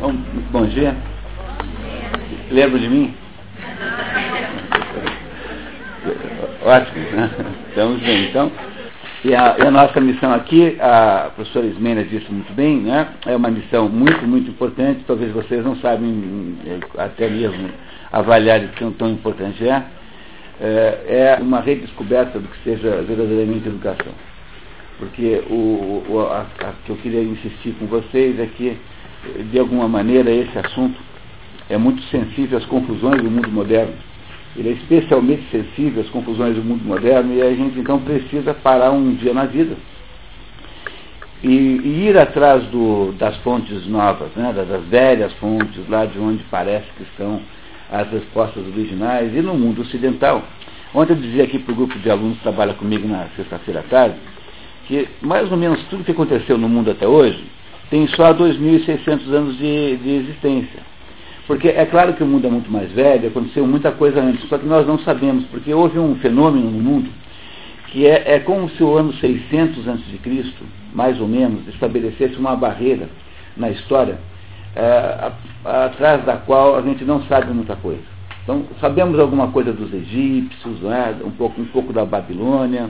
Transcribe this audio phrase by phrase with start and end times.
[0.00, 0.14] Bom,
[0.50, 0.96] bom dia.
[2.50, 3.14] Lembra de mim?
[6.64, 7.30] Ótimo, né?
[7.68, 8.30] Estamos bem.
[8.30, 8.50] Então,
[9.22, 13.08] e a, e a, nossa missão aqui, a professora Ismênia disse muito bem, né?
[13.26, 16.56] É uma missão muito, muito importante, talvez vocês não sabem
[16.96, 17.68] até mesmo
[18.10, 19.84] avaliar de tão, tão importante é.
[20.62, 21.04] é.
[21.08, 24.14] É uma redescoberta do que seja verdadeiramente educação.
[24.98, 28.78] Porque o, o a, a, que eu queria insistir com vocês é que,
[29.50, 30.98] de alguma maneira, esse assunto
[31.68, 33.94] é muito sensível às confusões do mundo moderno
[34.56, 38.90] ele é especialmente sensível às confusões do mundo moderno e a gente então precisa parar
[38.90, 39.76] um dia na vida
[41.42, 46.42] e, e ir atrás do, das fontes novas, né, das velhas fontes, lá de onde
[46.50, 47.40] parece que estão
[47.90, 50.44] as respostas originais, e no mundo ocidental.
[50.94, 53.82] Ontem eu dizia aqui para o grupo de alunos que trabalha comigo na sexta-feira à
[53.84, 54.16] tarde,
[54.86, 57.42] que mais ou menos tudo que aconteceu no mundo até hoje
[57.90, 60.80] tem só 2.600 anos de, de existência.
[61.46, 64.56] Porque é claro que o mundo é muito mais velho, aconteceu muita coisa antes, só
[64.56, 67.10] que nós não sabemos, porque houve um fenômeno no mundo
[67.88, 70.52] que é, é como se o ano 600 a.C.,
[70.94, 73.08] mais ou menos, estabelecesse uma barreira
[73.56, 74.18] na história
[74.76, 75.32] é,
[75.64, 78.02] atrás da qual a gente não sabe muita coisa.
[78.44, 82.88] Então, sabemos alguma coisa dos egípcios, né, um, pouco, um pouco da Babilônia,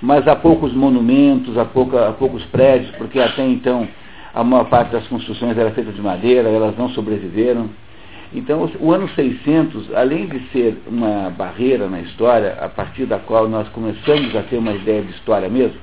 [0.00, 3.86] mas há poucos monumentos, há, pouca, há poucos prédios, porque até então
[4.34, 7.68] a maior parte das construções era feita de madeira, elas não sobreviveram.
[8.34, 13.46] Então, o ano 600, além de ser uma barreira na história, a partir da qual
[13.46, 15.76] nós começamos a ter uma ideia de história mesmo,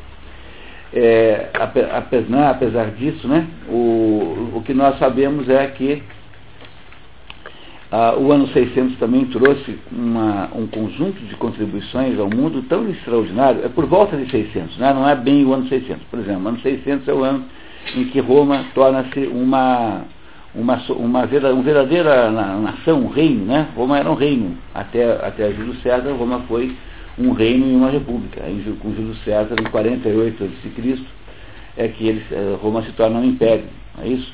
[0.91, 6.01] é, apesar, apesar disso, né, o, o que nós sabemos é que
[7.91, 13.63] ah, o ano 600 também trouxe uma, um conjunto de contribuições ao mundo tão extraordinário,
[13.63, 16.03] é por volta de 600, né, não é bem o ano 600.
[16.09, 17.45] Por exemplo, o ano 600 é o ano
[17.95, 20.05] em que Roma torna-se uma
[20.53, 23.67] uma, uma, uma verdadeira nação, um reino, né?
[23.75, 24.57] Roma era um reino.
[24.73, 26.75] Até, até Júlio César, Roma foi
[27.17, 28.41] um reino e uma república.
[28.81, 30.99] Com Júlio César, em 48 a.C.,
[31.77, 33.65] é que eles, eh, Roma se torna um império.
[34.01, 34.33] É isso?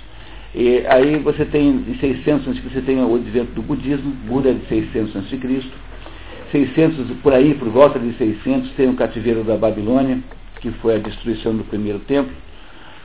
[0.53, 4.53] E aí você tem, em 600 a.C., você tem o advento do budismo, Buda é
[4.53, 5.63] de 600 a.C.,
[6.51, 10.19] 600, por aí, por volta de 600, tem o cativeiro da Babilônia,
[10.61, 12.31] que foi a destruição do primeiro templo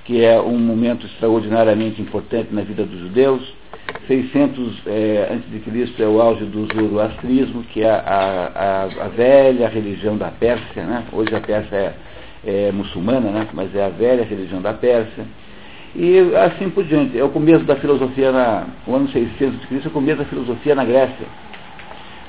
[0.04, 3.60] que é um momento extraordinariamente importante na vida dos judeus.
[4.06, 6.02] 600 é, a.C.
[6.02, 8.00] é o auge do zoroastrismo, que é a,
[8.54, 10.84] a, a, velha religião da Pérsia.
[10.84, 11.04] Né?
[11.12, 13.48] Hoje a Pérsia é, é muçulmana, né?
[13.52, 15.24] mas é a velha religião da Pérsia.
[15.94, 17.18] E assim por diante.
[17.18, 19.80] É o começo da filosofia, na, o ano 600 a.C.
[19.84, 21.26] é o começo da filosofia na Grécia.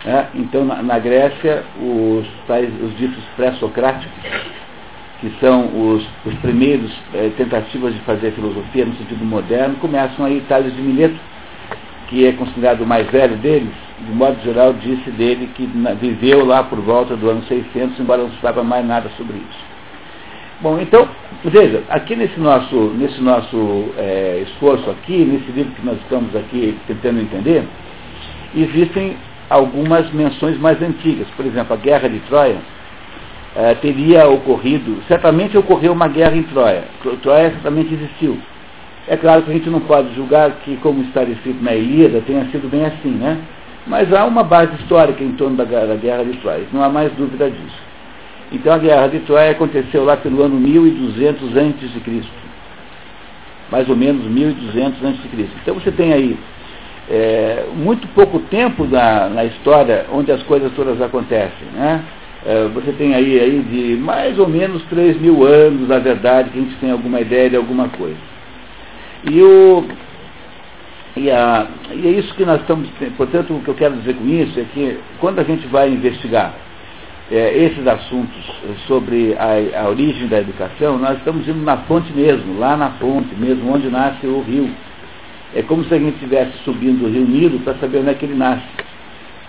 [0.06, 0.28] Né?
[0.36, 4.12] Então, na, na Grécia, os, tais, os ditos pré-socráticos
[5.22, 10.44] que são os, os primeiros é, tentativas de fazer filosofia no sentido moderno, começam aí
[10.50, 11.20] Tales de Mileto,
[12.08, 16.64] que é considerado o mais velho deles, de modo geral disse dele que viveu lá
[16.64, 19.72] por volta do ano 600, embora não saiba mais nada sobre isso.
[20.60, 21.08] Bom, então,
[21.46, 26.78] veja, aqui nesse nosso, nesse nosso é, esforço aqui, nesse livro que nós estamos aqui
[26.88, 27.64] tentando entender,
[28.56, 29.16] existem
[29.50, 31.28] algumas menções mais antigas.
[31.36, 32.58] Por exemplo, a Guerra de Troia,
[33.56, 36.86] eh, teria ocorrido, certamente ocorreu uma guerra em Troia.
[37.22, 38.38] Troia certamente existiu.
[39.08, 42.46] É claro que a gente não pode julgar que, como está escrito na Ilíada, tenha
[42.46, 43.38] sido bem assim, né?
[43.88, 47.12] Mas há uma base histórica em torno da, da guerra de Troia, não há mais
[47.14, 47.92] dúvida disso.
[48.52, 52.24] Então a guerra de Troia aconteceu lá pelo ano 1200 a.C.
[53.72, 55.50] Mais ou menos 1200 a.C.
[55.62, 56.38] Então você tem aí
[57.10, 62.02] é, muito pouco tempo na, na história onde as coisas todas acontecem, né?
[62.44, 66.58] É, você tem aí, aí de mais ou menos 3 mil anos, na verdade, que
[66.58, 68.18] a gente tem alguma ideia de alguma coisa.
[69.30, 69.86] E, o,
[71.16, 72.90] e, a, e é isso que nós estamos.
[73.16, 76.54] Portanto, o que eu quero dizer com isso é que quando a gente vai investigar
[77.32, 78.44] é, esses assuntos
[78.88, 83.36] sobre a, a, origem da educação, nós estamos indo na fonte mesmo, lá na fonte
[83.36, 84.70] mesmo, onde nasce o rio.
[85.54, 88.26] É como se a gente estivesse subindo o rio Nilo para saber onde é que
[88.26, 88.64] ele nasce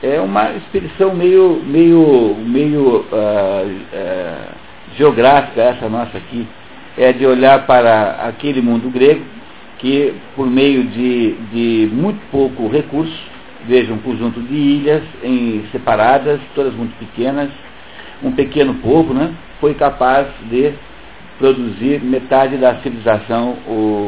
[0.02, 4.54] é uma expedição meio, meio, meio uh, uh,
[4.96, 6.46] geográfica essa nossa aqui,
[6.99, 9.25] é de olhar para aquele mundo grego
[9.78, 13.16] que por meio de, de muito pouco recurso,
[13.66, 17.50] veja um conjunto de ilhas em, separadas, todas muito pequenas,
[18.22, 20.72] um pequeno povo, né, foi capaz de
[21.38, 23.56] produzir metade da civilização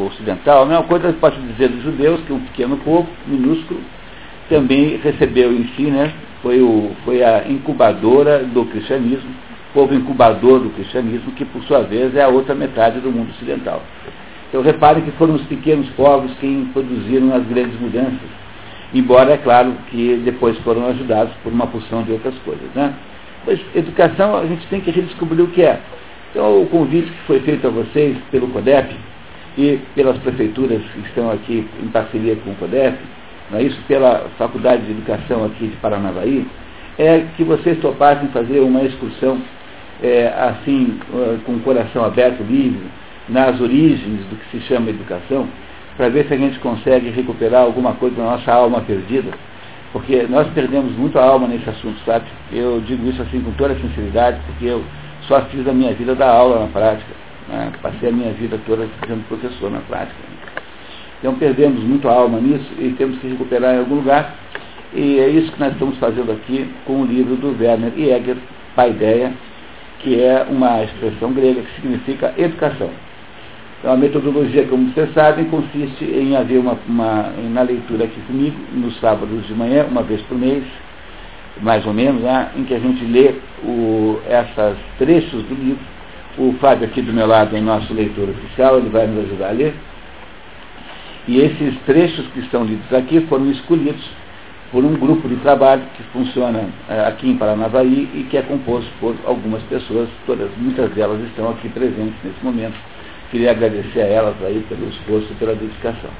[0.07, 0.63] ocidental.
[0.63, 3.81] A mesma coisa pode dizer dos judeus, que um pequeno povo, minúsculo,
[4.49, 6.13] também recebeu em si, né,
[6.43, 9.31] foi, o, foi a incubadora do cristianismo,
[9.73, 13.83] povo incubador do cristianismo, que por sua vez é a outra metade do mundo ocidental.
[14.49, 18.45] Então reparem que foram os pequenos povos quem produziram as grandes mudanças.
[18.95, 22.69] Embora, é claro, que depois foram ajudados por uma porção de outras coisas.
[22.75, 22.95] Né?
[23.45, 25.81] Mas educação a gente tem que redescobrir o que é.
[26.31, 28.95] Então o convite que foi feito a vocês pelo CODEP
[29.59, 32.97] e pelas prefeituras que estão aqui em parceria com o CODEP,
[33.51, 36.47] não é isso, pela Faculdade de Educação aqui de Paranavaí,
[36.99, 39.39] é que vocês topassem fazer uma excursão
[40.03, 40.99] é, assim,
[41.45, 42.87] com o coração aberto, livre,
[43.29, 45.49] nas origens do que se chama educação,
[45.97, 49.33] para ver se a gente consegue recuperar alguma coisa da nossa alma perdida.
[49.93, 52.25] Porque nós perdemos muito a alma nesse assunto, sabe?
[52.53, 54.83] Eu digo isso assim com toda sinceridade, porque eu
[55.29, 57.13] só fiz a minha vida da aula na prática.
[57.49, 57.71] Né?
[57.81, 60.17] Passei a minha vida toda sendo professor na prática.
[61.25, 64.35] Então perdemos muito a alma nisso e temos que recuperar em algum lugar.
[64.93, 68.37] E é isso que nós estamos fazendo aqui com o livro do Werner Jäger,
[68.77, 69.33] Paideia,
[70.01, 72.91] que é uma expressão grega que significa educação.
[73.79, 78.95] Então, a metodologia, como vocês sabem, consiste em haver uma, uma, leitura aqui comigo, nos
[79.01, 80.63] sábados de manhã, uma vez por mês,
[81.63, 85.83] mais ou menos, né, em que a gente lê o, essas trechos do livro.
[86.37, 89.53] O Fábio aqui do meu lado é nosso leitor oficial, ele vai nos ajudar a
[89.53, 89.75] ler.
[91.27, 94.05] E esses trechos que estão lidos aqui foram escolhidos
[94.71, 98.91] por um grupo de trabalho que funciona é, aqui em Paranavaí e que é composto
[99.01, 102.75] por algumas pessoas, todas, muitas delas estão aqui presentes nesse momento.
[103.31, 106.11] Queria agradecer a elas aí pelo esforço e pela dedicação.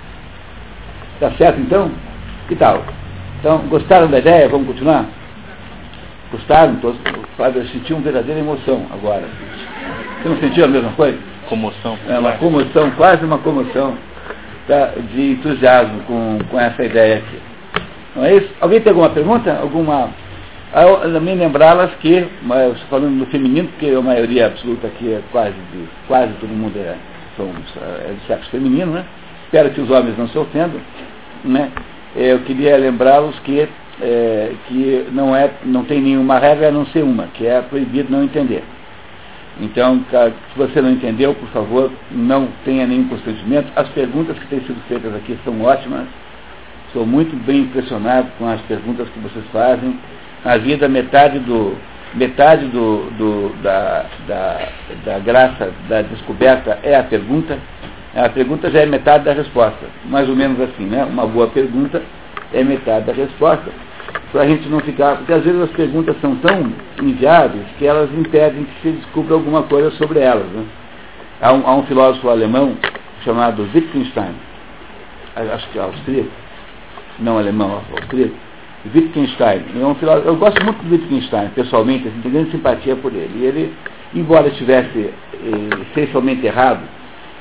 [1.21, 1.91] Tá certo então?
[2.49, 2.83] Que tal?
[3.41, 4.49] Então, gostaram da ideia?
[4.49, 5.05] Vamos continuar?
[6.33, 6.77] Gostaram?
[6.77, 6.99] Todos,
[7.37, 9.25] Fábio, eu senti uma verdadeira emoção agora.
[10.23, 11.19] Você não sentiu a mesma coisa?
[11.49, 11.99] Comoção.
[12.09, 13.97] É uma comoção, quase uma comoção
[15.13, 17.39] de entusiasmo com, com essa ideia aqui.
[18.17, 18.49] Não é isso?
[18.61, 19.59] Alguém tem alguma pergunta?
[19.61, 20.11] Alguma.
[20.75, 25.55] Eu, também lembrá-las que, mas falando do feminino, porque a maioria absoluta aqui é quase,
[25.73, 26.97] de, quase todo mundo é,
[27.37, 29.05] são, é de sexo feminino, né?
[29.45, 30.81] Espero que os homens não se ofendam,
[31.45, 31.71] né?
[32.17, 33.69] Eu queria lembrá-los que,
[34.01, 38.11] é, que não, é, não tem nenhuma regra a não ser uma, que é proibido
[38.11, 38.65] não entender.
[39.61, 43.69] Então, se você não entendeu, por favor, não tenha nenhum constrangimento.
[43.77, 46.07] As perguntas que têm sido feitas aqui são ótimas
[46.95, 49.99] Estou muito bem impressionado com as perguntas que vocês fazem.
[50.45, 51.77] A vida, metade do,
[52.15, 54.69] metade do, do da, da,
[55.05, 57.59] da, graça da descoberta é a pergunta.
[58.15, 59.85] A pergunta já é metade da resposta.
[60.05, 61.05] Mais ou menos assim, né?
[61.05, 62.01] Uma boa pergunta
[62.53, 63.73] é metade da resposta.
[64.33, 65.17] Para a gente não ficar.
[65.19, 66.73] Porque às vezes as perguntas são tão
[67.03, 70.47] inviáveis que elas impedem que se descubra alguma coisa sobre elas.
[70.47, 70.65] Né?
[71.41, 72.77] Há, um, há um filósofo alemão
[73.25, 74.35] chamado Wittgenstein,
[75.35, 76.31] acho que é austríaco,
[77.19, 78.35] não alemão, austríaco,
[78.95, 79.65] Wittgenstein.
[79.81, 83.31] É um filósofo, eu gosto muito do Wittgenstein, pessoalmente, assim, tenho grande simpatia por ele.
[83.37, 83.75] E ele,
[84.15, 86.83] embora estivesse eh, essencialmente errado,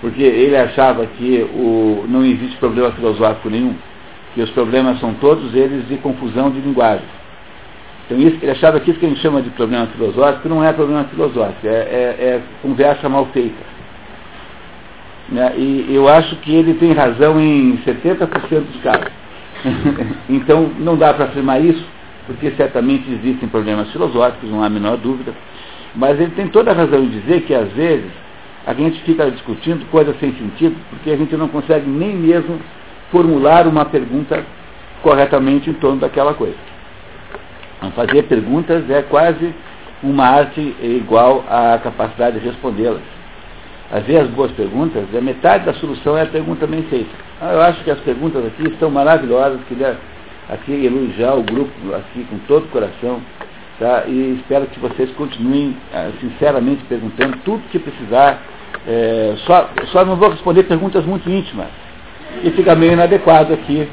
[0.02, 3.76] porque ele achava que o, não existe problema filosófico nenhum,
[4.34, 7.06] que os problemas são todos eles de confusão de linguagem.
[8.06, 10.74] Então isso, ele achava que isso que a gente chama de problema filosófico não é
[10.74, 13.74] problema filosófico, é, é, é conversa mal feita.
[15.30, 15.54] Né?
[15.58, 19.08] E eu acho que ele tem razão em 70% dos casos.
[20.30, 21.84] então, não dá para afirmar isso,
[22.28, 25.34] porque certamente existem problemas filosóficos, não há a menor dúvida.
[25.96, 28.12] Mas ele tem toda a razão em dizer que, às vezes,
[28.66, 32.60] a gente fica discutindo coisas sem sentido, porque a gente não consegue nem mesmo
[33.14, 34.44] formular uma pergunta
[35.04, 36.58] corretamente em torno daquela coisa.
[37.78, 39.54] Então, fazer perguntas é quase
[40.02, 43.02] uma arte igual à capacidade de respondê-las.
[43.90, 47.12] Fazer as boas perguntas, a metade da solução é a pergunta bem feita.
[47.40, 49.96] Ah, eu acho que as perguntas aqui estão maravilhosas, queria
[50.50, 53.22] aqui elogiar o grupo aqui com todo o coração,
[53.80, 54.06] tá?
[54.08, 58.42] e espero que vocês continuem ah, sinceramente perguntando tudo que precisar.
[58.86, 61.68] É, só, só não vou responder perguntas muito íntimas,
[62.44, 63.88] e fica meio inadequado aqui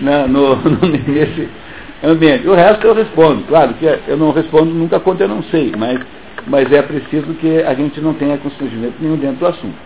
[0.00, 1.48] né, no, nesse
[2.02, 2.48] ambiente.
[2.48, 6.00] O resto eu respondo, claro que eu não respondo nunca quando eu não sei, mas
[6.46, 9.76] mas é preciso que a gente não tenha constrangimento nenhum dentro do assunto.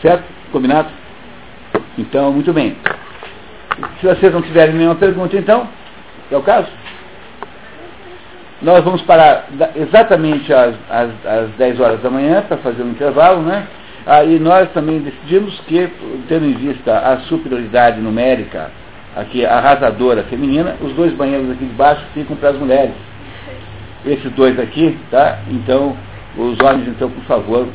[0.00, 0.24] Certo?
[0.52, 0.88] Combinado?
[1.98, 2.76] Então, muito bem.
[4.00, 5.68] Se vocês não tiverem nenhuma pergunta, então,
[6.30, 6.68] é o caso.
[8.62, 13.42] Nós vamos parar exatamente às, às, às 10 horas da manhã para fazer um intervalo,
[13.42, 13.66] né?
[14.06, 15.88] Aí nós também decidimos que,
[16.28, 18.70] tendo em vista a superioridade numérica,
[19.16, 22.92] aqui arrasadora feminina, os dois banheiros aqui de baixo ficam para as mulheres
[24.06, 25.38] esses dois aqui, tá?
[25.48, 25.96] Então,
[26.36, 27.68] os homens, então, por favor,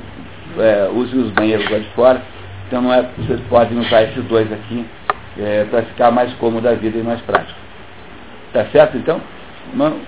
[0.57, 2.21] é, usem os banheiros lá de fora.
[2.67, 4.85] Então, não é, vocês podem usar esses dois aqui
[5.39, 7.59] é, para ficar mais cômodo a vida e mais prático.
[8.53, 9.19] Tá certo, então?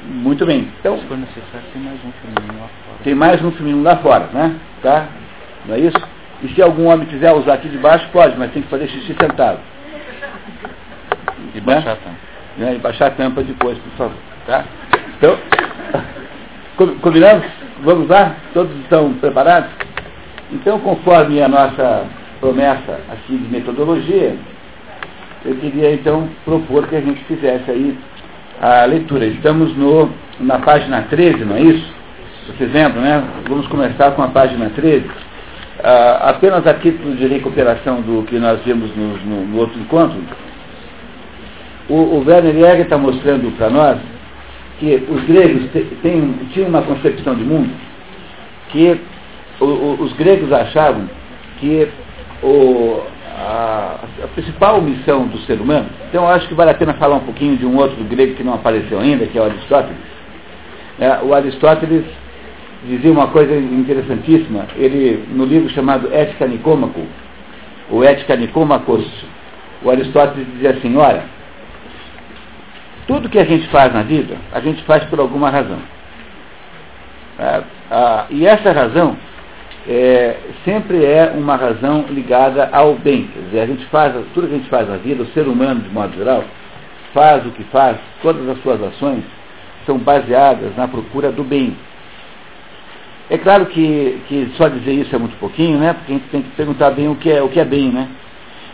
[0.05, 0.67] Muito bem.
[0.79, 2.97] Então, Se for necessário, tem mais um feminino lá fora.
[3.03, 4.55] Tem mais um feminino lá fora, né?
[4.81, 5.07] Tá?
[5.65, 5.97] Não é isso?
[6.43, 9.15] E se algum homem quiser usar aqui de baixo, pode, mas tem que fazer xixi
[9.19, 9.59] sentado.
[11.53, 12.17] E baixar a tampa.
[12.57, 12.75] Né?
[12.75, 14.17] E baixar a tampa depois, por favor.
[14.47, 14.65] Tá?
[15.17, 15.37] Então,
[17.01, 17.45] combinamos?
[17.83, 18.35] Vamos lá?
[18.53, 19.69] Todos estão preparados?
[20.51, 22.05] Então, conforme a nossa
[22.39, 24.35] promessa aqui de metodologia,
[25.45, 27.97] eu queria então propor que a gente fizesse aí
[28.61, 29.25] a leitura.
[29.25, 31.93] Estamos no, na página 13, não é isso?
[32.47, 33.23] Vocês lembram, né?
[33.47, 35.05] Vamos começar com a página 13.
[35.83, 40.19] Ah, apenas a título de recuperação do que nós vimos no, no, no outro encontro,
[41.89, 43.97] o, o Werner Jäger está mostrando para nós
[44.79, 45.69] que os gregos
[46.03, 47.71] tem, tinham uma concepção de mundo
[48.69, 48.99] que
[49.59, 51.09] o, o, os gregos achavam
[51.59, 51.87] que
[52.43, 53.01] o,
[53.37, 57.21] a, a, principal missão do ser humano, então acho que vale a pena falar um
[57.21, 59.97] pouquinho de um outro grego que não apareceu ainda, que é o Aristóteles.
[60.99, 62.05] É, o Aristóteles
[62.87, 67.01] dizia uma coisa interessantíssima, ele, no livro chamado Ética Nicômaco,
[67.89, 69.05] o Ética Nicômacos,
[69.83, 71.23] o Aristóteles dizia assim, olha,
[73.07, 75.79] tudo que a gente faz na vida, a gente faz por alguma razão.
[77.39, 77.63] É,
[78.29, 79.17] e essa razão
[79.87, 83.27] é, sempre é uma razão ligada ao bem.
[83.33, 85.81] Quer dizer, a gente faz, tudo que a gente faz na vida, o ser humano,
[85.81, 86.43] de modo geral,
[87.13, 89.23] faz o que faz, todas as suas ações
[89.85, 91.75] são baseadas na procura do bem.
[93.31, 95.93] É claro que, que só dizer isso é muito pouquinho, né?
[95.93, 98.09] Porque a gente tem que perguntar bem o que é, o que é bem, né?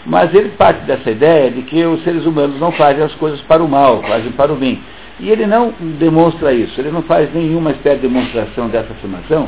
[0.03, 3.63] Mas ele parte dessa ideia de que os seres humanos não fazem as coisas para
[3.63, 4.81] o mal, fazem para o bem.
[5.19, 9.47] E ele não demonstra isso, ele não faz nenhuma espécie de demonstração dessa afirmação,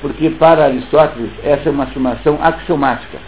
[0.00, 3.18] porque para Aristóteles essa é uma afirmação axiomática.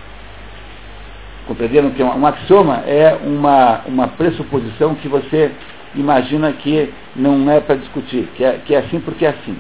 [1.48, 5.50] Compreenderam que um axioma é uma, uma pressuposição que você
[5.96, 9.56] imagina que não é para discutir, que é, que é assim porque é assim.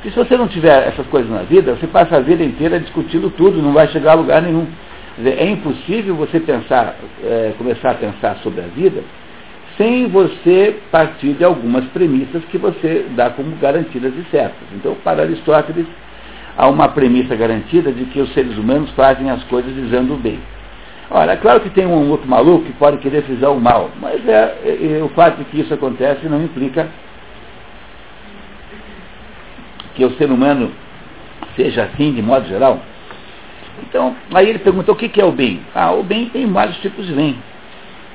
[0.00, 3.28] Porque se você não tiver essas coisas na vida, você passa a vida inteira discutindo
[3.36, 4.66] tudo, não vai chegar a lugar nenhum.
[5.22, 9.02] É impossível você pensar, é, começar a pensar sobre a vida
[9.76, 14.68] sem você partir de algumas premissas que você dá como garantidas e certas.
[14.74, 15.86] Então, para Aristóteles,
[16.56, 20.38] há uma premissa garantida de que os seres humanos fazem as coisas visando o bem.
[21.10, 24.26] Olha, é claro que tem um outro maluco que pode querer fazer o mal, mas
[24.28, 26.88] é, é, é, o fato de que isso acontece não implica
[29.94, 30.70] que o ser humano
[31.56, 32.80] seja assim de modo geral.
[33.82, 35.60] Então, aí ele perguntou o que, é o bem.
[35.74, 37.36] Ah, o bem tem vários tipos de bem.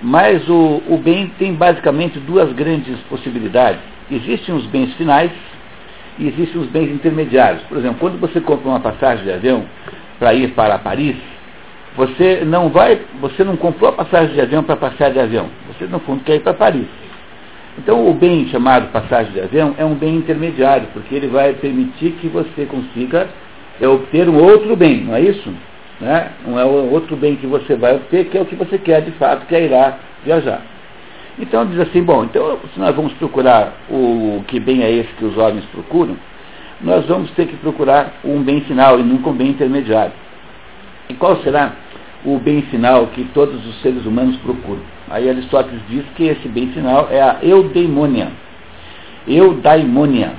[0.02, 3.82] Mas o, o bem tem basicamente duas grandes possibilidades.
[4.12, 5.32] Existem os bens finais
[6.20, 7.64] e existem os bens intermediários.
[7.64, 9.66] Por exemplo, quando você compra uma passagem de avião
[10.20, 11.16] para ir para Paris,
[11.96, 15.48] você não vai, você não comprou a passagem de avião para passear de avião.
[15.68, 16.86] Você no fundo quer ir para Paris.
[17.78, 22.12] Então o bem chamado passagem de avião é um bem intermediário, porque ele vai permitir
[22.22, 23.28] que você consiga
[23.80, 25.54] é obter um outro bem, não é isso?
[26.00, 26.32] Né?
[26.46, 29.02] Não é o outro bem que você vai obter, que é o que você quer
[29.02, 30.62] de fato, que é irá viajar.
[31.38, 35.26] Então diz assim, bom, então se nós vamos procurar o que bem é esse que
[35.26, 36.16] os homens procuram,
[36.82, 40.14] nós vamos ter que procurar um bem final e nunca um bem intermediário.
[41.10, 41.74] E qual será
[42.24, 44.95] o bem final que todos os seres humanos procuram?
[45.10, 48.30] Aí Aristóteles diz que esse bem final é a eudaimonia.
[49.28, 50.34] Eudaimonia.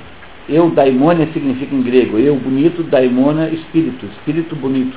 [0.48, 4.96] Eudaimonia significa em grego, eu bonito, daimona, espírito, espírito bonito.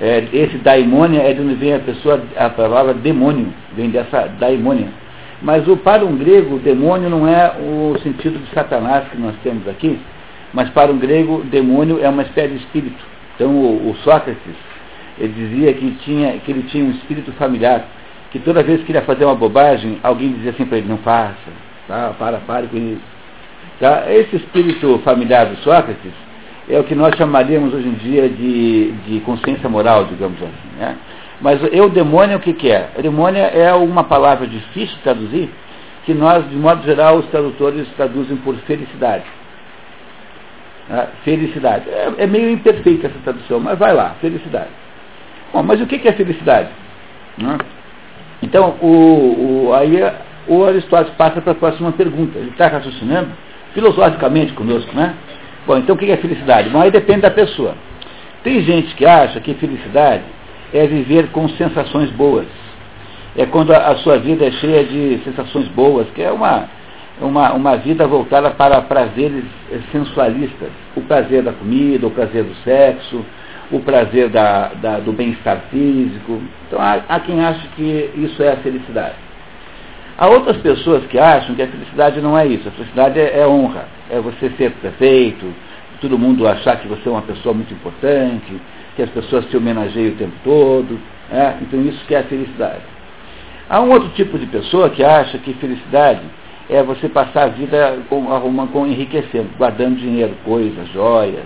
[0.00, 4.88] É, esse daimonia é de onde vem a pessoa, a palavra demônio, vem dessa daimonia.
[5.42, 9.66] Mas o, para um grego, demônio não é o sentido de Satanás que nós temos
[9.68, 9.98] aqui,
[10.52, 13.04] mas para um grego, demônio é uma espécie de espírito.
[13.34, 14.56] Então o, o Sócrates,
[15.18, 17.86] ele dizia que, tinha, que ele tinha um espírito familiar,
[18.30, 20.98] que toda vez que ele ia fazer uma bobagem, alguém dizia assim para ele, não
[20.98, 21.34] faça,
[21.86, 23.16] tá, para, pare com isso.
[23.78, 24.04] Tá?
[24.08, 26.12] Esse espírito familiar do Sócrates
[26.68, 30.78] é o que nós chamaríamos hoje em dia de, de consciência moral, digamos assim.
[30.78, 30.96] Né?
[31.40, 32.90] Mas eudemônia o que, que é?
[32.96, 35.50] Eudemônia é uma palavra difícil de traduzir,
[36.04, 39.24] que nós, de modo geral, os tradutores traduzem por felicidade.
[40.88, 41.08] Né?
[41.24, 41.88] Felicidade.
[41.88, 44.70] É, é, meio imperfeita essa tradução, mas vai lá, felicidade.
[45.52, 46.70] Bom, mas o que, que é felicidade?
[47.38, 47.58] Né?
[48.42, 49.98] Então, o, o, aí
[50.46, 52.38] o Aristóteles passa para a próxima pergunta.
[52.38, 53.30] Ele está raciocinando
[53.74, 55.14] filosoficamente conosco, né?
[55.66, 56.68] Bom, então o que é felicidade?
[56.70, 57.74] Bom, aí depende da pessoa.
[58.44, 60.22] Tem gente que acha que felicidade
[60.72, 62.46] é viver com sensações boas.
[63.36, 66.68] É quando a, a sua vida é cheia de sensações boas, que é uma,
[67.20, 69.44] uma, uma vida voltada para prazeres
[69.90, 70.70] sensualistas.
[70.96, 73.24] O prazer da comida, o prazer do sexo,
[73.70, 76.40] o prazer da, da do bem-estar físico.
[76.66, 79.16] Então há, há quem ache que isso é a felicidade.
[80.18, 82.68] Há outras pessoas que acham que a felicidade não é isso.
[82.68, 83.86] A felicidade é, é honra.
[84.10, 85.52] É você ser perfeito,
[86.00, 88.60] todo mundo achar que você é uma pessoa muito importante,
[88.94, 90.98] que as pessoas se homenageiem o tempo todo.
[91.30, 91.58] Né?
[91.62, 92.82] Então isso que é a felicidade.
[93.68, 96.22] Há um outro tipo de pessoa que acha que felicidade
[96.70, 101.44] é você passar a vida com, arrumando, com enriquecendo, guardando dinheiro, coisas, joias,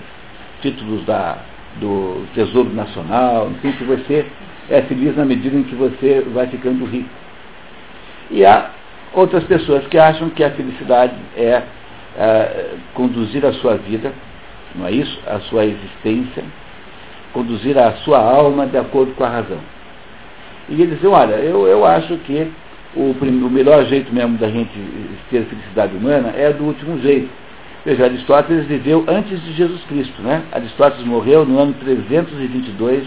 [0.60, 1.38] títulos da,
[1.76, 4.26] do Tesouro Nacional, enfim, que você
[4.68, 7.08] é feliz na medida em que você vai ficando rico.
[8.30, 8.70] E há
[9.12, 11.62] outras pessoas que acham que a felicidade é,
[12.16, 14.12] é conduzir a sua vida,
[14.74, 15.18] não é isso?
[15.26, 16.44] A sua existência,
[17.32, 19.58] conduzir a sua alma de acordo com a razão.
[20.68, 22.50] E eles dizem, olha, eu, eu acho que
[22.94, 24.70] o, o melhor jeito mesmo da gente
[25.30, 27.28] ter felicidade humana é do último jeito.
[27.84, 30.42] Veja, Aristóteles viveu antes de Jesus Cristo, né?
[30.52, 33.04] Aristóteles morreu no ano 322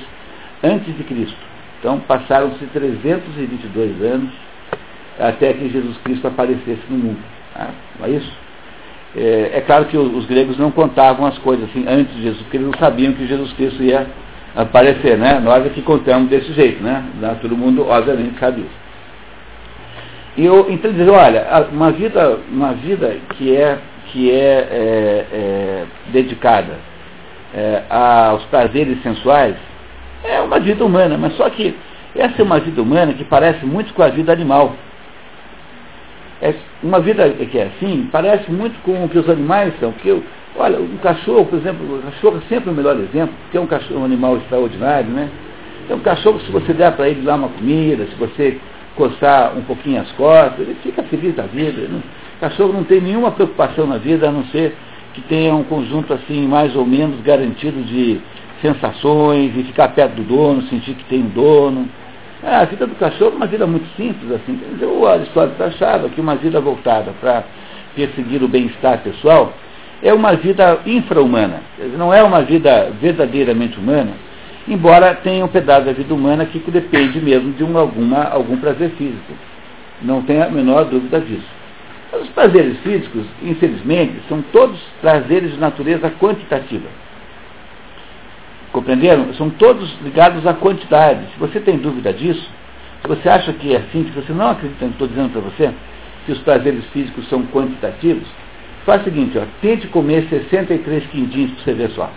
[0.63, 1.37] antes de Cristo.
[1.79, 4.31] Então passaram-se 322 anos
[5.19, 7.19] até que Jesus Cristo aparecesse no mundo.
[7.53, 7.69] Tá?
[7.99, 8.31] Não é isso?
[9.15, 12.41] É, é, claro que os, os, gregos não contavam as coisas assim antes de Jesus,
[12.41, 14.07] porque eles não sabiam que Jesus Cristo ia
[14.55, 15.39] aparecer, né?
[15.39, 17.03] Nós é que contamos desse jeito, né?
[17.41, 18.83] Todo mundo, obviamente, sabe isso.
[20.35, 23.77] E eu, então dizer, olha, uma vida, uma vida que é,
[24.13, 26.77] que é, é, é dedicada
[27.53, 29.55] é, aos prazeres sensuais
[30.23, 31.75] é uma vida humana, mas só que
[32.15, 34.73] essa é uma vida humana que parece muito com a vida animal.
[36.41, 39.91] É uma vida que é assim, parece muito com o que os animais são.
[39.91, 40.21] Porque,
[40.55, 43.65] olha, um cachorro, por exemplo, o cachorro é sempre o melhor exemplo, porque é um,
[43.65, 45.29] cachorro, um animal extraordinário, né?
[45.89, 48.59] É um cachorro, se você der para ele lá uma comida, se você
[48.95, 51.87] coçar um pouquinho as costas, ele fica feliz da vida.
[51.87, 52.01] Né?
[52.43, 54.75] O cachorro não tem nenhuma preocupação na vida, a não ser
[55.13, 58.19] que tenha um conjunto assim, mais ou menos garantido de
[58.61, 61.87] sensações, e ficar perto do dono, sentir que tem um dono.
[62.43, 64.59] É, a vida do cachorro é uma vida muito simples, assim.
[64.81, 67.45] O Aristóteles achava que uma vida voltada para
[67.95, 69.53] perseguir o bem-estar pessoal
[70.01, 71.61] é uma vida infra-humana,
[71.97, 74.11] não é uma vida verdadeiramente humana,
[74.67, 78.89] embora tenha um pedaço da vida humana que depende mesmo de um, alguma, algum prazer
[78.97, 79.33] físico.
[80.01, 81.62] Não tenha a menor dúvida disso.
[82.21, 86.87] Os prazeres físicos, infelizmente, são todos prazeres de natureza quantitativa.
[88.71, 89.33] Compreenderam?
[89.33, 91.25] São todos ligados à quantidade.
[91.33, 92.47] Se você tem dúvida disso,
[93.01, 95.71] se você acha que é assim, se você não acredita, estou dizendo para você,
[96.25, 98.27] que os prazeres físicos são quantitativos,
[98.85, 102.11] faz o seguinte, ó, tente comer 63 quindins para você ver só.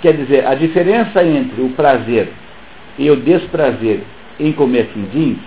[0.00, 2.32] Quer dizer, a diferença entre o prazer
[2.96, 4.02] e o desprazer
[4.38, 5.38] em comer quindins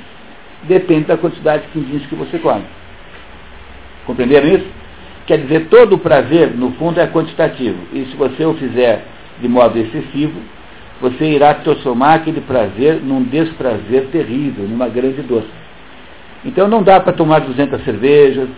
[0.63, 2.63] depende da quantidade de quindins que você come.
[4.05, 4.67] Compreenderam isso?
[5.25, 7.77] Quer dizer, todo o prazer, no fundo, é quantitativo.
[7.93, 9.05] E se você o fizer
[9.39, 10.39] de modo excessivo,
[10.99, 15.43] você irá transformar aquele prazer num desprazer terrível, numa grande dor.
[16.45, 18.49] Então não dá para tomar 200 cervejas,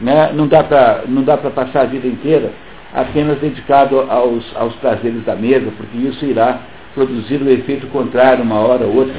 [0.00, 0.32] né?
[0.32, 0.62] não dá
[1.36, 2.52] para passar a vida inteira
[2.92, 6.60] apenas dedicado aos, aos prazeres da mesa, porque isso irá
[6.94, 9.14] produzir o efeito contrário uma hora ou outra.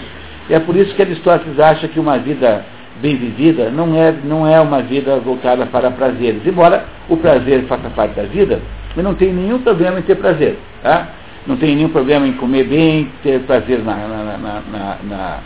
[0.50, 2.66] E é por isso que Aristóteles acha que uma vida
[3.02, 6.46] bem vivida não é, não é uma vida voltada para prazeres.
[6.46, 8.62] Embora o prazer faça parte da vida,
[8.96, 10.58] mas não tem nenhum problema em ter prazer.
[10.82, 11.10] Tá?
[11.48, 15.40] Não tem nenhum problema em comer bem, ter prazer na, na,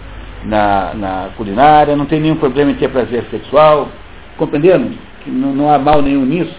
[0.46, 3.90] na, na, culinária, não tem nenhum problema em ter prazer sexual.
[4.38, 4.90] Compreenderam?
[5.24, 6.56] Que não, não há mal nenhum nisso.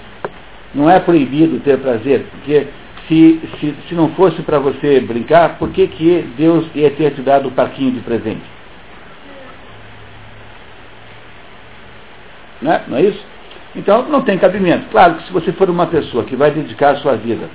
[0.75, 2.67] Não é proibido ter prazer, porque
[3.09, 7.21] se, se, se não fosse para você brincar, por que, que Deus ia ter te
[7.21, 8.43] dado o parquinho de presente?
[12.63, 13.25] Não é, não é isso?
[13.77, 14.87] Então não tem cabimento.
[14.91, 17.49] Claro que se você for uma pessoa que vai dedicar a sua vida,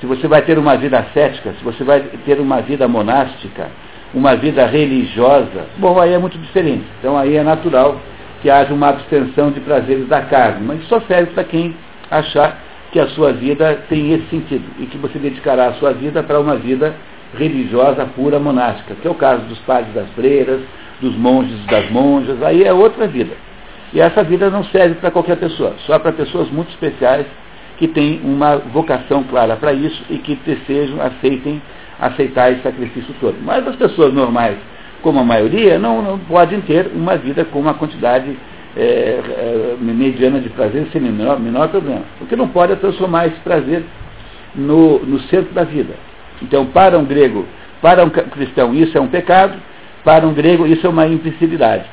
[0.00, 3.68] se você vai ter uma vida ascética, se você vai ter uma vida monástica,
[4.14, 6.84] uma vida religiosa, bom, aí é muito diferente.
[6.98, 8.00] Então aí é natural
[8.40, 11.74] que haja uma abstenção de prazeres da carne, mas só serve para quem
[12.10, 16.22] achar que a sua vida tem esse sentido e que você dedicará a sua vida
[16.22, 16.94] para uma vida
[17.36, 20.60] religiosa pura monástica, que é o caso dos padres das freiras,
[21.00, 23.34] dos monges das monjas, aí é outra vida.
[23.92, 27.26] E essa vida não serve para qualquer pessoa, só para pessoas muito especiais
[27.78, 31.62] que têm uma vocação clara para isso e que desejam, aceitem
[31.98, 33.36] aceitar esse sacrifício todo.
[33.42, 34.56] Mas as pessoas normais,
[35.02, 38.36] como a maioria, não, não podem ter uma vida com uma quantidade
[38.76, 42.02] é, é, mediana de prazer sem menor, menor problema.
[42.18, 43.84] Porque não pode transformar esse prazer
[44.54, 45.94] no, no centro da vida.
[46.42, 47.46] Então, para um grego,
[47.80, 49.58] para um cristão, isso é um pecado,
[50.04, 51.84] para um grego, isso é uma imbecilidade.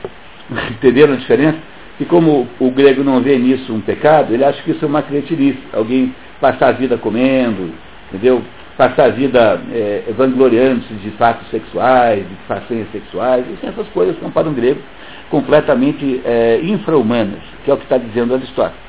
[0.71, 1.57] Entenderam a diferença?
[1.99, 5.01] E como o grego não vê nisso um pecado, ele acha que isso é uma
[5.01, 5.59] cretinice.
[5.71, 7.73] Alguém passar a vida comendo,
[8.09, 8.41] entendeu?
[8.77, 14.49] Passar a vida é, vangloriando-se de fatos sexuais, de façanhas sexuais, essas coisas são para
[14.49, 14.81] um grego
[15.29, 18.85] completamente é, infra-humanas, que é o que está dizendo Aristóteles.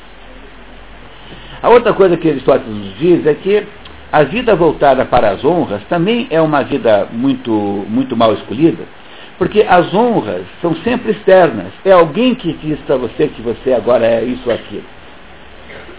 [1.62, 3.66] A outra coisa que Aristóteles nos diz é que
[4.12, 8.84] a vida voltada para as honras também é uma vida muito, muito mal escolhida,
[9.36, 11.72] porque as honras são sempre externas.
[11.84, 14.84] É alguém que diz para você que você agora é isso ou aquilo.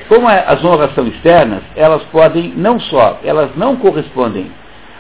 [0.07, 4.49] Como é, as honras são externas, elas podem não só, elas não correspondem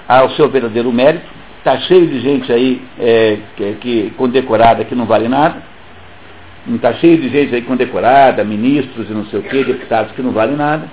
[0.07, 1.36] ao seu verdadeiro mérito,
[1.67, 5.61] está cheio de gente aí é, que, que, condecorada que não vale nada,
[6.69, 10.31] está cheio de gente aí condecorada, ministros e não sei o que, deputados que não
[10.31, 10.87] valem nada.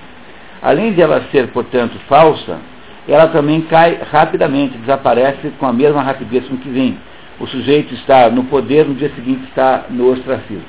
[0.61, 2.59] Além de ela ser, portanto, falsa,
[3.07, 6.99] ela também cai rapidamente, desaparece com a mesma rapidez com que vem.
[7.39, 10.65] O sujeito está no poder, no dia seguinte está no ostracismo.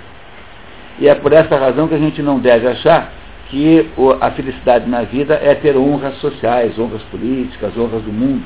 [0.99, 3.11] E é por essa razão que a gente não deve achar
[3.49, 3.89] que
[4.21, 8.43] a felicidade na vida é ter honras sociais, honras políticas, honras do mundo,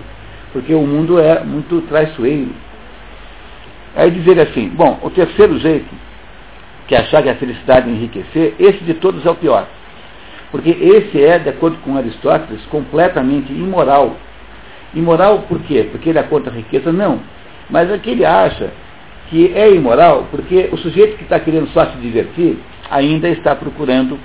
[0.52, 2.52] porque o mundo é muito traiçoeiro.
[3.96, 5.90] Aí dizer assim, bom, o terceiro jeito,
[6.88, 9.68] que é achar que a felicidade é enriquecer, esse de todos é o pior.
[10.52, 14.16] Porque esse é, de acordo com Aristóteles, completamente imoral.
[14.94, 15.88] Imoral por quê?
[15.92, 16.92] Porque ele aponta a riqueza?
[16.92, 17.20] Não.
[17.70, 18.72] Mas é que ele acha
[19.30, 22.58] que é imoral porque o sujeito que está querendo só se divertir
[22.90, 24.18] ainda está procurando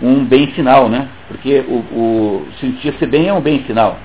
[0.00, 1.08] um bem final, né?
[1.28, 3.98] Porque o, o sentir-se bem é um bem final.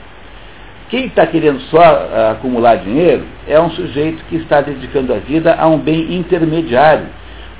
[0.89, 5.55] Quem está querendo só uh, acumular dinheiro é um sujeito que está dedicando a vida
[5.55, 7.05] a um bem intermediário.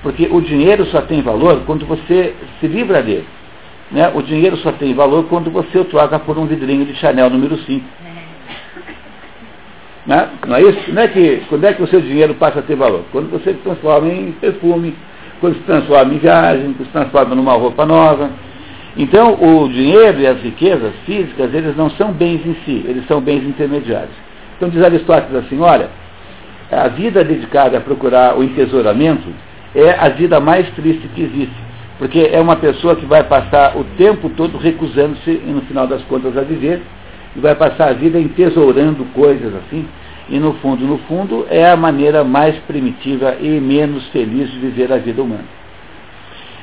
[0.02, 3.28] Porque o dinheiro só tem valor quando você se livra dele.
[3.92, 4.12] Né?
[4.16, 7.58] O dinheiro só tem valor quando você o troca por um vidrinho de Chanel número
[7.58, 7.86] 5.
[10.08, 10.30] Né?
[10.48, 10.92] Não é isso?
[10.92, 13.04] Não é que, quando é que o seu dinheiro passa a ter valor?
[13.12, 14.96] Quando você se transforma em perfume,
[15.40, 18.32] quando se transforma em viagem, quando se transforma numa roupa nova.
[18.98, 23.22] Então, o dinheiro e as riquezas físicas, eles não são bens em si, eles são
[23.22, 24.16] bens intermediários.
[24.58, 25.90] Então, diz Aristóteles assim, olha,
[26.72, 29.28] a vida dedicada a procurar o entesouramento
[29.76, 31.56] é a vida mais triste que existe,
[31.98, 36.02] porque é uma pessoa que vai passar o tempo todo recusando-se, e no final das
[36.04, 36.82] contas, a viver,
[37.36, 39.88] e vai passar a vida entesourando coisas assim,
[40.30, 44.92] e no fundo, no fundo, é a maneira mais primitiva e menos feliz de viver
[44.92, 45.59] a vida humana.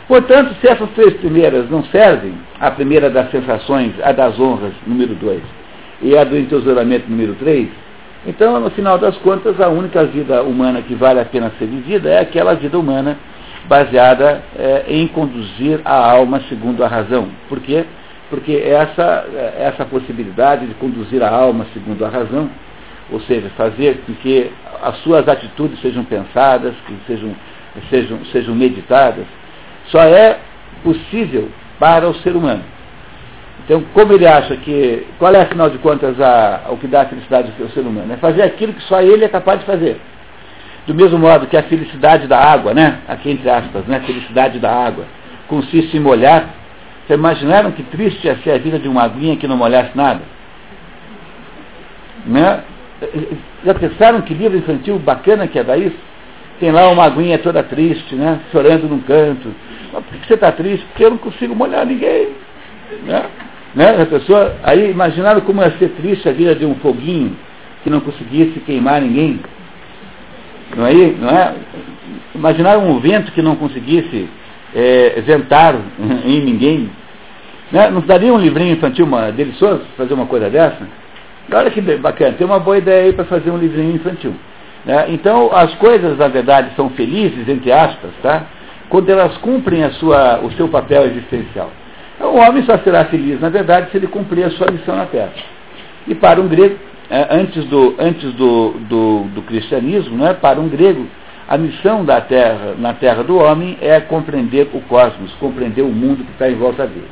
[0.08, 5.14] Portanto, se essas três primeiras não servem, a primeira das sensações, a das honras, número
[5.14, 5.42] dois,
[6.00, 7.68] e a do entesouramento, número três,
[8.26, 12.10] então, no final das contas, a única vida humana que vale a pena ser vivida
[12.10, 13.16] é aquela vida humana
[13.66, 17.28] baseada é, em conduzir a alma segundo a razão.
[17.48, 17.84] Por quê?
[18.28, 19.24] Porque essa,
[19.56, 22.50] essa possibilidade de conduzir a alma segundo a razão,
[23.12, 24.50] ou seja, fazer com que
[24.82, 27.30] as suas atitudes sejam pensadas, que sejam,
[27.88, 29.24] sejam, sejam meditadas,
[29.86, 30.38] só é
[30.82, 32.62] possível para o ser humano.
[33.64, 35.06] Então, como ele acha que.
[35.18, 38.12] Qual é, afinal de contas, a, o que dá a felicidade ao ser humano?
[38.12, 40.00] É fazer aquilo que só ele é capaz de fazer.
[40.86, 42.98] Do mesmo modo que a felicidade da água, né?
[43.08, 43.96] Aqui entre aspas, né?
[43.96, 45.04] A felicidade da água
[45.48, 46.48] consiste em molhar
[47.08, 50.20] já imaginaram que triste ia ser a vida de uma aguinha que não molhasse nada?
[52.26, 52.60] Né?
[53.64, 55.96] Já pensaram que livro infantil bacana que é daí?
[56.58, 58.40] Tem lá uma aguinha toda triste, né?
[58.50, 59.54] chorando num canto.
[59.96, 60.84] Mas por que você está triste?
[60.86, 62.28] Porque eu não consigo molhar ninguém.
[63.04, 63.24] Né?
[63.74, 64.02] Né?
[64.02, 67.36] A pessoa, aí imaginaram como ia ser triste a vida de um foguinho
[67.82, 69.40] que não conseguisse queimar ninguém.
[70.76, 70.92] Não é?
[70.92, 71.54] Não é?
[72.34, 74.28] Imaginaram um vento que não conseguisse
[74.74, 75.74] é, ventar
[76.24, 76.90] em ninguém.
[77.72, 77.90] Né?
[77.90, 80.86] Não daria um livrinho infantil uma, delicioso fazer uma coisa dessa?
[81.50, 84.34] Olha que bacana, tem uma boa ideia aí para fazer um livrinho infantil.
[84.84, 85.06] Né?
[85.08, 88.46] Então, as coisas, na verdade, são felizes, entre aspas, tá?
[88.88, 91.70] Quando elas cumprem a sua, o seu papel existencial.
[92.16, 95.06] Então, o homem só será feliz, na verdade, se ele cumprir a sua missão na
[95.06, 95.32] Terra.
[96.06, 96.76] E para um grego,
[97.10, 101.06] é, antes, do, antes do, do, do cristianismo, né, para um grego,
[101.48, 106.24] a missão da terra, na terra do homem é compreender o cosmos, compreender o mundo
[106.24, 107.08] que está em volta dele.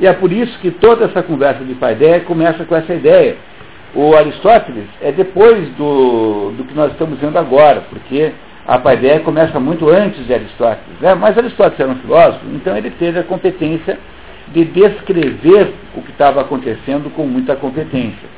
[0.00, 3.36] E é por isso que toda essa conversa de Paideia começa com essa ideia.
[3.94, 8.32] O Aristóteles é depois do, do que nós estamos vendo agora, porque
[8.66, 11.00] a Paideia começa muito antes de Aristóteles.
[11.00, 11.14] Né?
[11.14, 13.98] Mas Aristóteles era um filósofo, então ele teve a competência
[14.48, 18.28] de descrever o que estava acontecendo com muita competência.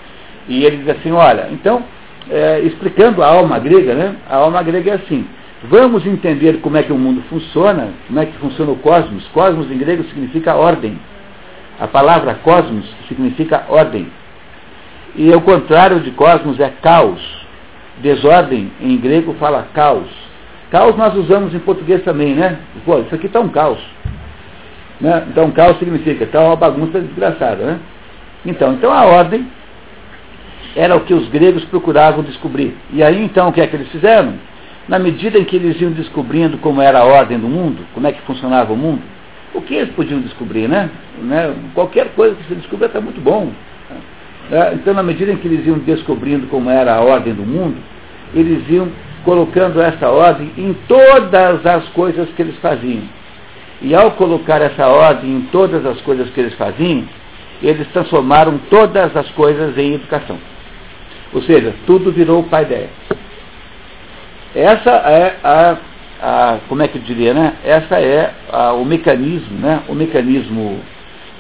[0.49, 1.83] E ele diz assim, olha, então
[2.31, 4.17] é, explicando a alma grega, né?
[4.29, 5.27] A alma grega é assim.
[5.65, 9.27] Vamos entender como é que o mundo funciona, como é que funciona o cosmos.
[9.29, 10.99] Cosmos em grego significa ordem.
[11.81, 14.09] A palavra cosmos significa ordem.
[15.17, 17.48] E o contrário de cosmos é caos.
[18.03, 20.09] Desordem em grego fala caos.
[20.71, 22.59] Caos nós usamos em português também, né?
[22.85, 23.81] Pô, isso aqui está um caos.
[25.01, 25.27] Né?
[25.31, 27.79] Então caos significa, está uma bagunça desgraçada, né?
[28.45, 29.47] Então, então a ordem
[30.77, 32.77] era o que os gregos procuravam descobrir.
[32.93, 34.35] E aí então o que é que eles fizeram?
[34.89, 38.13] Na medida em que eles iam descobrindo como era a ordem do mundo, como é
[38.13, 39.03] que funcionava o mundo,
[39.55, 40.91] o que eles podiam descobrir, né?
[41.23, 41.55] né?
[41.75, 43.53] Qualquer coisa que você descobrir está muito bom.
[44.51, 44.75] Né?
[44.75, 47.77] Então, na medida em que eles iam descobrindo como era a ordem do mundo,
[48.35, 48.89] eles iam
[49.25, 53.03] colocando essa ordem em todas as coisas que eles faziam.
[53.81, 57.05] E ao colocar essa ordem em todas as coisas que eles faziam,
[57.63, 60.39] eles transformaram todas as coisas em educação.
[61.33, 62.89] Ou seja, tudo virou pai ideia.
[64.55, 65.77] Essa é a,
[66.23, 67.55] a, como é que eu diria, né?
[67.65, 69.83] Essa é a, o mecanismo, né?
[69.89, 70.81] O mecanismo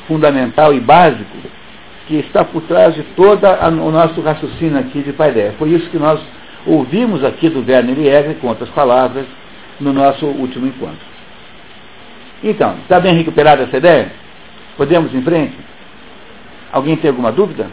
[0.07, 1.37] fundamental e básico
[2.09, 5.55] que está por trás de todo o nosso raciocínio aqui de pai ideia.
[5.59, 6.19] Foi isso que nós
[6.67, 9.27] ouvimos aqui do Werner Liegre, com outras palavras,
[9.79, 11.07] no nosso último encontro.
[12.43, 14.11] Então, está bem recuperada essa ideia?
[14.77, 15.57] Podemos ir em frente?
[16.73, 17.67] Alguém tem alguma dúvida?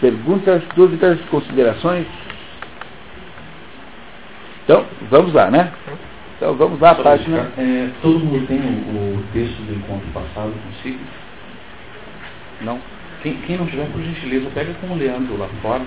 [0.00, 2.06] Perguntas, dúvidas, considerações?
[4.64, 5.70] Então, vamos lá, né?
[6.36, 7.50] Então, vamos lá, a página.
[7.58, 10.98] É, todo mundo tem o, o, texto do encontro passado consigo?
[12.60, 12.78] Não?
[13.22, 15.82] Quem, quem não tiver, por gentileza, pega com o Leandro lá fora.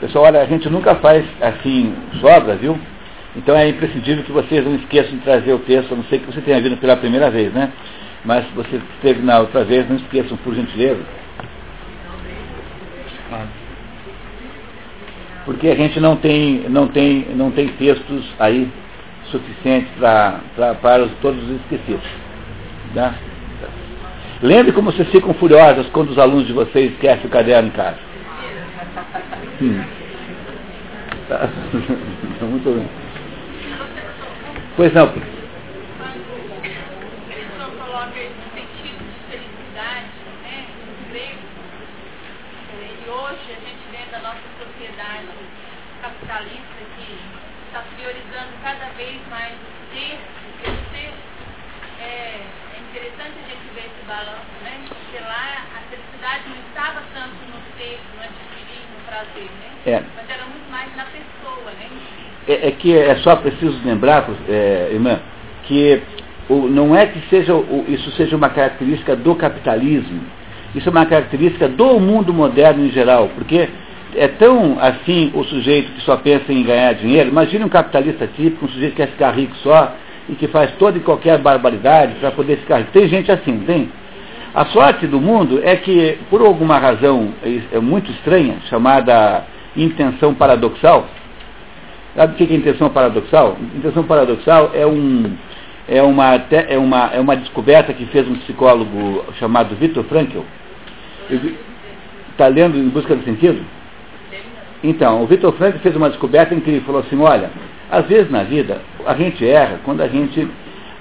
[0.00, 2.78] Pessoal, olha, a gente nunca faz assim, sobra, viu?
[3.34, 6.26] Então é imprescindível que vocês não esqueçam de trazer o texto, a não sei que
[6.26, 7.72] você tenha vindo pela primeira vez, né?
[8.24, 11.02] Mas se você esteve na outra vez, não esqueçam, por gentileza.
[15.44, 18.68] Porque a gente não tem, não tem, não tem textos aí
[19.30, 20.40] suficientes para
[21.22, 22.06] todos os esquecidos.
[22.94, 23.14] Né?
[24.42, 27.98] Lembre como vocês ficam furiosas quando os alunos de vocês esquecem o caderno em casa.
[29.62, 29.84] Hum.
[32.46, 32.88] Muito bem.
[34.76, 35.10] Pois não,
[46.06, 47.18] capitalista que
[47.66, 50.18] está priorizando cada vez mais o ter,
[50.60, 51.12] o ter
[52.00, 54.78] é, é interessante a gente esse balanço, né?
[54.88, 59.70] Porque lá a felicidade não estava tanto no ter, no adquirir, no prazer, né?
[59.86, 60.02] É.
[60.16, 61.88] Mas era muito mais na pessoa, né?
[62.48, 65.20] É, é que é só preciso lembrar, é, irmã,
[65.64, 66.02] que
[66.48, 70.22] o, não é que seja, o, isso seja uma característica do capitalismo,
[70.74, 73.68] isso é uma característica do mundo moderno em geral, porque
[74.14, 77.28] é tão assim o sujeito que só pensa em ganhar dinheiro.
[77.28, 79.94] Imagine um capitalista típico, um sujeito que quer ficar rico só
[80.28, 82.82] e que faz toda e qualquer barbaridade para poder ficar.
[82.86, 83.90] Tem gente assim, tem?
[84.54, 87.34] A sorte do mundo é que, por alguma razão
[87.72, 89.44] é muito estranha, chamada
[89.76, 91.06] intenção paradoxal,
[92.14, 93.56] sabe o que é intenção paradoxal?
[93.76, 95.36] Intenção paradoxal é, um,
[95.86, 100.40] é, uma, é, uma, é uma descoberta que fez um psicólogo chamado Viktor Frankl.
[102.30, 103.62] Está lendo Em Busca do Sentido?
[104.82, 107.50] Então, o Vitor Frank fez uma descoberta em que ele falou assim, olha,
[107.90, 110.48] às vezes na vida a gente erra quando a gente,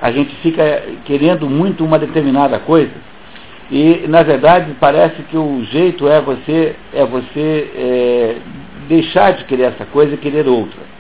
[0.02, 2.91] a gente fica querendo muito uma determinada coisa
[3.71, 8.36] e na verdade parece que o jeito é você, é você é,
[8.88, 10.95] deixar de querer essa coisa e querer outra.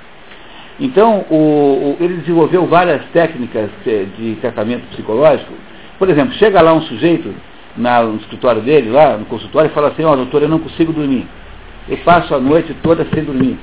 [0.77, 5.53] Então, o, o, ele desenvolveu várias técnicas de tratamento psicológico.
[5.97, 7.33] Por exemplo, chega lá um sujeito
[7.77, 10.59] na, no escritório dele, lá no consultório, e fala assim, ó, oh, doutor, eu não
[10.59, 11.25] consigo dormir
[11.87, 13.57] eu passo a noite toda sem dormir.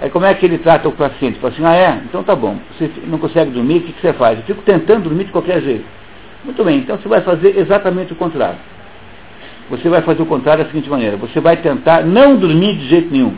[0.00, 1.38] Aí como é que ele trata o paciente?
[1.38, 2.00] Fala assim, ah é?
[2.06, 2.56] Então tá bom.
[2.72, 4.38] Você não consegue dormir, o que, que você faz?
[4.38, 5.84] Eu fico tentando dormir de qualquer jeito.
[6.44, 8.58] Muito bem, então você vai fazer exatamente o contrário.
[9.68, 13.12] Você vai fazer o contrário da seguinte maneira, você vai tentar não dormir de jeito
[13.12, 13.34] nenhum.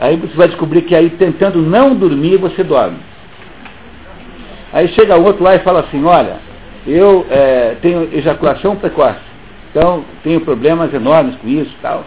[0.00, 2.98] Aí você vai descobrir que aí tentando não dormir, você dorme.
[4.72, 6.36] Aí chega outro lá e fala assim, olha,
[6.86, 9.18] eu é, tenho ejaculação precoce,
[9.70, 12.04] então tenho problemas enormes com isso e tal.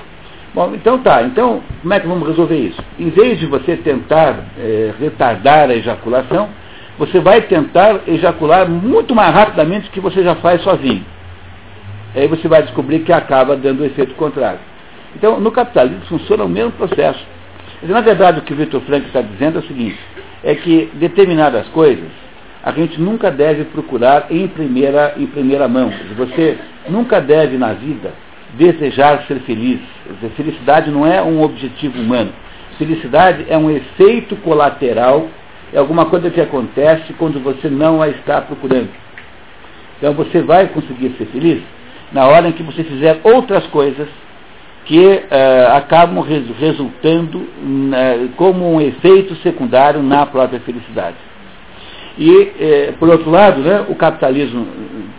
[0.54, 1.24] Bom, então tá.
[1.24, 2.82] Então, como é que vamos resolver isso?
[3.00, 6.50] Em vez de você tentar é, retardar a ejaculação,
[6.98, 11.06] você vai tentar ejacular muito mais rapidamente do que você já faz sozinho.
[12.14, 14.60] Aí você vai descobrir que acaba dando o efeito contrário.
[15.16, 17.26] Então, no capitalismo funciona o mesmo processo.
[17.84, 20.00] Na verdade, o que o Victor Frank está dizendo é o seguinte,
[20.44, 22.10] é que determinadas coisas
[22.64, 25.92] a gente nunca deve procurar em primeira, em primeira mão.
[26.18, 26.58] Você
[26.90, 28.12] nunca deve na vida
[28.54, 29.80] desejar ser feliz.
[30.36, 32.32] Felicidade não é um objetivo humano.
[32.78, 35.28] Felicidade é um efeito colateral,
[35.74, 38.90] é alguma coisa que acontece quando você não a está procurando.
[39.98, 41.62] Então você vai conseguir ser feliz
[42.12, 44.08] na hora em que você fizer outras coisas
[44.86, 51.18] que uh, acabam res resultando uh, como um efeito secundário na própria felicidade.
[52.18, 54.68] E, eh, por outro lado, né, o capitalismo,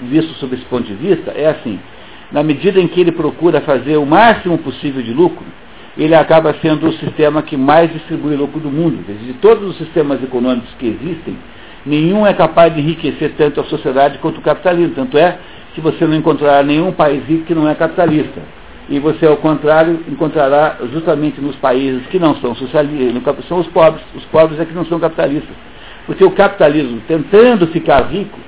[0.02, 1.80] visto sob esse ponto de vista, é assim
[2.32, 5.44] na medida em que ele procura fazer o máximo possível de lucro,
[5.96, 9.04] ele acaba sendo o sistema que mais distribui lucro do mundo.
[9.06, 11.36] De todos os sistemas econômicos que existem,
[11.84, 14.94] nenhum é capaz de enriquecer tanto a sociedade quanto o capitalismo.
[14.94, 15.36] Tanto é
[15.74, 18.40] que você não encontrará nenhum país rico que não é capitalista.
[18.88, 24.02] E você, ao contrário, encontrará justamente nos países que não são socialistas, são os pobres.
[24.14, 25.54] Os pobres é que não são capitalistas.
[26.06, 28.38] Porque o capitalismo, tentando ficar rico,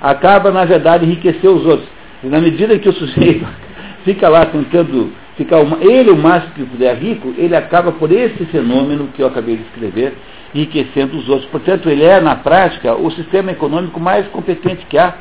[0.00, 1.88] acaba, na verdade, enriquecer os outros.
[2.22, 3.46] E na medida que o sujeito
[4.04, 9.08] fica lá tentando ficar ele o máximo que puder rico, ele acaba por esse fenômeno
[9.14, 10.14] que eu acabei de escrever,
[10.54, 11.48] enriquecendo os outros.
[11.50, 15.14] Portanto, ele é, na prática, o sistema econômico mais competente que há,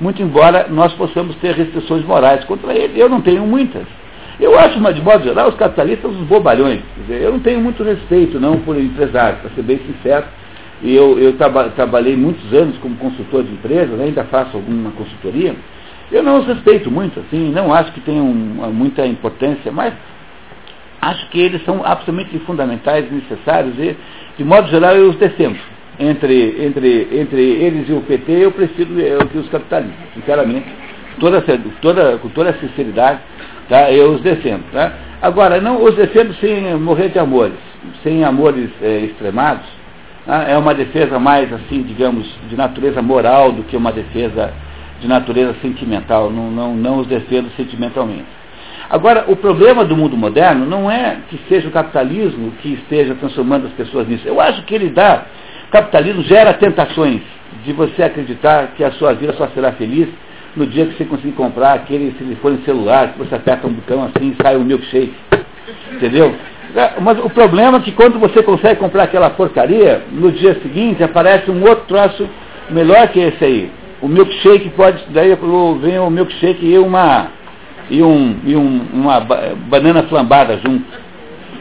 [0.00, 3.00] muito embora nós possamos ter restrições morais contra ele.
[3.00, 3.84] Eu não tenho muitas.
[4.40, 6.80] Eu acho, mas de modo geral, os capitalistas uns bobalhões.
[6.96, 10.24] Dizer, eu não tenho muito respeito, não, por empresários, para ser bem sincero.
[10.82, 15.54] Eu, eu traba, trabalhei muitos anos como consultor de empresas, ainda faço alguma consultoria.
[16.10, 19.94] Eu não os respeito muito, assim, não acho que tenham muita importância, mas
[21.00, 23.96] acho que eles são absolutamente fundamentais necessários e,
[24.36, 25.58] de modo geral, eu os defendo.
[25.98, 30.66] Entre, entre, entre eles e o PT, eu prefiro eu, que os capitalistas, sinceramente,
[31.20, 31.42] toda,
[31.80, 33.20] toda, com toda a sinceridade,
[33.68, 34.64] tá, eu os defendo.
[34.72, 34.92] Tá?
[35.20, 37.58] Agora, não os defendo sem morrer de amores,
[38.02, 39.66] sem amores é, extremados,
[40.24, 40.44] tá?
[40.44, 44.52] é uma defesa mais, assim, digamos, de natureza moral do que uma defesa
[45.02, 48.24] de natureza sentimental, não, não, não os defendo sentimentalmente.
[48.88, 53.66] Agora, o problema do mundo moderno não é que seja o capitalismo que esteja transformando
[53.66, 54.26] as pessoas nisso.
[54.26, 55.24] Eu acho que ele dá,
[55.68, 57.20] o capitalismo gera tentações
[57.64, 60.08] de você acreditar que a sua vida só será feliz
[60.54, 64.30] no dia que você conseguir comprar aquele telefone celular, que você aperta um botão assim
[64.38, 65.14] e sai um milkshake.
[65.92, 66.34] Entendeu?
[67.00, 71.50] Mas o problema é que quando você consegue comprar aquela porcaria, no dia seguinte aparece
[71.50, 72.28] um outro troço
[72.70, 73.70] melhor que esse aí.
[74.02, 75.32] O milkshake pode, daí
[75.80, 77.28] vem o milkshake e uma
[77.88, 80.84] e, um, e um, uma banana flambada junto.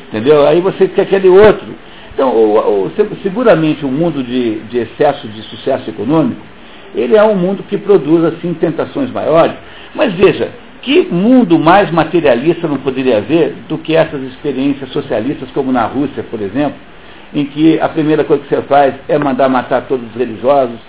[0.08, 0.48] Entendeu?
[0.48, 1.68] Aí você quer aquele outro.
[2.14, 6.42] Então, o, o, seguramente o mundo de, de excesso de sucesso econômico,
[6.96, 9.56] ele é um mundo que produz assim tentações maiores.
[9.96, 10.50] Mas veja,
[10.82, 16.24] que mundo mais materialista não poderia haver do que essas experiências socialistas, como na Rússia,
[16.24, 16.76] por exemplo,
[17.34, 20.80] em que a primeira coisa que você faz é mandar matar todos os religiosos,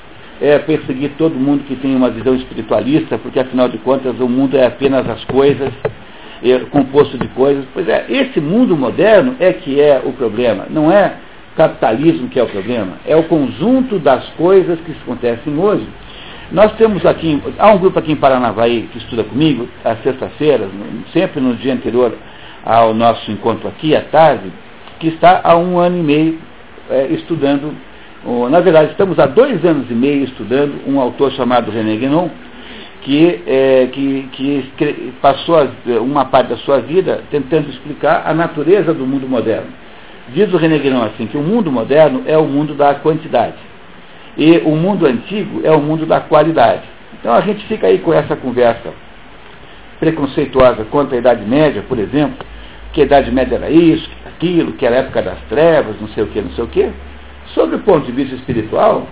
[0.42, 4.56] é perseguir todo mundo que tem uma visão espiritualista, porque afinal de contas o mundo
[4.56, 5.72] é apenas as coisas,
[6.42, 7.64] é composto de coisas.
[7.72, 11.14] Pois é, esse mundo moderno é que é o problema, não é
[11.56, 15.86] capitalismo que é o problema, é o conjunto das coisas que acontecem hoje.
[16.50, 20.68] Nós temos aqui, há um grupo aqui em Paranavaí que estuda comigo, às sextas-feiras,
[21.12, 22.12] sempre no dia anterior
[22.64, 24.52] ao nosso encontro aqui, à tarde,
[24.98, 26.38] que está há um ano e meio
[26.90, 27.72] é, estudando
[28.50, 32.28] na verdade, estamos há dois anos e meio estudando um autor chamado René Guénon,
[33.02, 34.28] que, é, que,
[34.76, 35.56] que passou
[36.00, 39.68] uma parte da sua vida tentando explicar a natureza do mundo moderno.
[40.28, 43.56] Diz o René Guénon assim, que o mundo moderno é o mundo da quantidade
[44.36, 46.82] e o mundo antigo é o mundo da qualidade.
[47.18, 48.92] Então a gente fica aí com essa conversa
[50.00, 52.46] preconceituosa contra a Idade Média, por exemplo,
[52.92, 56.24] que a Idade Média era isso, aquilo, que era a época das trevas, não sei
[56.24, 56.90] o que, não sei o que.
[57.54, 59.06] Sob o ponto de vista espiritual,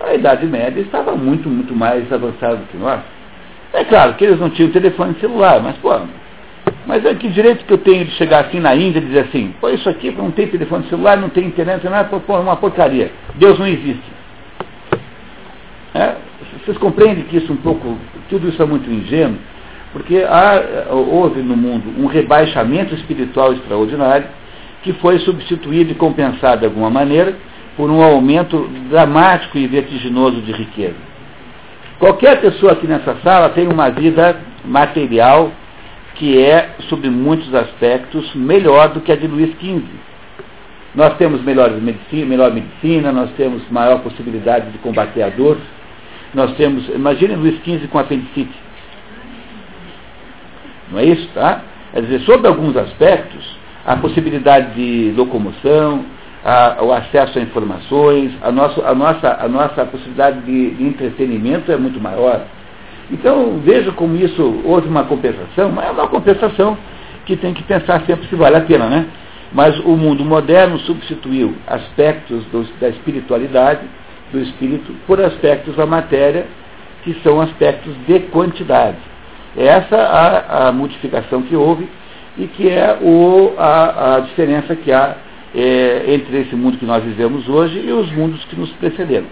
[0.00, 3.00] a Idade Média estava muito, muito mais avançada do que nós.
[3.72, 5.92] É claro que eles não tinham telefone celular, mas, pô,
[6.86, 9.54] mas é que direito que eu tenho de chegar assim na Índia e dizer assim,
[9.60, 13.10] pô, isso aqui não tem telefone celular, não tem internet, não é pô, uma porcaria.
[13.36, 14.02] Deus não existe.
[15.94, 16.14] É,
[16.64, 17.98] vocês compreendem que isso um pouco,
[18.28, 19.38] tudo isso é muito ingênuo,
[19.92, 24.26] porque há, houve no mundo um rebaixamento espiritual extraordinário
[24.82, 27.36] que foi substituído e compensado de alguma maneira
[27.76, 31.10] por um aumento dramático e vertiginoso de riqueza.
[31.98, 35.52] Qualquer pessoa aqui nessa sala tem uma vida material
[36.14, 39.82] que é, sob muitos aspectos, melhor do que a de Luiz XV.
[40.94, 45.56] Nós temos melhor medicina, melhor medicina, nós temos maior possibilidade de combater a dor.
[46.34, 48.54] Nós temos, imagine Luiz XV com apendicite.
[50.90, 51.62] Não é isso, tá?
[51.92, 53.56] Quer dizer, sob alguns aspectos,
[53.86, 56.04] a possibilidade de locomoção,
[56.44, 61.76] a, o acesso a informações, a nossa, a nossa, a nossa possibilidade de, entretenimento é
[61.76, 62.42] muito maior.
[63.10, 66.76] Então, veja como isso houve uma compensação, mas é uma compensação
[67.26, 69.06] que tem que pensar sempre se vale a pena, né?
[69.52, 73.80] Mas o mundo moderno substituiu aspectos do, da espiritualidade,
[74.32, 76.46] do espírito, por aspectos da matéria,
[77.02, 78.98] que são aspectos de quantidade.
[79.56, 81.88] É essa a, a modificação que houve
[82.38, 85.16] e que é o, a, a diferença que há
[85.54, 89.26] é, entre esse mundo que nós vivemos hoje e os mundos que nos precederam.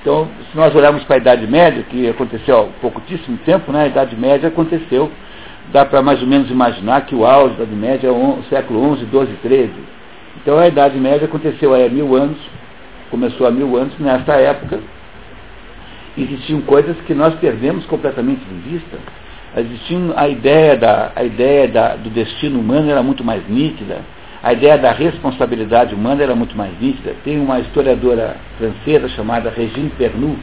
[0.00, 3.86] Então, se nós olharmos para a Idade Média, que aconteceu há pouquíssimo tempo, né, a
[3.86, 5.10] Idade Média aconteceu,
[5.72, 8.96] dá para mais ou menos imaginar que o auge da Idade Média é o século
[8.96, 9.70] XI, XII, XIII.
[10.42, 12.36] Então, a Idade Média aconteceu há mil anos,
[13.10, 14.80] começou há mil anos, nesta época,
[16.18, 18.98] existiam coisas que nós perdemos completamente de vista.
[19.56, 24.00] Existia a ideia, da, a ideia da, do destino humano era muito mais nítida,
[24.44, 27.16] a ideia da responsabilidade humana era muito mais nítida.
[27.24, 30.38] Tem uma historiadora francesa chamada Regine Pernoud,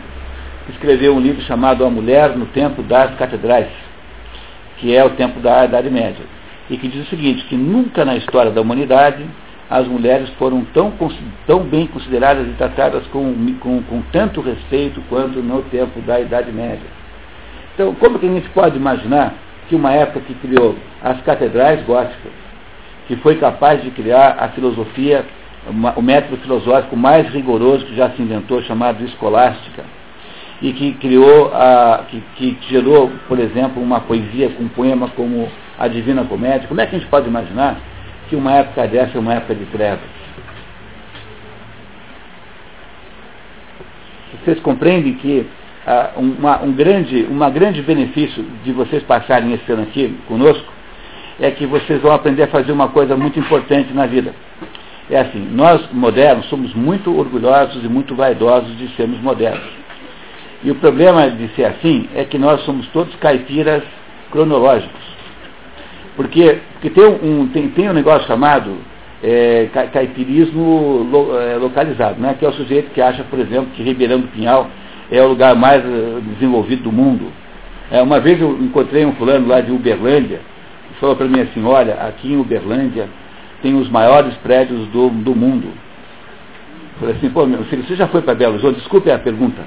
[0.66, 3.68] que escreveu um livro chamado A Mulher no Tempo das Catedrais,
[4.78, 6.26] que é o tempo da Idade Média,
[6.68, 9.24] e que diz o seguinte, que nunca na história da humanidade
[9.70, 10.92] as mulheres foram tão,
[11.46, 16.52] tão bem consideradas e tratadas com, com, com tanto respeito quanto no tempo da Idade
[16.52, 16.90] Média.
[17.76, 19.36] Então, como que a gente pode imaginar
[19.70, 22.41] que uma época que criou as catedrais góticas,
[23.12, 25.26] que foi capaz de criar a filosofia,
[25.98, 29.84] o método filosófico mais rigoroso que já se inventou, chamado escolástica,
[30.62, 35.52] e que criou, a, que, que gerou, por exemplo, uma poesia com um poema como
[35.78, 37.82] a Divina Comédia, como é que a gente pode imaginar
[38.30, 40.00] que uma época dessa é uma época de trevas.
[44.40, 45.46] Vocês compreendem que
[45.86, 50.80] ah, uma, um grande, uma grande benefício de vocês passarem esse ano aqui conosco
[51.42, 54.34] é que vocês vão aprender a fazer uma coisa muito importante na vida.
[55.10, 59.82] É assim, nós modernos somos muito orgulhosos e muito vaidosos de sermos modernos.
[60.64, 63.82] E o problema de ser assim é que nós somos todos caipiras
[64.32, 65.02] cronológicos.
[66.16, 68.78] Porque, porque tem, um, tem, tem um negócio chamado
[69.24, 72.36] é, caipirismo lo, é, localizado, né?
[72.38, 74.68] que é o sujeito que acha, por exemplo, que Ribeirão do Pinhal
[75.10, 77.32] é o lugar mais uh, desenvolvido do mundo.
[77.92, 80.40] É, uma vez eu encontrei um fulano lá de Uberlândia,
[81.02, 83.10] falou para mim assim, olha, aqui em Uberlândia
[83.62, 85.68] tem os maiores prédios do, do mundo.
[85.68, 88.76] Eu falei assim, pô, meu filho, você já foi para Belo Horizonte?
[88.76, 89.62] Desculpe a pergunta,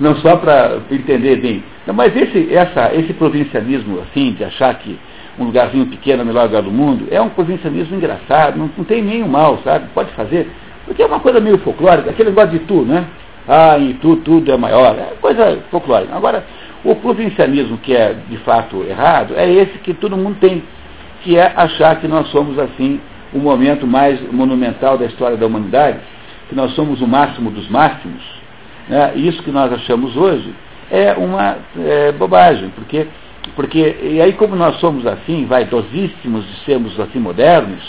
[0.00, 1.62] não só para entender bem.
[1.86, 4.98] Não, mas esse, essa, esse provincialismo, assim, de achar que
[5.38, 8.84] um lugarzinho pequeno é o melhor lugar do mundo, é um provincialismo engraçado, não, não
[8.84, 9.88] tem nenhum mal, sabe?
[9.94, 10.50] Pode fazer.
[10.86, 13.06] Porque é uma coisa meio folclórica, aquele negócio de Itu, né?
[13.46, 16.14] Ah, em Itu tudo é maior, é coisa folclórica.
[16.16, 16.44] Agora,
[16.84, 20.62] o provincialismo que é de fato errado é esse que todo mundo tem,
[21.22, 23.00] que é achar que nós somos assim
[23.32, 25.98] o momento mais monumental da história da humanidade,
[26.48, 28.22] que nós somos o máximo dos máximos.
[28.88, 29.12] Né?
[29.16, 30.54] Isso que nós achamos hoje
[30.90, 33.06] é uma é, bobagem, porque
[33.54, 37.82] porque, e aí como nós somos assim, vaidosíssimos de sermos assim modernos,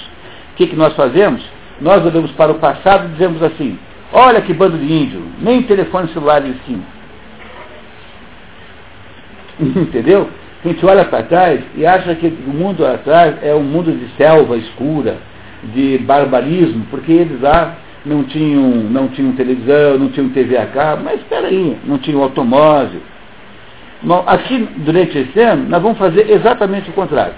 [0.53, 1.43] o que, que nós fazemos?
[1.81, 3.77] Nós olhamos para o passado e dizemos assim,
[4.11, 6.83] olha que bando de índio, nem telefone celular eles tinham.
[9.59, 10.29] Entendeu?
[10.63, 14.07] A gente olha para trás e acha que o mundo atrás é um mundo de
[14.17, 15.17] selva escura,
[15.73, 21.03] de barbarismo, porque eles lá não tinham, não tinham televisão, não tinham TV a cabo,
[21.03, 23.01] mas espera aí, não tinham automóvel,
[24.01, 27.33] Bom, aqui, durante esse ano, nós vamos fazer exatamente o contrário.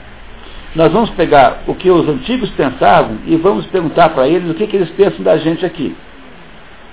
[0.76, 4.68] Nós vamos pegar o que os antigos pensavam e vamos perguntar para eles o que,
[4.68, 5.96] que, eles pensam da gente aqui.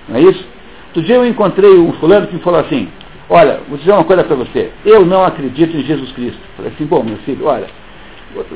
[0.09, 0.45] Não é isso?
[0.87, 2.89] Outro dia eu encontrei um fulano que falou assim,
[3.29, 6.41] olha, vou dizer uma coisa para você, eu não acredito em Jesus Cristo.
[6.57, 7.67] Falei assim, bom, meu filho, olha,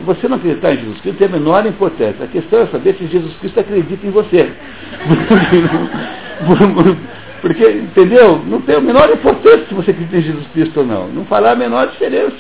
[0.05, 2.25] você não acreditar em Jesus Cristo tem a menor importância.
[2.25, 4.53] A questão é saber se Jesus Cristo acredita em você.
[7.41, 8.41] Porque, entendeu?
[8.47, 11.09] Não tem a menor importância se você acredita em Jesus Cristo ou não.
[11.09, 12.37] Não fará a menor diferença.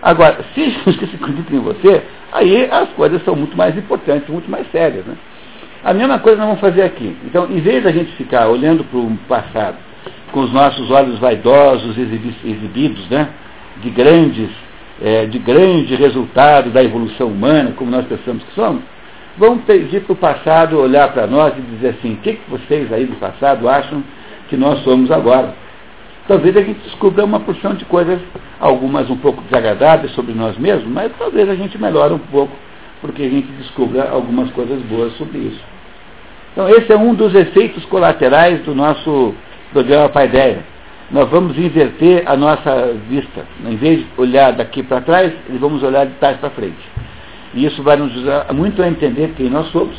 [0.00, 2.02] Agora, se Jesus Cristo acredita em você,
[2.32, 5.04] aí as coisas são muito mais importantes, muito mais sérias.
[5.06, 5.16] Né?
[5.84, 7.16] A mesma coisa nós vamos fazer aqui.
[7.24, 9.76] Então, em vez da gente ficar olhando para o passado
[10.32, 13.28] com os nossos olhos vaidosos, exibidos, né?
[13.80, 14.50] de grandes,
[15.00, 18.82] é, de grande resultado da evolução humana, como nós pensamos que somos,
[19.36, 22.92] vamos pedir para o passado olhar para nós e dizer assim, o que, que vocês
[22.92, 24.02] aí do passado acham
[24.48, 25.54] que nós somos agora.
[26.28, 28.20] Talvez a gente descubra uma porção de coisas,
[28.60, 32.52] algumas um pouco desagradáveis sobre nós mesmos, mas talvez a gente melhore um pouco,
[33.00, 35.60] porque a gente descubra algumas coisas boas sobre isso.
[36.52, 39.34] Então esse é um dos efeitos colaterais do nosso
[39.72, 40.64] programa Paideia.
[41.10, 43.44] Nós vamos inverter a nossa vista.
[43.66, 46.78] Em vez de olhar daqui para trás, vamos olhar de trás para frente.
[47.54, 49.96] E isso vai nos ajudar muito a entender quem nós somos.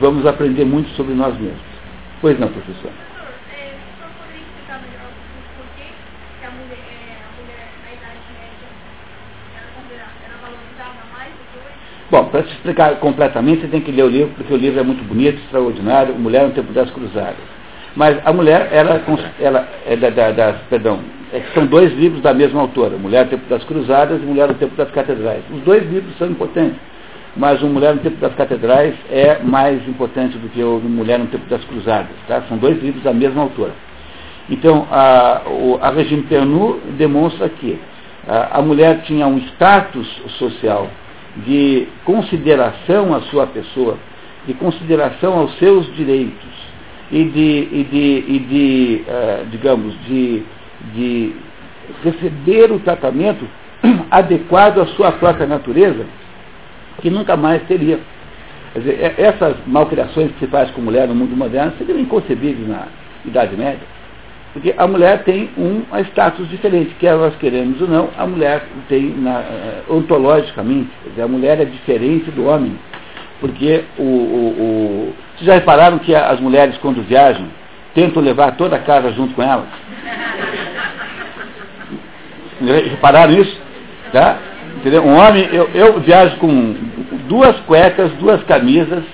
[0.00, 1.60] Vamos aprender muito sobre nós mesmos.
[2.20, 2.90] Pois não, professor?
[12.10, 14.82] Bom, para te explicar completamente, você tem que ler o livro, porque o livro é
[14.82, 17.57] muito bonito, extraordinário, Mulher no Tempo das Cruzadas.
[17.98, 19.02] Mas a mulher, ela,
[19.40, 21.00] ela é da, da, da perdão,
[21.32, 24.54] é são dois livros da mesma autora, Mulher no Tempo das Cruzadas e Mulher no
[24.54, 25.42] Tempo das Catedrais.
[25.52, 26.78] Os dois livros são importantes,
[27.36, 31.26] mas o Mulher no Tempo das Catedrais é mais importante do que o Mulher no
[31.26, 32.12] Tempo das Cruzadas.
[32.28, 32.40] Tá?
[32.48, 33.72] São dois livros da mesma autora.
[34.48, 35.42] Então, a,
[35.80, 37.80] a Regime Pernu demonstra que
[38.28, 40.06] a, a mulher tinha um status
[40.38, 40.86] social
[41.38, 43.98] de consideração à sua pessoa,
[44.46, 46.67] de consideração aos seus direitos
[47.10, 50.44] e de, e de, e de uh, digamos, de
[50.94, 51.34] de
[52.02, 53.46] receber o tratamento
[54.10, 56.06] adequado à sua própria natureza,
[57.00, 57.98] que nunca mais teria.
[58.74, 62.86] Dizer, essas malcriações que se faz com mulher no mundo moderno seriam inconcebíveis na
[63.24, 63.98] Idade Média.
[64.52, 69.10] Porque a mulher tem um status diferente, quer nós queremos ou não, a mulher tem
[69.16, 72.78] na, eh, ontologicamente, dizer, a mulher é diferente do homem.
[73.40, 77.46] Porque o, o, o, Vocês já repararam que as mulheres quando viajam
[77.94, 79.68] tentam levar toda a casa junto com elas?
[82.90, 83.56] Repararam isso?
[84.12, 84.36] Tá?
[84.78, 85.04] Entendeu?
[85.04, 86.74] Um homem, eu, eu viajo com
[87.28, 89.04] duas cuecas, duas camisas,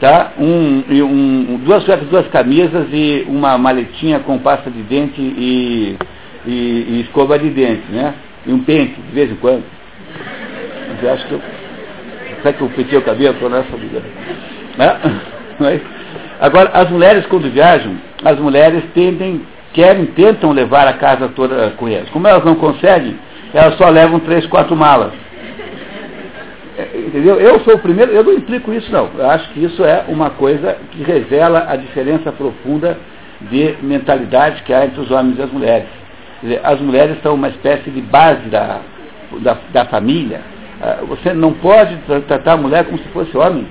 [0.00, 0.32] tá?
[0.38, 5.96] Um, um, duas cuecas, duas camisas e uma maletinha com pasta de dente e,
[6.46, 8.14] e, e escova de dente, né?
[8.46, 9.64] E um pente, de vez em quando.
[11.02, 11.42] Eu acho que eu.
[12.42, 13.34] Será que eu pentei o cabelo?
[13.34, 14.02] Estou nessa vida.
[14.78, 15.00] Né?
[16.40, 19.42] Agora, as mulheres quando viajam, as mulheres tendem,
[19.72, 22.10] querem, tentam levar a casa toda com elas.
[22.10, 23.16] Como elas não conseguem,
[23.52, 25.12] elas só levam três, quatro malas.
[26.76, 27.40] É, entendeu?
[27.40, 29.08] Eu sou o primeiro, eu não implico isso não.
[29.16, 32.98] Eu acho que isso é uma coisa que revela a diferença profunda
[33.40, 35.86] de mentalidade que há entre os homens e as mulheres.
[36.42, 38.80] Dizer, as mulheres são uma espécie de base da,
[39.40, 40.40] da, da família.
[40.82, 41.96] Ah, você não pode
[42.26, 43.66] tratar a mulher como se fosse homem.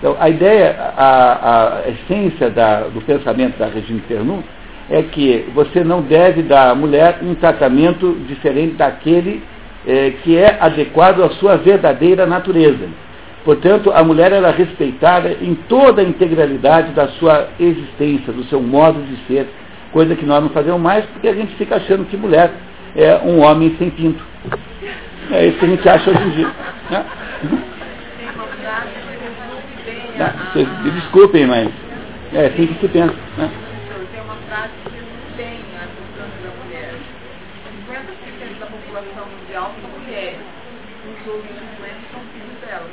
[0.00, 4.42] Então, a ideia, a, a essência da, do pensamento da Regina Pernu
[4.88, 9.42] é que você não deve dar à mulher um tratamento diferente daquele
[9.86, 12.88] é, que é adequado à sua verdadeira natureza.
[13.44, 19.02] Portanto, a mulher era respeitada em toda a integralidade da sua existência, do seu modo
[19.02, 19.48] de ser,
[19.92, 22.50] coisa que nós não fazemos mais porque a gente fica achando que mulher
[22.96, 24.22] é um homem sem pinto.
[25.30, 26.50] É isso que a gente acha hoje em dia.
[26.90, 27.04] Né?
[30.84, 31.68] Me desculpem, mas
[32.34, 33.14] é assim que se pensa.
[33.38, 33.50] Né?
[34.12, 36.94] Tem uma frase que resume bem a questão da mulher.
[37.88, 40.40] 50% da população mundial são mulheres.
[41.04, 41.60] Os outros 50%
[42.12, 42.90] são filhos delas.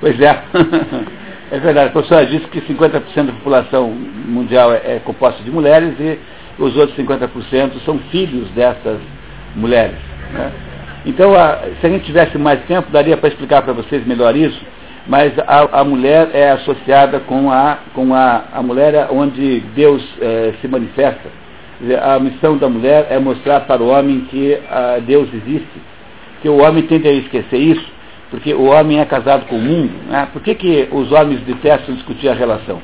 [0.00, 1.20] Pois é.
[1.52, 1.88] É verdade.
[1.88, 6.16] A professora disse que 50% da população mundial é, é composta de mulheres e
[6.62, 9.00] os outros 50% são filhos dessas
[9.56, 9.98] mulheres.
[10.32, 10.52] Né?
[11.04, 14.64] Então, a, se a gente tivesse mais tempo, daria para explicar para vocês melhor isso
[15.10, 20.00] mas a, a, mulher é associada com a, com a, a mulher é onde Deus
[20.20, 21.28] é, se manifesta.
[22.00, 25.82] A missão da mulher é mostrar para o homem que a, ah, Deus existe.
[26.40, 27.84] Que o homem tende a esquecer isso,
[28.30, 29.92] porque o homem é casado com o mundo.
[30.08, 30.28] Né?
[30.32, 32.80] Por que, que os homens detestam discutir a relação?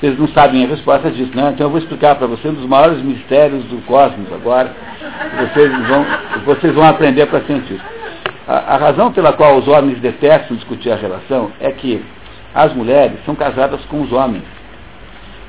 [0.00, 1.50] Vocês não sabem a resposta disso, né?
[1.52, 4.72] Então eu vou explicar para vocês um dos maiores mistérios do cosmos agora.
[5.40, 6.06] Vocês vão,
[6.46, 7.78] vocês vão aprender para sentir.
[8.46, 12.04] A, a, razão pela qual os homens detestam discutir a relação é que
[12.54, 14.44] as mulheres são casadas com os homens.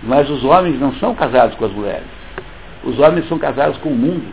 [0.01, 2.07] Mas os homens não são casados com as mulheres.
[2.83, 4.25] Os homens são casados com o mundo.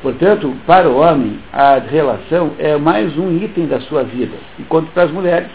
[0.00, 4.36] Portanto, para o homem, a relação é mais um item da sua vida.
[4.58, 5.48] Enquanto para as mulheres,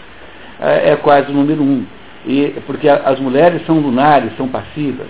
[0.60, 1.84] é, é quase o número um.
[2.26, 5.08] E, porque as mulheres são lunares, são passivas.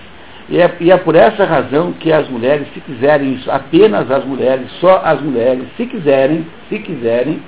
[0.51, 4.24] E é, e é, por essa razão que as mulheres, se quiserem isso, apenas as
[4.24, 7.42] mulheres, só as mulheres, se quiserem, se quiserem,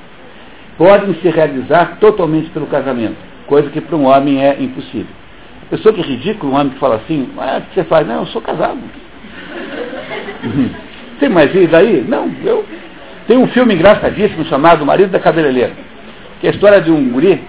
[0.76, 5.14] podem se realizar totalmente pelo casamento, coisa que para um homem é impossível.
[5.70, 8.07] Pessoa que é ridículo, um homem que fala assim, ah, o que você faz?
[8.07, 8.80] Não, eu sou casado.
[11.20, 12.05] Tem mais vida aí?
[12.07, 12.64] Não, eu.
[13.26, 15.72] Tem um filme engraçadíssimo chamado Marido da Cabeleireira,
[16.40, 17.40] que é a história de um guri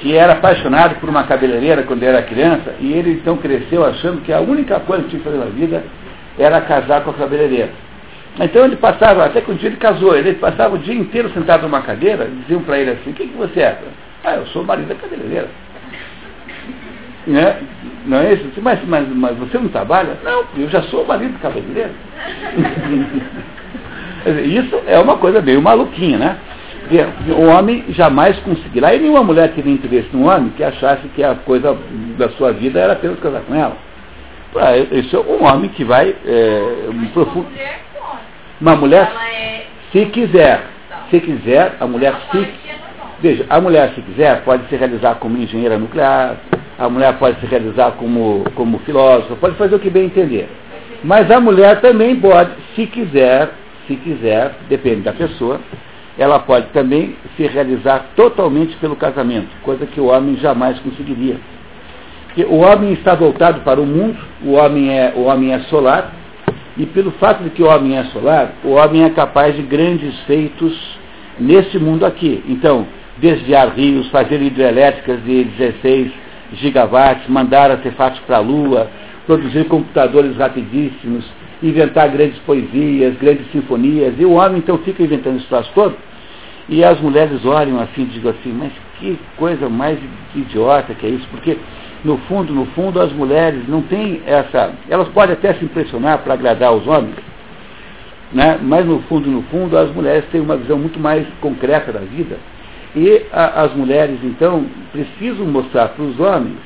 [0.00, 4.32] que era apaixonado por uma cabeleireira quando era criança, e ele então cresceu achando que
[4.32, 5.84] a única coisa que tinha que fazer na vida
[6.38, 7.70] era casar com a cabeleireira.
[8.40, 11.62] Então ele passava, até que um dia ele casou, ele passava o dia inteiro sentado
[11.62, 13.78] numa cadeira, diziam para ele assim, o que, que você é?
[14.24, 15.48] Ah, eu sou o marido da cabeleireira.
[17.26, 17.54] Né?
[18.06, 18.50] Não é isso?
[18.62, 20.16] Mas, mas, mas você não trabalha?
[20.24, 21.90] Não, eu já sou o marido da cabeleireira.
[24.42, 26.38] isso é uma coisa meio maluquinha, né?
[26.98, 31.34] O homem jamais conseguirá, e nenhuma mulher teria interesse num homem que achasse que a
[31.34, 31.76] coisa
[32.18, 33.76] da sua vida era apenas casar com ela.
[34.92, 36.14] Isso é um homem que vai.
[36.26, 37.46] É, um profundo.
[38.60, 39.62] Uma mulher, é
[39.92, 40.62] se quiser,
[41.10, 42.48] se quiser, a mulher se.
[43.20, 46.36] Veja, a mulher, se quiser, pode se realizar como engenheira nuclear,
[46.78, 50.48] a mulher pode se realizar como, como filósofa, pode fazer o que bem entender.
[51.04, 53.50] Mas a mulher também pode, se quiser,
[53.86, 55.60] se quiser, depende da pessoa,
[56.18, 61.36] ela pode também se realizar totalmente pelo casamento, coisa que o homem jamais conseguiria.
[62.26, 66.12] Porque o homem está voltado para o mundo, o homem é, o homem é solar,
[66.76, 70.18] e pelo fato de que o homem é solar, o homem é capaz de grandes
[70.20, 70.98] feitos
[71.38, 72.42] nesse mundo aqui.
[72.48, 72.86] Então,
[73.18, 76.12] desviar rios, fazer hidrelétricas de 16
[76.54, 78.88] gigawatts, mandar artefatos para a Lua,
[79.26, 81.24] produzir computadores rapidíssimos,
[81.62, 85.96] inventar grandes poesias, grandes sinfonias, e o homem então fica inventando troço todo,
[86.68, 89.98] e as mulheres olham assim e digam assim, mas que coisa mais
[90.34, 91.58] idiota que é isso, porque
[92.04, 94.72] no fundo, no fundo, as mulheres não têm essa.
[94.88, 97.16] Elas podem até se impressionar para agradar os homens,
[98.32, 98.58] né?
[98.62, 102.38] mas no fundo, no fundo, as mulheres têm uma visão muito mais concreta da vida.
[102.96, 106.56] E a, as mulheres, então, precisam mostrar para os homens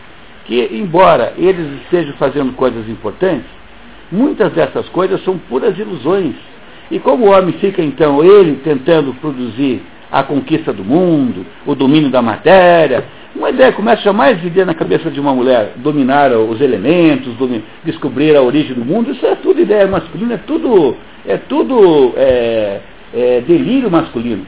[0.45, 3.47] que, embora eles estejam fazendo coisas importantes,
[4.11, 6.35] muitas dessas coisas são puras ilusões.
[6.91, 12.11] E como o homem fica, então, ele tentando produzir a conquista do mundo, o domínio
[12.11, 16.61] da matéria, uma ideia começa jamais a viver na cabeça de uma mulher, dominar os
[16.61, 17.35] elementos,
[17.85, 20.97] descobrir a origem do mundo, isso é tudo ideia masculina, é tudo,
[21.27, 22.81] é tudo é,
[23.13, 24.47] é delírio masculino.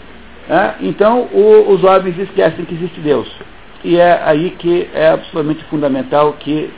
[0.49, 0.75] Né?
[0.83, 3.29] Então o, os homens esquecem que existe Deus.
[3.83, 6.71] E é aí que é absolutamente fundamental que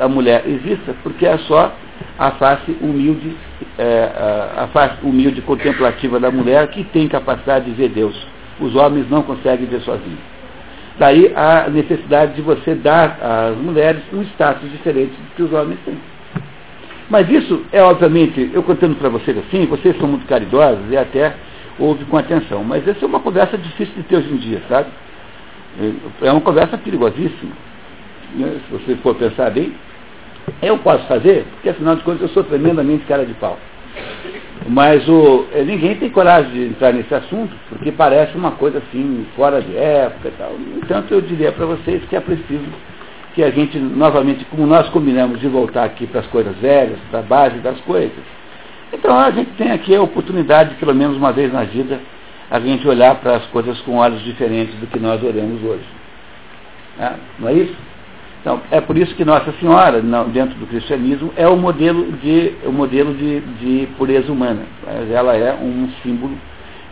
[0.00, 1.72] a mulher exista, porque é só
[2.18, 3.36] a face humilde,
[3.78, 4.10] é,
[4.56, 8.26] a face humilde contemplativa da mulher que tem capacidade de ver Deus.
[8.60, 10.36] Os homens não conseguem ver sozinhos.
[10.98, 15.78] Daí a necessidade de você dar às mulheres um status diferente do que os homens
[15.84, 15.98] têm.
[17.10, 21.34] Mas isso é obviamente, eu contando para vocês assim, vocês são muito caridosos e até
[21.78, 22.64] ouve com atenção.
[22.64, 24.88] Mas essa é uma conversa difícil de ter hoje em dia, sabe?
[26.22, 27.52] É uma conversa perigosíssima.
[28.34, 28.56] Né?
[28.66, 29.72] Se você for pensar bem,
[30.62, 33.58] eu posso fazer, porque afinal de contas eu sou tremendamente cara de pau.
[34.68, 39.26] Mas o, eh, ninguém tem coragem de entrar nesse assunto, porque parece uma coisa assim,
[39.36, 40.52] fora de época e tal.
[40.76, 42.64] Entanto, eu diria para vocês que é preciso
[43.34, 47.20] que a gente, novamente, como nós combinamos de voltar aqui para as coisas velhas, para
[47.20, 48.24] a base das coisas,
[48.92, 52.00] então a gente tem aqui a oportunidade, pelo menos uma vez na vida,
[52.50, 55.84] a gente olhar para as coisas com olhos diferentes do que nós olhamos hoje.
[56.98, 57.76] É, não é isso?
[58.40, 60.00] Então, é por isso que Nossa Senhora,
[60.32, 64.62] dentro do cristianismo, é o modelo de, o modelo de, de pureza humana.
[65.10, 66.36] Ela é um símbolo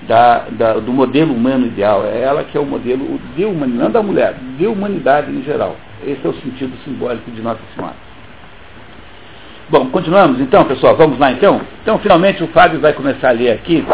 [0.09, 2.05] da, da, do modelo humano ideal.
[2.05, 5.77] É ela que é o modelo de humanidade, não da mulher, de humanidade em geral.
[6.05, 7.95] Esse é o sentido simbólico de Nossa Senhora.
[9.69, 10.95] Bom, continuamos então, pessoal.
[10.97, 11.61] Vamos lá então?
[11.83, 13.85] Então, finalmente, o Fábio vai começar a ler aqui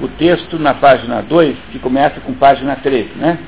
[0.00, 3.38] o texto na página 2, que começa com página 13, né?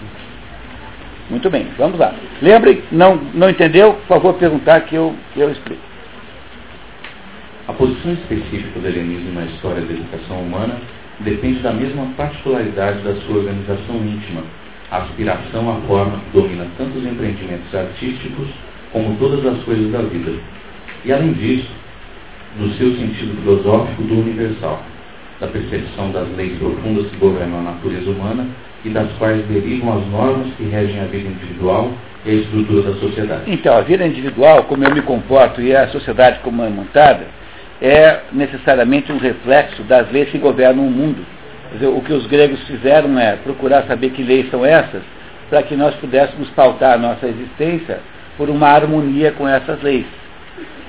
[1.30, 2.14] Muito bem, vamos lá.
[2.40, 3.94] Lembre, não, não entendeu?
[3.94, 5.82] Por favor, perguntar que eu, que eu explico.
[7.66, 10.76] A posição específica do helenismo na história da educação humana
[11.20, 14.42] depende da mesma particularidade da sua organização íntima,
[14.90, 18.48] a aspiração à forma que domina tanto os empreendimentos artísticos
[18.90, 20.32] como todas as coisas da vida.
[21.04, 21.68] E além disso,
[22.58, 24.82] do seu sentido filosófico do universal,
[25.38, 28.46] da percepção das leis profundas que governam a natureza humana
[28.84, 31.92] e das quais derivam as normas que regem a vida individual
[32.24, 33.42] e a estrutura da sociedade.
[33.46, 37.26] Então, a vida individual, como eu me comporto, e a sociedade como é montada,
[37.80, 41.24] é necessariamente um reflexo das leis que governam o mundo.
[41.72, 45.02] Dizer, o que os gregos fizeram é procurar saber que leis são essas,
[45.50, 48.00] para que nós pudéssemos pautar a nossa existência
[48.36, 50.06] por uma harmonia com essas leis.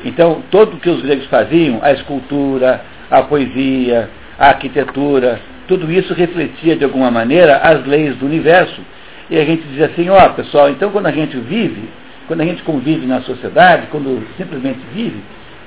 [0.06, 2.82] Então, tudo o que os gregos faziam, a escultura,
[3.12, 5.40] a poesia, a arquitetura,
[5.70, 8.82] tudo isso refletia de alguma maneira as leis do universo.
[9.30, 11.88] E a gente dizia assim, ó oh, pessoal, então quando a gente vive,
[12.28, 15.22] quando a gente convive na sociedade, quando simplesmente vive,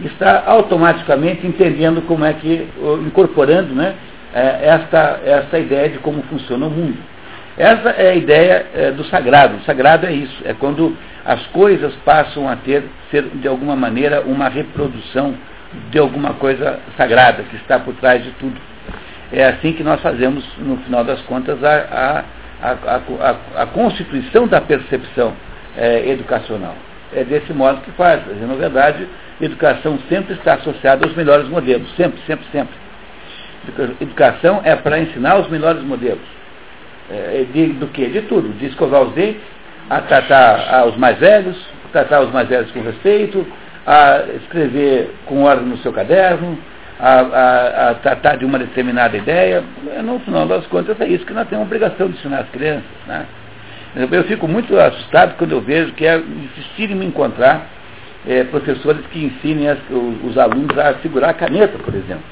[0.04, 2.66] está automaticamente entendendo como é que,
[3.06, 3.94] incorporando né,
[4.34, 6.98] é, esta, esta ideia de como funciona o mundo.
[7.56, 9.58] Essa é a ideia é, do sagrado.
[9.58, 12.82] O sagrado é isso, é quando as coisas passam a ter,
[13.12, 15.34] ser de alguma maneira, uma reprodução
[15.90, 18.71] de alguma coisa sagrada que está por trás de tudo.
[19.32, 22.24] É assim que nós fazemos, no final das contas, a,
[22.62, 25.32] a, a, a constituição da percepção
[25.76, 26.74] é, educacional.
[27.14, 28.22] É desse modo que faz.
[28.40, 29.08] Na verdade,
[29.40, 31.88] educação sempre está associada aos melhores modelos.
[31.96, 32.74] Sempre, sempre, sempre.
[34.00, 36.20] Educação é para ensinar os melhores modelos.
[37.10, 38.06] É, de, do que?
[38.06, 38.50] De tudo.
[38.58, 39.42] De escovar os dentes,
[39.88, 41.56] a tratar os mais velhos,
[41.90, 43.46] tratar os mais velhos com respeito,
[43.86, 46.58] a escrever com ordem no seu caderno,
[46.98, 49.62] a, a, a, tratar de uma determinada ideia,
[50.04, 52.84] no final das contas é isso que nós temos a obrigação de ensinar as crianças.
[53.06, 53.26] Né?
[54.10, 57.66] Eu fico muito assustado quando eu vejo que é insistir em me encontrar
[58.26, 62.24] é, professores que ensinem as, os, os, alunos a segurar a caneta, por exemplo.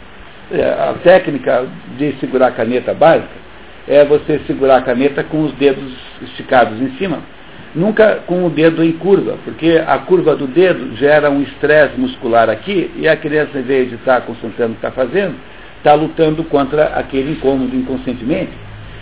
[0.52, 3.40] É, a técnica de segurar a caneta básica
[3.88, 5.92] é você segurar a caneta com os dedos
[6.22, 7.20] esticados em cima
[7.74, 12.48] nunca com o dedo em curva, porque a curva do dedo gera um estresse muscular
[12.48, 15.34] aqui e a criança, em vez de estar concentrando no que está fazendo,
[15.78, 18.52] está lutando contra aquele incômodo inconscientemente.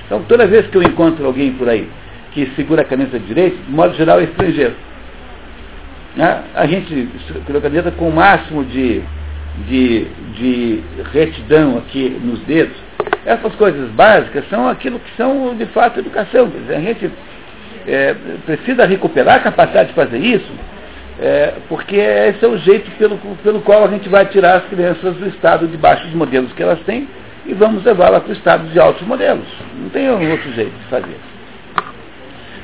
[0.07, 1.89] Então, toda vez que eu encontro alguém por aí
[2.33, 4.75] que segura a caneta direita, de modo geral é estrangeiro.
[6.15, 7.09] né, a gente
[7.61, 9.03] caneta com o máximo de,
[9.67, 10.07] de,
[10.37, 10.81] de
[11.13, 12.77] retidão aqui nos dedos.
[13.25, 16.51] Essas coisas básicas são aquilo que são de fato educação.
[16.69, 17.11] A gente
[17.89, 18.15] é,
[18.45, 20.53] precisa recuperar a capacidade de fazer isso,
[21.21, 25.17] é, porque esse é o jeito pelo, pelo qual a gente vai tirar as crianças
[25.17, 27.09] do estado de baixos modelos que elas têm
[27.47, 29.47] e vamos levá-las para o estado de altos modelos.
[29.81, 31.17] Não tem outro jeito de fazer.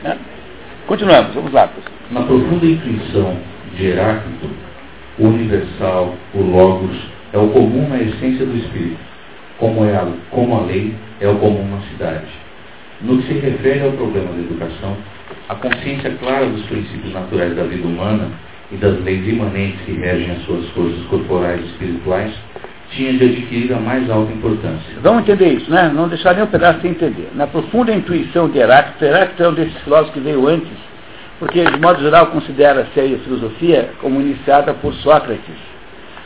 [0.03, 0.19] Né?
[0.87, 1.71] Continuamos, vamos lá.
[2.11, 3.39] Na profunda intuição
[3.75, 4.51] de Heráclito,
[5.19, 6.97] o universal, o logos,
[7.33, 9.01] é o comum na essência do espírito,
[9.59, 12.27] como, é a, como a lei é o comum na cidade.
[13.01, 14.97] No que se refere ao problema da educação,
[15.49, 18.31] a consciência clara dos princípios naturais da vida humana
[18.73, 22.33] e das leis imanentes que regem as suas forças corporais e espirituais
[22.91, 24.95] tinha de adquirir a mais alta importância.
[25.03, 25.91] Vamos entender isso, né?
[25.93, 27.29] Não deixar nem um pedaço sem entender.
[27.35, 30.73] Na profunda intuição de Heráclito, Heráclito é um desses filósofos que veio antes,
[31.39, 35.75] porque de modo geral considera-se a filosofia como iniciada por Sócrates.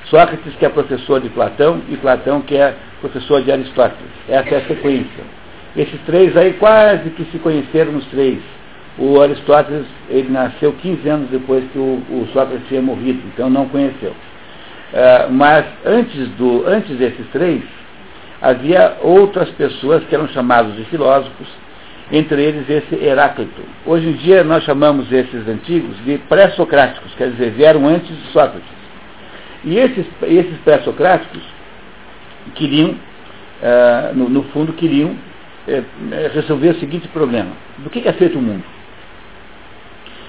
[0.05, 4.13] Sócrates que é professor de Platão e Platão que é professor de Aristóteles.
[4.29, 5.25] Essa é a sequência.
[5.77, 8.41] Esses três aí quase que se conheceram os três.
[8.99, 13.69] O Aristóteles, ele nasceu 15 anos depois que o, o Sócrates tinha morrido, então não
[13.69, 14.11] conheceu.
[14.11, 17.63] Uh, mas antes, do, antes desses três,
[18.43, 21.47] havia outras pessoas que eram chamados de filósofos,
[22.11, 23.63] entre eles esse Heráclito.
[23.87, 28.79] Hoje em dia nós chamamos esses antigos de pré-socráticos, quer dizer, vieram antes de Sócrates.
[29.65, 31.43] E esses, esses pré-socráticos
[32.55, 35.85] queriam, uh, no, no, fundo, queriam uh,
[36.33, 38.65] resolver o seguinte problema: do que é feito o mundo?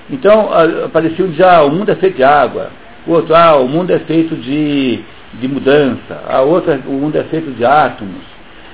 [0.09, 0.49] Então
[0.83, 2.71] apareciam já, ah, o mundo é feito de água,
[3.05, 4.99] o outro, ah, o mundo é feito de,
[5.33, 8.23] de mudança, a outra, o mundo é feito de átomos.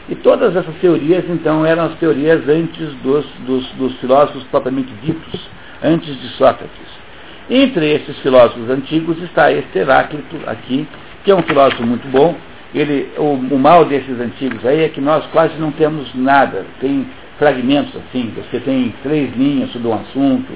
[0.07, 5.49] E todas essas teorias, então, eram as teorias antes dos, dos, dos filósofos propriamente ditos,
[5.83, 7.05] antes de Sócrates.
[7.49, 10.88] Entre esses filósofos antigos está este Heráclito aqui,
[11.23, 12.36] que é um filósofo muito bom.
[12.73, 16.65] Ele, o, o mal desses antigos aí é que nós quase não temos nada.
[16.79, 17.07] Tem
[17.38, 20.53] fragmentos assim, você tem três linhas sobre um assunto,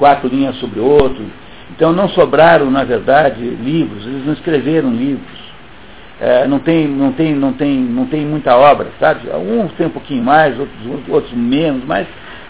[0.00, 1.22] quatro linhas sobre outro.
[1.70, 5.38] Então não sobraram, na verdade, livros, eles não escreveram livros.
[6.18, 9.30] É, não, tem, não, tem, não, tem, não tem muita obra, sabe?
[9.30, 12.06] Alguns têm um pouquinho mais, outros, outros menos, mas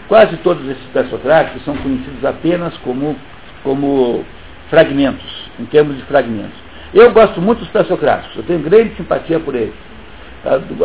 [0.07, 3.15] quase todos esses pré-socráticos são conhecidos apenas como,
[3.63, 4.25] como
[4.69, 6.59] fragmentos, em termos de fragmentos.
[6.93, 9.73] Eu gosto muito dos pré-socráticos, eu tenho grande simpatia por eles.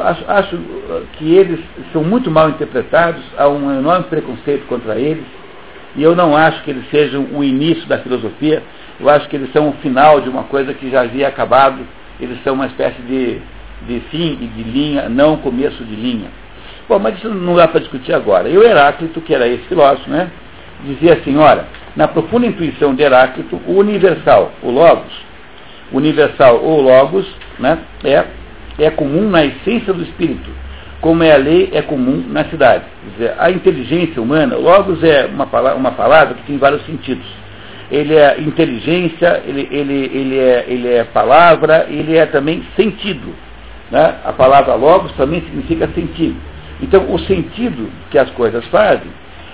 [0.05, 0.59] Acho, acho
[1.15, 1.59] que eles
[1.93, 5.25] são muito mal interpretados, há um enorme preconceito contra eles,
[5.97, 8.63] e eu não acho que eles sejam o início da filosofia,
[9.01, 11.79] eu acho que eles são o final de uma coisa que já havia acabado,
[12.21, 13.41] eles são uma espécie de,
[13.87, 16.29] de fim e de linha, não começo de linha.
[16.89, 18.49] Bom, mas isso não dá para discutir agora.
[18.49, 20.31] E o Heráclito, que era esse filósofo, né,
[20.85, 21.65] dizia assim, olha,
[21.97, 25.13] na profunda intuição de Heráclito, o universal, o logos,
[25.93, 27.27] universal ou logos,
[27.59, 28.25] né, é,
[28.79, 30.66] é comum na essência do espírito
[31.01, 32.85] como é a lei, é comum na cidade.
[33.13, 37.27] Dizer, a inteligência humana, logos é uma palavra, uma palavra que tem vários sentidos.
[37.91, 43.33] Ele é inteligência, ele, ele, ele, é, ele é palavra, ele é também sentido.
[43.91, 44.15] Né?
[44.25, 46.37] A palavra logos também significa sentido.
[46.83, 49.11] Então, o sentido que as coisas fazem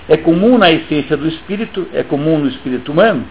[0.09, 3.25] é comum na essência do espírito, é comum no espírito humano,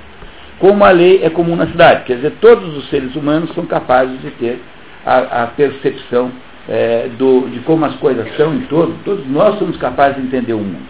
[0.58, 2.04] como a lei é comum na cidade.
[2.04, 4.60] Quer dizer, todos os seres humanos são capazes de ter
[5.04, 6.30] a, a percepção
[6.68, 10.52] é, do, de como as coisas são em todo, todos nós somos capazes de entender
[10.52, 10.86] o mundo.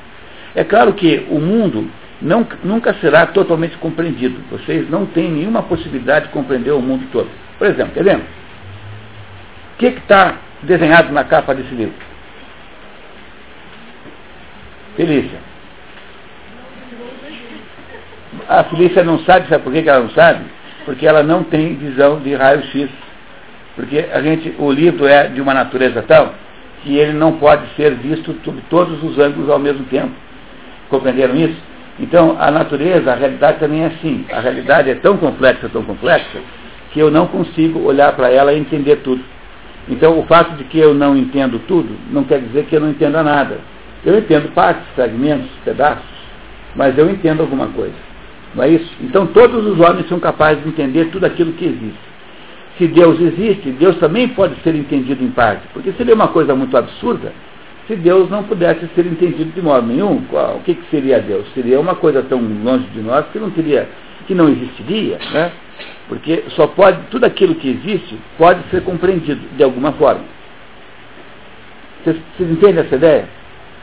[0.54, 1.88] É claro que o mundo
[2.20, 4.40] não, nunca será totalmente compreendido.
[4.50, 7.28] Vocês não têm nenhuma possibilidade de compreender o mundo todo.
[7.58, 8.16] Por exemplo, quer ver?
[8.16, 11.94] O que está desenhado na capa desse livro?
[14.94, 15.38] Felícia.
[18.48, 20.44] A Felícia não sabe, sabe por que ela não sabe?
[20.84, 22.90] Porque ela não tem visão de raio-x
[23.74, 26.34] porque a gente, o livro é de uma natureza tal
[26.82, 30.10] que ele não pode ser visto sob todos os ângulos ao mesmo tempo.
[30.90, 31.56] Compreenderam isso?
[31.98, 34.24] Então, a natureza, a realidade também é assim.
[34.32, 36.40] A realidade é tão complexa, tão complexa,
[36.90, 39.22] que eu não consigo olhar para ela e entender tudo.
[39.88, 42.90] Então, o fato de que eu não entendo tudo, não quer dizer que eu não
[42.90, 43.58] entenda nada.
[44.04, 46.04] Eu entendo partes, fragmentos, pedaços,
[46.74, 47.94] mas eu entendo alguma coisa.
[48.54, 48.92] Não é isso?
[49.00, 52.11] Então, todos os homens são capazes de entender tudo aquilo que existe
[52.78, 55.62] se Deus existe, Deus também pode ser entendido em parte.
[55.72, 57.32] Porque seria uma coisa muito absurda
[57.86, 60.22] se Deus não pudesse ser entendido de modo nenhum.
[60.24, 61.46] Qual, o que, que seria Deus?
[61.52, 63.88] Seria uma coisa tão longe de nós que não teria,
[64.26, 65.52] que não existiria, né?
[66.08, 70.24] Porque só pode, tudo aquilo que existe pode ser compreendido de alguma forma.
[72.04, 73.28] Vocês, entendem essa ideia?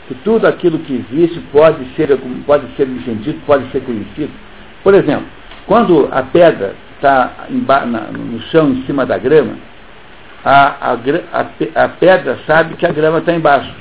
[0.08, 2.10] Que tudo aquilo que existe pode ser,
[2.46, 4.32] pode ser entendido, pode ser conhecido.
[4.84, 5.26] Por exemplo,
[5.68, 9.54] Quando a pedra está no chão, em cima da grama,
[10.43, 13.74] a, a, a, a pedra sabe que a grama está embaixo.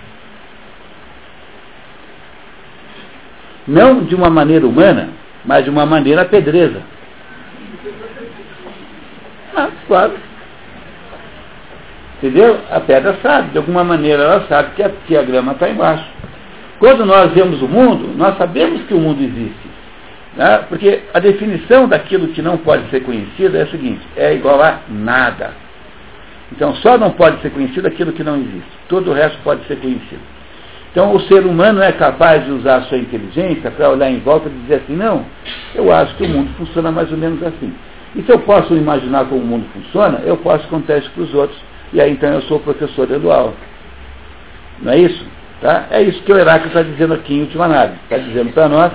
[3.66, 5.10] Não de uma maneira humana,
[5.44, 6.80] mas de uma maneira pedreza.
[9.54, 10.14] Ah, claro.
[12.16, 12.58] Entendeu?
[12.70, 16.04] A pedra sabe, de alguma maneira ela sabe que a, que a grama está embaixo.
[16.78, 19.67] Quando nós vemos o mundo, nós sabemos que o mundo existe.
[20.38, 20.64] Né?
[20.68, 24.78] Porque a definição daquilo que não pode ser conhecido é a seguinte, é igual a
[24.88, 25.50] nada.
[26.52, 28.70] Então só não pode ser conhecido aquilo que não existe.
[28.88, 30.22] Todo o resto pode ser conhecido.
[30.92, 34.48] Então o ser humano é capaz de usar a sua inteligência para olhar em volta
[34.48, 35.26] e dizer assim, não,
[35.74, 37.74] eu acho que o mundo funciona mais ou menos assim.
[38.14, 41.34] E se eu posso imaginar como o mundo funciona, eu posso contar isso para os
[41.34, 41.58] outros.
[41.92, 43.54] E aí então eu sou professor dando aula.
[44.80, 45.26] Não é isso?
[45.60, 45.88] Tá?
[45.90, 47.98] É isso que o Heráclito está dizendo aqui em última análise.
[48.04, 48.92] Está dizendo para nós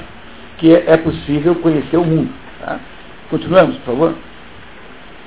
[0.58, 2.32] que é possível conhecer o mundo.
[2.60, 2.80] Tá?
[3.30, 4.16] Continuamos, por favor.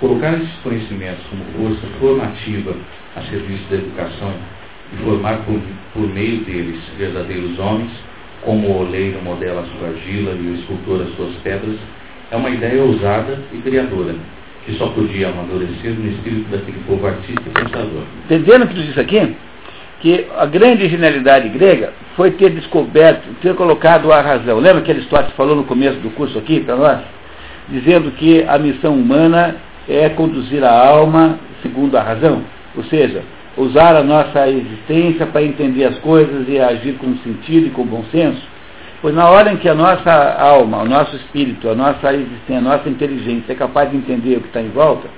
[0.01, 2.75] Colocar esses conhecimentos como força formativa
[3.17, 4.33] a serviço da educação
[4.93, 5.61] e formar por,
[5.95, 7.91] por meio deles verdadeiros homens,
[8.43, 11.77] como o oleiro modela a sua argila e o escultor as suas pedras,
[12.31, 14.15] é uma ideia ousada e criadora,
[14.65, 18.03] que só podia amadurecer no espírito daquele povo artista e pensador.
[18.25, 19.37] Entendendo o que ele diz aqui?
[20.07, 24.61] Que a grande genialidade grega foi ter descoberto, ter colocado a razão.
[24.61, 27.01] Lembra que Aristóteles falou no começo do curso aqui para nós?
[27.69, 29.57] Dizendo que a missão humana
[29.89, 32.45] é conduzir a alma segundo a razão.
[32.77, 33.25] Ou seja,
[33.57, 38.05] usar a nossa existência para entender as coisas e agir com sentido e com bom
[38.13, 38.47] senso.
[39.03, 42.61] Pois na hora em que a nossa alma, o nosso espírito, a nossa existência, a
[42.61, 45.09] nossa inteligência é capaz de entender o que está em volta,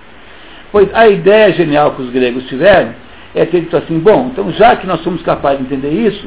[0.72, 2.94] pois a ideia genial que os gregos tiveram
[3.34, 6.26] é ter dito assim, bom, então já que nós somos capazes de entender isso,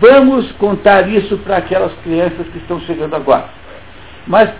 [0.00, 3.48] vamos contar isso para aquelas crianças que estão chegando agora.
[4.26, 4.50] Mas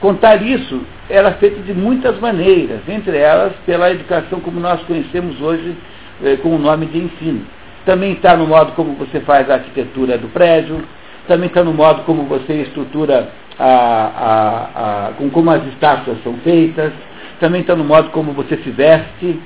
[0.00, 5.76] contar isso era feito de muitas maneiras, entre elas pela educação como nós conhecemos hoje
[6.22, 7.44] eh, com o nome de ensino.
[7.84, 10.82] Também está no modo como você faz a arquitetura do prédio,
[11.28, 13.28] também está no modo como você estrutura
[13.58, 16.92] a, a, a, com como as estátuas são feitas,
[17.40, 19.40] também está no modo como você se veste.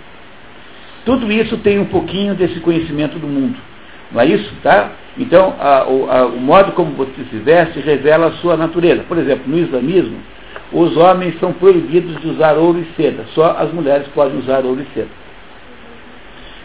[1.09, 3.56] Tudo isso tem um pouquinho desse conhecimento do mundo.
[4.12, 4.52] Não é isso?
[4.62, 4.92] Tá?
[5.16, 5.54] Então,
[5.88, 9.02] o, o modo como você se veste revela a sua natureza.
[9.09, 10.18] Por exemplo, no islamismo,
[10.70, 14.82] os homens são proibidos de usar ouro e seda, só as mulheres podem usar ouro
[14.82, 15.09] e seda.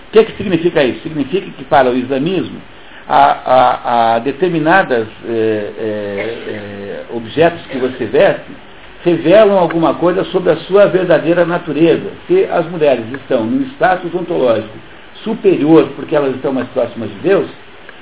[0.10, 1.00] O que, que significa isso?
[1.04, 2.62] Significa que para o islamismo,
[3.08, 8.52] a, a, a determinados é, é, é, objetos que você veste
[9.04, 12.12] revelam alguma coisa sobre a sua verdadeira natureza.
[12.28, 14.78] Se as mulheres estão num status ontológico
[15.24, 17.50] superior porque elas estão mais próximas de Deus,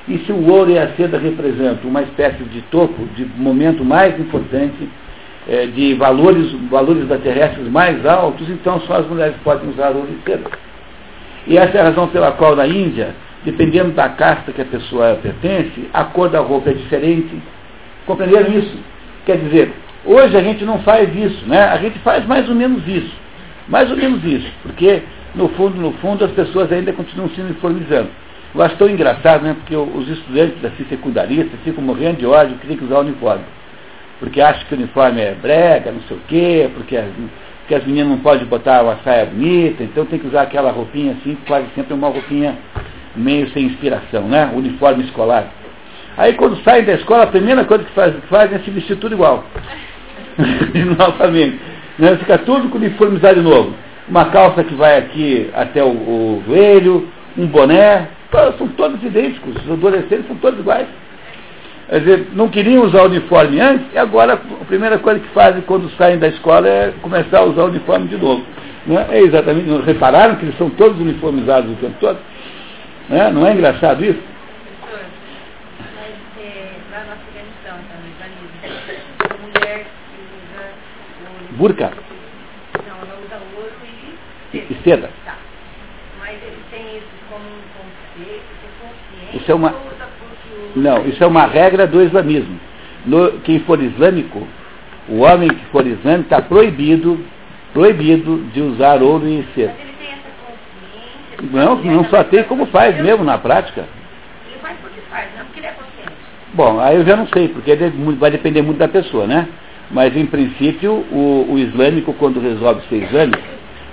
[0.08, 4.20] e se o ouro e a seda representam uma espécie de topo, de momento mais
[4.20, 4.90] importante,
[5.48, 10.10] é, de valores, valores da terrestres mais altos, então só as mulheres podem usar ouro
[10.10, 10.50] e seda.
[11.48, 15.18] E essa é a razão pela qual na Índia dependendo da casta que a pessoa
[15.22, 17.42] pertence, a cor da roupa é diferente.
[18.06, 18.78] Compreenderam isso?
[19.26, 19.74] Quer dizer,
[20.06, 21.64] hoje a gente não faz isso, né?
[21.64, 23.14] A gente faz mais ou menos isso.
[23.68, 28.10] Mais ou menos isso, porque no fundo, no fundo, as pessoas ainda continuam se uniformizando.
[28.54, 29.56] Eu acho tão engraçado, né?
[29.58, 33.44] Porque os estudantes assim, secundaristas ficam morrendo de ódio que tem que usar o uniforme.
[34.20, 37.08] Porque acham que o uniforme é brega, não sei o quê, porque as,
[37.60, 41.14] porque as meninas não podem botar uma saia bonita, então tem que usar aquela roupinha
[41.14, 42.58] assim, quase sempre uma roupinha
[43.16, 44.52] meio sem inspiração, né?
[44.54, 45.48] Uniforme escolar.
[46.18, 49.16] Aí quando saem da escola, a primeira coisa que fazem faz é se vestir tudo
[49.16, 49.46] igual.
[50.98, 51.60] Novamente.
[52.00, 52.18] Né?
[52.18, 53.74] Fica tudo com uniformizado de novo.
[54.08, 57.08] Uma calça que vai aqui até o, o joelho,
[57.38, 58.08] um boné,
[58.58, 60.88] são todos idênticos, os adolescentes são todos iguais.
[61.90, 65.90] Quer dizer, não queriam usar uniforme antes, e agora a primeira coisa que fazem quando
[65.98, 68.46] saem da escola é começar a usar o uniforme de novo.
[68.86, 69.06] Né?
[69.10, 72.18] É exatamente, repararam que eles são todos uniformizados o tempo todo?
[73.10, 73.30] Né?
[73.32, 74.22] Não é engraçado isso?
[75.80, 77.98] Mas é, na nossa religião, então,
[79.28, 80.64] no mulher que usa
[81.30, 81.51] ouro.
[81.62, 81.92] Burca.
[82.88, 83.72] Não, ela usa ouro
[84.52, 85.12] e E, seda.
[85.24, 85.36] Tá.
[86.20, 88.44] Mas ele tem isso como um conceito,
[88.82, 89.38] consciente.
[89.38, 92.60] Isso é uma- o- Não, isso é uma regra do islamismo.
[93.06, 94.48] No- quem for islâmico,
[95.08, 97.24] o homem que for islâmico está proibido,
[97.74, 99.76] proibido de usar ouro e seda.
[99.78, 101.66] Mas ele tem essa consciência.
[101.66, 103.86] Não, porque não só é tem como faz mesmo na prática.
[104.50, 106.12] Ele faz porque faz, não porque ele é consciente.
[106.56, 107.76] Bom, aí eu já não sei, porque
[108.18, 109.48] vai depender muito da pessoa, né?
[109.94, 113.44] Mas em princípio, o, o islâmico, quando resolve ser islâmico,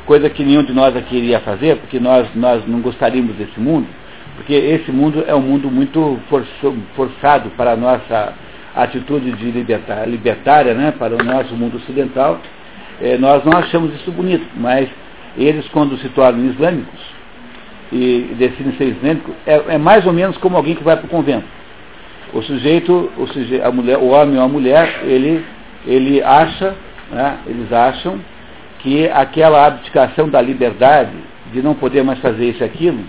[0.06, 3.86] coisa que nenhum de nós aqui iria fazer, porque nós, nós não gostaríamos desse mundo,
[4.36, 6.18] porque esse mundo é um mundo muito
[6.94, 8.34] forçado para a nossa,
[8.74, 12.40] atitude de libertar, libertária né, para o nosso mundo ocidental,
[13.00, 14.88] é, nós não achamos isso bonito, mas
[15.36, 17.00] eles, quando se tornam islâmicos
[17.92, 21.08] e decidem ser islâmicos, é, é mais ou menos como alguém que vai para o
[21.08, 21.46] convento.
[22.32, 25.44] O sujeito, o, sujeito, a mulher, o homem ou a mulher, ele,
[25.86, 26.74] ele acha,
[27.10, 28.18] né, eles acham
[28.80, 31.12] que aquela abdicação da liberdade,
[31.52, 33.02] de não poder mais fazer isso e aquilo,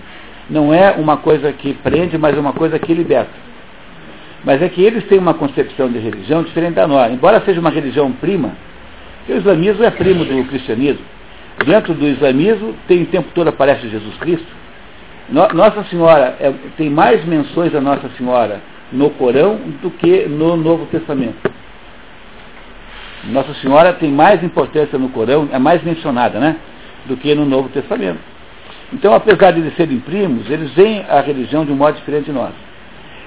[0.48, 3.30] não é uma coisa que prende, mas é uma coisa que liberta.
[4.44, 7.12] Mas é que eles têm uma concepção de religião diferente da nossa.
[7.12, 8.52] Embora seja uma religião prima,
[9.28, 11.04] o islamismo é primo do cristianismo.
[11.64, 14.48] Dentro do islamismo, tem o tempo todo aparece Jesus Cristo.
[15.28, 18.60] Nossa Senhora, é, tem mais menções a Nossa Senhora
[18.90, 21.36] no Corão do que no Novo Testamento.
[23.24, 26.56] Nossa Senhora tem mais importância no Corão, é mais mencionada, né?
[27.06, 28.18] Do que no Novo Testamento.
[28.92, 32.32] Então, apesar de eles serem primos, eles veem a religião de um modo diferente de
[32.32, 32.52] nós.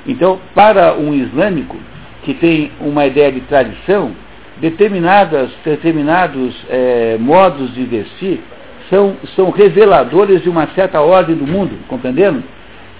[0.06, 1.78] Então, para um islâmico
[2.24, 4.12] que tem uma ideia de tradição,
[4.58, 8.41] determinadas, determinados é, modos de vestir
[8.89, 12.44] são, são reveladores de uma certa ordem do mundo, compreendendo?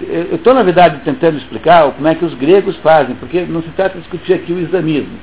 [0.02, 3.70] Eu estou, na verdade, tentando explicar como é que os gregos fazem, porque não se
[3.70, 5.18] trata de discutir aqui o islamismo.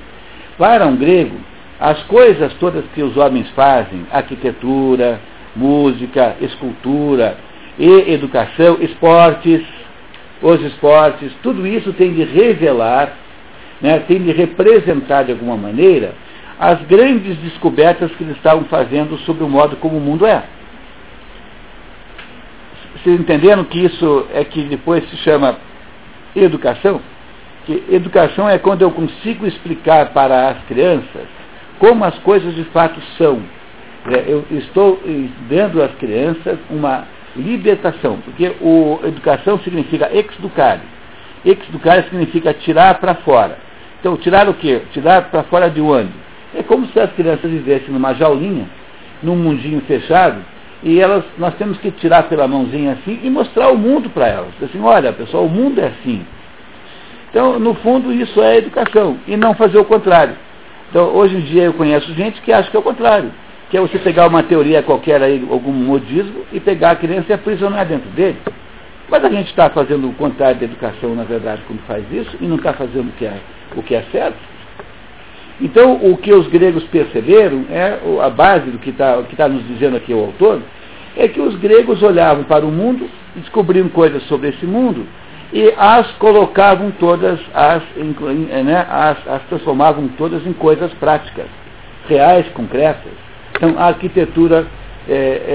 [0.57, 1.37] Para um grego,
[1.81, 5.19] as coisas todas que os homens fazem, arquitetura,
[5.57, 7.39] música, escultura
[7.79, 9.63] e educação, esportes,
[10.43, 13.17] os esportes, tudo isso tem de revelar,
[13.81, 16.13] né, tem de representar de alguma maneira
[16.59, 20.45] as grandes descobertas que eles estavam fazendo sobre o modo como o mundo é.
[22.97, 25.57] Vocês entenderam que isso é que depois se chama
[26.37, 27.01] educação?
[27.65, 31.40] Que educação é quando eu consigo explicar para as crianças
[31.81, 33.43] como as coisas de fato são.
[34.07, 35.01] É, eu estou
[35.49, 37.05] dando às crianças uma
[37.35, 40.83] libertação, porque o educação significa exducare.
[41.45, 43.59] Exducare significa tirar para fora.
[43.99, 44.83] Então, tirar o quê?
[44.93, 46.13] Tirar para fora de onde?
[46.55, 48.67] É como se as crianças vivessem numa jaulinha,
[49.23, 50.43] num mundinho fechado,
[50.83, 54.51] e elas, nós temos que tirar pela mãozinha assim e mostrar o mundo para elas.
[54.63, 56.25] Assim, olha, pessoal, o mundo é assim.
[57.31, 60.35] Então, no fundo, isso é educação, e não fazer o contrário.
[60.91, 63.31] Então, hoje em dia eu conheço gente que acha que é o contrário,
[63.71, 67.33] que é você pegar uma teoria qualquer aí, algum modismo, e pegar a criança e
[67.33, 68.37] aprisionar dentro dele.
[69.09, 72.45] Mas a gente está fazendo o contrário da educação, na verdade, quando faz isso, e
[72.45, 73.37] não está fazendo o que é,
[73.77, 74.37] o que é certo.
[75.61, 79.97] Então, o que os gregos perceberam, é a base do que está tá nos dizendo
[79.97, 80.61] aqui o autor,
[81.17, 85.07] é que os gregos olhavam para o mundo, descobriam coisas sobre esse mundo,
[85.53, 91.47] e as colocavam todas, as, né, as, as transformavam todas em coisas práticas,
[92.09, 93.13] reais, concretas.
[93.57, 94.67] Então, a arquitetura
[95.09, 95.15] é,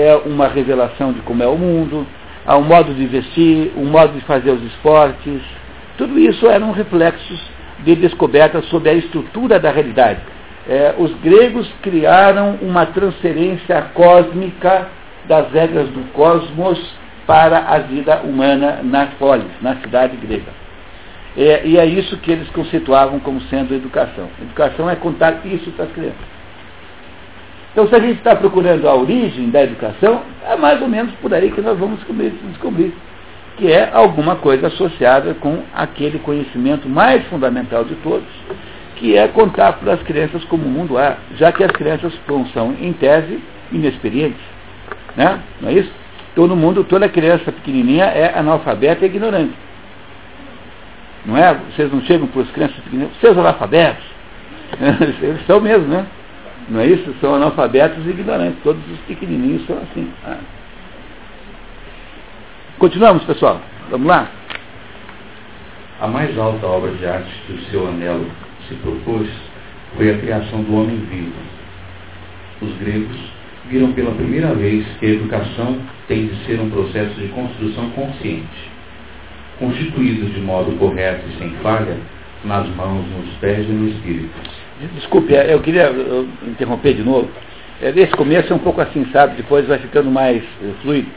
[0.10, 2.06] é uma revelação de como é o mundo,
[2.46, 5.42] há um modo de vestir, um modo de fazer os esportes,
[5.98, 7.42] tudo isso eram reflexos
[7.80, 10.20] de descobertas sobre a estrutura da realidade.
[10.68, 14.90] É, os gregos criaram uma transferência cósmica
[15.26, 16.80] das regras do cosmos
[17.26, 20.52] para a vida humana na polis, na cidade grega.
[21.38, 24.30] É, e é isso que eles conceituavam como sendo educação.
[24.42, 26.36] Educação é contar isso para as crianças.
[27.72, 31.34] Então, se a gente está procurando a origem da educação, é mais ou menos por
[31.34, 32.94] aí que nós vamos descobrir
[33.58, 38.28] que é alguma coisa associada com aquele conhecimento mais fundamental de todos,
[38.98, 42.14] que é contar para as crianças como o mundo é, já que as crianças
[42.54, 44.42] são, em tese, inexperientes.
[45.16, 45.40] Né?
[45.62, 45.92] Não é isso?
[46.36, 49.56] Todo mundo, toda criança pequenininha é analfabeta e ignorante.
[51.26, 51.54] Não é?
[51.54, 54.04] Vocês não chegam para as crianças pequenininhas, seus analfabetos.
[55.24, 56.06] Eles são mesmo, né?
[56.68, 57.16] Não é isso?
[57.22, 58.62] São analfabetos e ignorantes.
[58.64, 60.12] Todos os pequenininhos são assim.
[60.26, 60.38] Ah.
[62.78, 63.62] Continuamos, pessoal.
[63.90, 64.28] Vamos lá?
[66.02, 68.30] A mais alta obra de arte que o seu anelo
[68.68, 69.30] se propôs
[69.96, 71.34] foi a criação do homem vivo.
[72.62, 73.35] Os gregos
[73.70, 78.72] viram pela primeira vez que a educação tem de ser um processo de construção consciente,
[79.60, 81.98] constituído de modo correto e sem falha
[82.44, 84.30] nas mãos, nos pés e no espírito.
[84.94, 85.92] Desculpe, eu queria
[86.46, 87.30] interromper de novo.
[87.82, 89.38] É, esse começo é um pouco assim, sabe?
[89.38, 91.10] Depois vai ficando mais eh, fluido.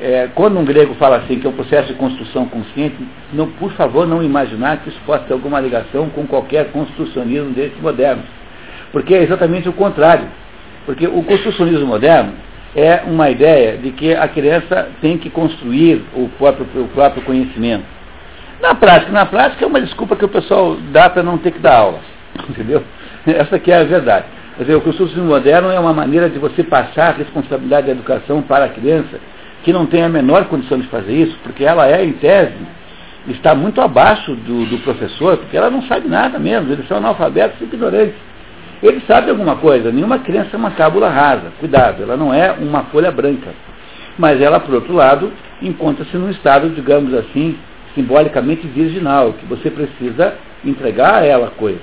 [0.00, 2.96] É, quando um grego fala assim que é um processo de construção consciente,
[3.32, 7.78] não, por favor, não imaginar que isso possa ter alguma ligação com qualquer construcionismo desses
[7.80, 8.24] modernos.
[8.92, 10.28] Porque é exatamente o contrário.
[10.86, 12.32] Porque o construcionismo moderno
[12.74, 17.84] é uma ideia de que a criança tem que construir o próprio, o próprio conhecimento.
[18.60, 21.58] Na prática, na prática é uma desculpa que o pessoal dá para não ter que
[21.58, 22.00] dar aula.
[22.48, 22.82] Entendeu?
[23.26, 24.26] Essa que é a verdade.
[24.56, 28.42] Quer dizer, o construcionismo moderno é uma maneira de você passar a responsabilidade da educação
[28.42, 29.20] para a criança
[29.62, 32.54] que não tem a menor condição de fazer isso, porque ela é, em tese,
[33.28, 37.60] está muito abaixo do, do professor, porque ela não sabe nada mesmo, eles são analfabetos
[37.60, 38.14] e ignorantes.
[38.82, 42.84] Ele sabe alguma coisa, nenhuma criança é uma cábula rasa, cuidado, ela não é uma
[42.84, 43.50] folha branca.
[44.16, 47.56] Mas ela, por outro lado, encontra-se num estado, digamos assim,
[47.94, 51.80] simbolicamente virginal, que você precisa entregar a ela coisa.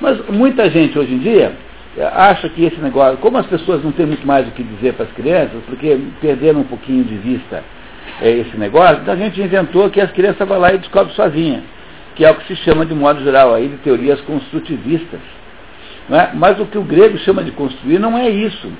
[0.00, 1.52] Mas muita gente hoje em dia
[2.12, 5.06] acha que esse negócio, como as pessoas não têm muito mais o que dizer para
[5.06, 7.62] as crianças, porque perderam um pouquinho de vista
[8.20, 11.62] é, esse negócio, então a gente inventou que as crianças vão lá e descobrem sozinha,
[12.14, 15.20] que é o que se chama de modo geral aí de teorias construtivistas.
[16.10, 16.30] É?
[16.34, 18.70] Mas o que o grego chama de construir não é isso.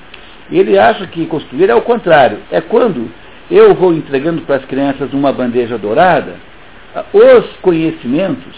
[0.51, 2.39] Ele acha que construir é o contrário.
[2.51, 3.11] É quando
[3.51, 6.35] eu vou entregando para as crianças uma bandeja dourada
[7.13, 8.55] os conhecimentos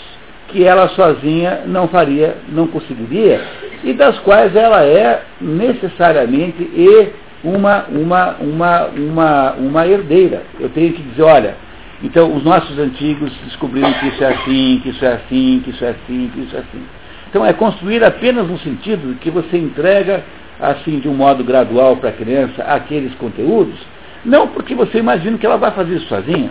[0.50, 3.42] que ela sozinha não faria, não conseguiria,
[3.84, 7.10] e das quais ela é necessariamente e
[7.44, 10.42] uma, uma, uma, uma, uma herdeira.
[10.60, 11.56] Eu tenho que dizer, olha,
[12.02, 15.86] então os nossos antigos descobriram que isso é assim, que isso é assim, que isso
[15.86, 16.84] é assim, que isso é assim.
[17.30, 20.24] Então é construir apenas no sentido que você entrega,
[20.60, 23.78] assim, de um modo gradual para a criança aqueles conteúdos,
[24.26, 26.50] não porque você imagina que ela vai fazer isso sozinha.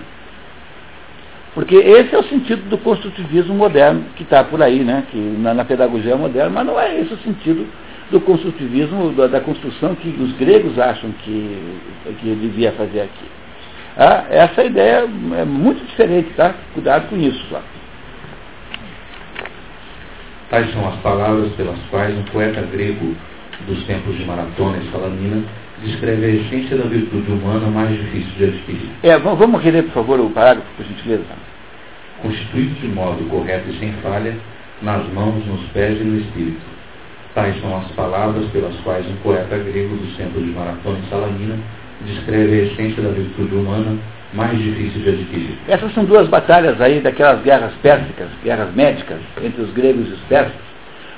[1.55, 5.03] Porque esse é o sentido do construtivismo moderno que está por aí, né?
[5.11, 7.66] que na, na, pedagogia moderna, mas não é esse o sentido
[8.11, 11.59] do construtivismo, da, da construção que os gregos acham que,
[12.20, 13.26] que devia fazer aqui.
[13.97, 16.55] Ah, essa ideia é muito diferente, tá?
[16.72, 17.45] Cuidado com isso.
[17.51, 17.61] Só.
[20.51, 23.15] Tais são as palavras pelas quais um poeta grego
[23.67, 25.45] dos tempos de Maratona e Salamina
[25.85, 28.91] descreve a essência da virtude humana mais difícil de adquirir.
[29.03, 31.25] É, vamos reler, por favor, o parágrafo, por gentileza.
[32.23, 34.35] Constituído de modo correto e sem falha,
[34.81, 36.67] nas mãos, nos pés e no espírito.
[37.35, 41.59] Tais são as palavras pelas quais um poeta grego dos tempos de Maratona e Salamina
[42.07, 43.99] descreve a essência da virtude humana
[44.33, 45.59] mais difícil de adquirir.
[45.68, 50.20] Essas são duas batalhas aí daquelas guerras pérsicas, guerras médicas entre os gregos e os
[50.22, 50.53] persas.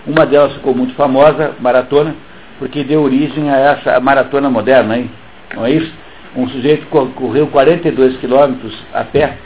[0.06, 2.14] Uma delas ficou muito famosa, Maratona,
[2.58, 5.10] porque deu origem a essa maratona moderna, hein?
[5.54, 5.92] não é isso?
[6.36, 9.36] Um sujeito correu 42 quilômetros a pé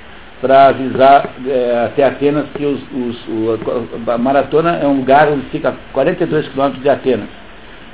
[0.41, 5.47] para avisar é, até Atenas que os, os, o, a maratona é um lugar onde
[5.47, 7.29] fica 42 quilômetros de Atenas.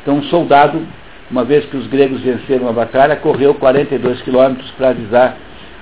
[0.02, 0.82] Então um soldado,
[1.30, 5.36] uma vez que os gregos venceram a batalha, correu 42 quilômetros para avisar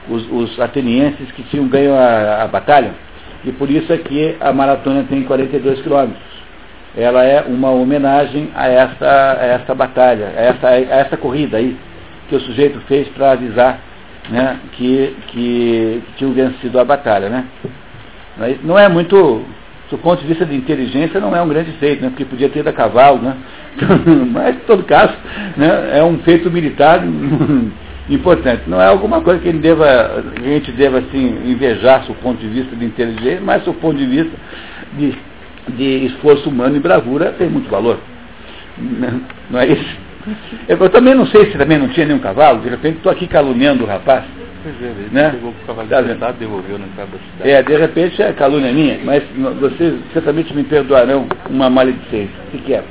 [0.09, 2.93] os, os, atenienses que tinham ganho a, a, batalha.
[3.45, 6.23] E por isso é que a maratona tem 42 quilômetros.
[6.97, 11.77] Ela é uma homenagem a essa, a essa batalha, a essa, a essa corrida aí,
[12.29, 13.81] que o sujeito fez para avisar
[14.29, 17.29] né, que, que, que tinham vencido a batalha.
[17.29, 17.45] Né?
[18.63, 19.45] Não é muito,
[19.91, 22.63] do ponto de vista de inteligência, não é um grande feito, né, porque podia ter
[22.63, 23.37] da cavalo, né?
[24.33, 25.15] mas em todo caso,
[25.57, 27.01] né, é um feito militar
[28.09, 28.63] importante.
[28.67, 32.39] Não é alguma coisa que a gente deva, a gente deva assim, invejar do ponto
[32.39, 34.33] de vista de inteligência, mas do ponto de vista
[34.95, 35.15] de,
[35.77, 37.99] de esforço humano e bravura tem muito valor.
[39.51, 40.09] Não é isso?
[40.69, 43.85] Eu também não sei se também não tinha nenhum cavalo, de repente estou aqui caluniando
[43.85, 44.25] o rapaz.
[44.63, 45.31] Pois é, ele né?
[45.31, 47.51] pegou o cavalo tá de devolveu na entrada da cidade.
[47.51, 49.23] É, de repente é calúnia minha, mas
[49.61, 52.85] vocês certamente me perdoarão uma maledicência, se quer.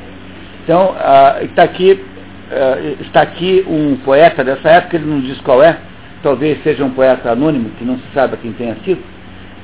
[0.63, 2.03] Então, ah, está aqui
[2.51, 5.77] uh, está aqui um poeta dessa época, ele não diz qual é,
[6.23, 9.01] talvez seja um poeta anônimo, que não se sabe quem tenha sido,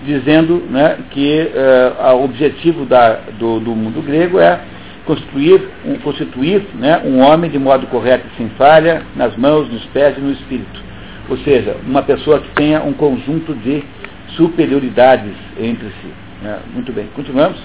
[0.05, 4.59] dizendo né, que uh, o objetivo da, do, do, mundo grego é
[5.05, 9.85] constituir, um, constituir né, um homem de modo correto e sem falha, nas mãos, nos
[9.87, 10.81] pés e no espírito.
[11.29, 13.83] Ou seja, uma pessoa que tenha um conjunto de
[14.35, 16.13] superioridades entre si.
[16.41, 16.59] Né?
[16.73, 17.57] Muito bem, continuamos.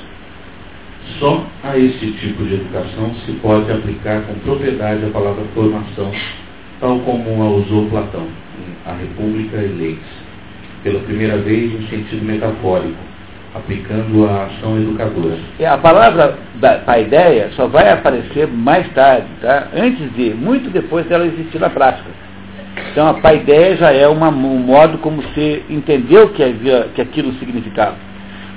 [1.19, 6.13] Só a esse tipo de educação se pode aplicar com propriedade a palavra formação,
[6.81, 8.27] tal como a usou Platão,
[8.59, 9.99] em A República e Leis,
[10.85, 12.99] pela primeira vez em sentido metafórico,
[13.55, 15.39] aplicando a ação educadora.
[15.59, 19.69] É, a palavra da ideia só vai aparecer mais tarde, tá?
[19.75, 22.11] antes de, muito depois dela existir na prática.
[22.93, 27.33] Então a paideia já é uma, um modo como você entendeu que, havia, que aquilo
[27.35, 28.08] significava.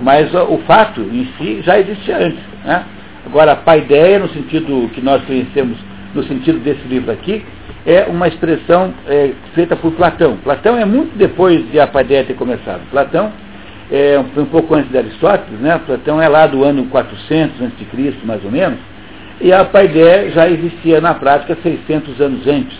[0.02, 2.44] Mas o fato em si já existia antes.
[2.66, 2.84] Né?
[3.26, 5.78] Agora, a paideia, no sentido que nós conhecemos,
[6.14, 7.46] no sentido desse livro aqui,
[7.86, 10.38] é uma expressão é, feita por Platão.
[10.38, 12.82] Platão é muito depois de a paideia ter começado.
[12.90, 13.32] Platão
[13.92, 15.80] é um, pouco antes de Aristóteles, né?
[15.86, 18.80] Platão é lá do ano 400 a.C., mais ou menos,
[19.40, 22.78] e a paideia já existia na prática 600 anos antes.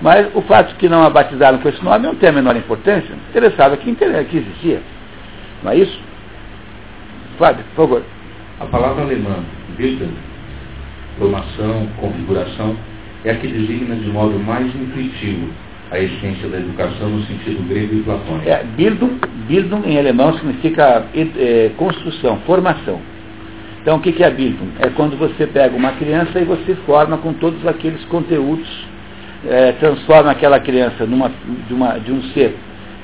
[0.00, 3.14] Mas o fato que não a batizaram com esse nome não tem a menor importância.
[3.30, 4.82] Interessava que, que existia.
[5.62, 6.13] Não é isso?
[7.38, 8.02] Fábio, por favor.
[8.60, 9.36] A palavra alemã,
[9.76, 10.14] Bildung,
[11.18, 12.76] formação, configuração,
[13.24, 15.48] é a que designa de modo mais intuitivo
[15.90, 18.48] a essência da educação no sentido grego e platônico.
[18.48, 23.00] É, Bildung, Bildung em alemão significa é, construção, formação.
[23.80, 24.70] Então o que é Bildung?
[24.80, 28.68] É quando você pega uma criança e você forma com todos aqueles conteúdos,
[29.46, 31.30] é, transforma aquela criança numa,
[31.68, 32.56] de, uma, de um ser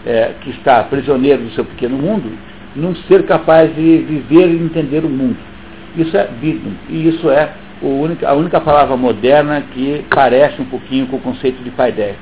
[0.06, 2.32] é, que está prisioneiro do seu pequeno mundo,
[2.74, 5.36] num ser capaz de viver e entender o mundo.
[5.96, 6.76] Isso é Bildung.
[6.88, 7.50] E isso é
[7.82, 12.16] única, a única palavra moderna que parece um pouquinho com o conceito de paideia.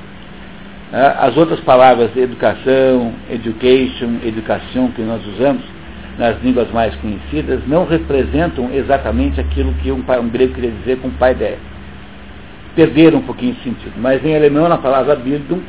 [0.91, 5.61] É, as outras palavras, educação, education, educação, que nós usamos
[6.17, 11.09] nas línguas mais conhecidas, não representam exatamente aquilo que um, um grego queria dizer com
[11.11, 11.57] paideia.
[12.75, 13.93] Perderam um pouquinho de sentido.
[13.97, 15.61] Mas em alemão, na palavra Bildung,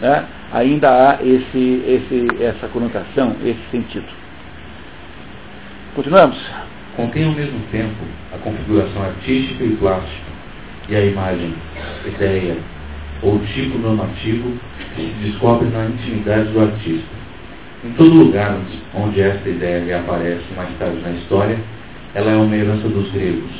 [0.00, 4.06] né, ainda há esse, esse, essa conotação, esse sentido.
[5.94, 6.38] Continuamos?
[6.96, 8.04] Contém ao mesmo tempo
[8.34, 10.30] a configuração artística e plástica
[10.88, 11.54] e a imagem,
[12.06, 12.56] ideia
[13.22, 14.52] ou tipo normativo
[14.94, 17.20] que se descobre na intimidade do artista.
[17.84, 18.58] Em todo lugar
[18.94, 21.58] onde esta ideia reaparece mais tarde na história,
[22.14, 23.50] ela é uma herança dos gregos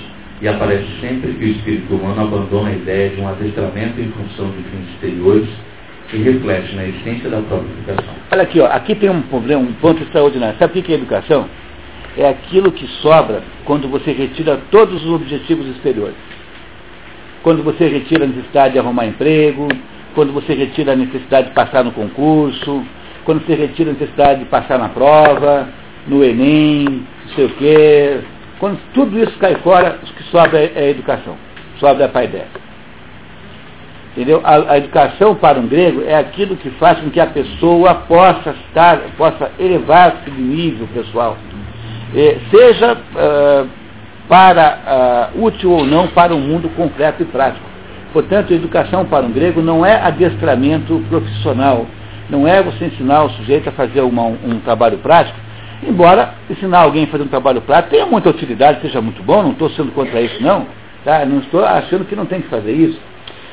[0.42, 4.50] e aparece sempre que o espírito humano abandona a ideia de um adestramento em função
[4.50, 5.48] de fins exteriores
[6.10, 8.14] que reflete na essência da própria educação.
[8.32, 10.58] Olha aqui, ó, aqui tem um problema, um ponto extraordinário.
[10.58, 11.48] Sabe o que é educação?
[12.16, 16.16] É aquilo que sobra quando você retira todos os objetivos exteriores.
[17.42, 19.68] Quando você retira a necessidade de arrumar emprego,
[20.14, 22.84] quando você retira a necessidade de passar no concurso,
[23.24, 25.68] quando você retira a necessidade de passar na prova,
[26.06, 28.20] no Enem, não sei o quê.
[28.58, 31.36] Quando tudo isso cai fora, o que sobra é a educação,
[31.78, 32.46] sobra a paidé.
[34.12, 34.40] Entendeu?
[34.42, 38.50] A, a, educação para um grego é aquilo que faz com que a pessoa possa
[38.66, 41.36] estar, possa elevar-se de nível pessoal.
[42.14, 43.68] Eh, seja uh,
[44.28, 47.64] para uh, útil ou não para um mundo concreto e prático.
[48.12, 51.86] Portanto, a educação para um grego não é adestramento profissional,
[52.28, 55.38] não é você ensinar o sujeito a fazer uma, um trabalho prático,
[55.86, 59.52] embora ensinar alguém a fazer um trabalho prático tenha muita utilidade, seja muito bom, não
[59.52, 60.66] estou sendo contra isso não,
[61.04, 61.24] tá?
[61.24, 62.98] não estou achando que não tem que fazer isso.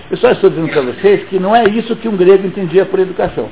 [0.10, 3.00] Eu só estou dizendo para vocês que não é isso que um grego entendia por
[3.00, 3.50] educação.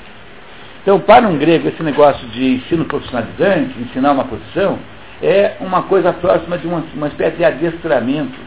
[0.81, 4.79] Então, para um grego, esse negócio de ensino profissionalizante, ensinar uma profissão,
[5.21, 8.37] é uma coisa próxima de uma, uma espécie de adestramento.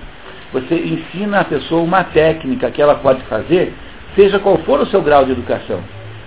[0.53, 3.75] Você ensina a pessoa uma técnica que ela pode fazer,
[4.15, 5.81] seja qual for o seu grau de educação.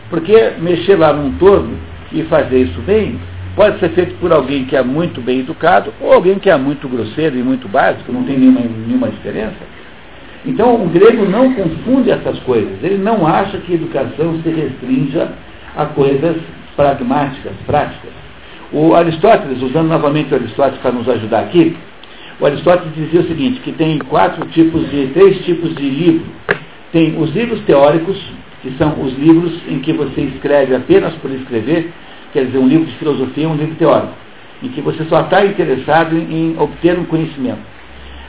[0.10, 1.78] Porque mexer lá num torno
[2.12, 3.20] e fazer isso bem,
[3.56, 6.88] pode ser feito por alguém que é muito bem educado ou alguém que é muito
[6.88, 9.71] grosseiro e muito básico, não tem nenhuma, nenhuma diferença.
[10.46, 12.84] Então, o grego não confunde essas coisas.
[12.84, 15.32] Ele não acha que educação se restrinja
[15.76, 16.38] a coisas
[16.76, 18.12] pragmáticas, práticas.
[18.72, 21.76] O Aristóteles, usando novamente o Aristóteles para nos ajudar aqui,
[22.40, 26.26] o Aristóteles dizia o seguinte, que tem quatro tipos de, três tipos de livro.
[26.92, 28.18] Tem os livros teóricos,
[28.64, 31.92] que são os livros em que você escreve apenas por escrever,
[32.34, 34.14] quer dizer, um livro de filosofia, um livro teórico,
[34.64, 37.71] em que você só está interessado em, em obter um conhecimento.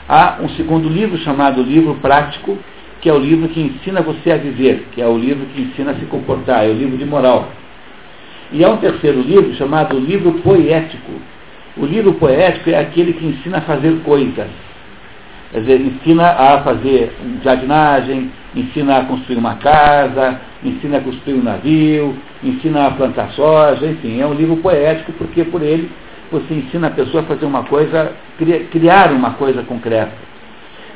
[0.07, 2.57] Há um segundo livro chamado Livro Prático,
[2.99, 5.91] que é o livro que ensina você a viver, que é o livro que ensina
[5.91, 7.49] a se comportar, é o livro de moral.
[8.51, 11.11] E há um terceiro livro chamado Livro Poético.
[11.75, 14.47] O livro poético é aquele que ensina a fazer coisas.
[15.51, 21.43] Quer dizer, ensina a fazer jardinagem, ensina a construir uma casa, ensina a construir um
[21.43, 25.89] navio, ensina a plantar soja, enfim, é um livro poético porque por ele
[26.33, 28.13] você ensina a pessoa a fazer uma coisa,
[28.71, 30.11] criar uma coisa concreta.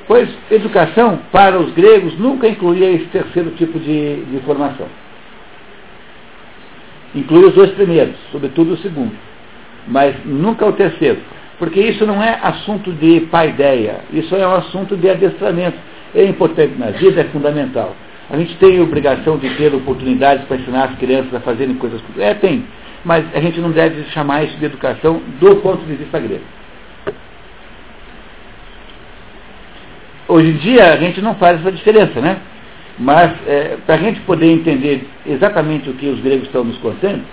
[0.08, 4.88] Pois educação, para os gregos, nunca incluía esse terceiro tipo de, de formação.
[7.14, 9.14] Inclui os dois primeiros, sobretudo o segundo,
[9.88, 11.20] mas nunca o terceiro.
[11.60, 15.78] Porque isso não é assunto de paideia, isso é um assunto de adestramento.
[16.16, 17.96] É importante na vida, é fundamental.
[18.30, 22.02] A gente tem a obrigação de ter oportunidades para ensinar as crianças a fazerem coisas.
[22.18, 22.66] É, tem
[23.08, 26.44] mas a gente não deve chamar isso de educação do ponto de vista grego.
[30.28, 32.38] Hoje em dia a gente não faz essa diferença, né?
[33.00, 37.24] Mas é, para a gente poder entender exatamente o que os gregos estão nos contando,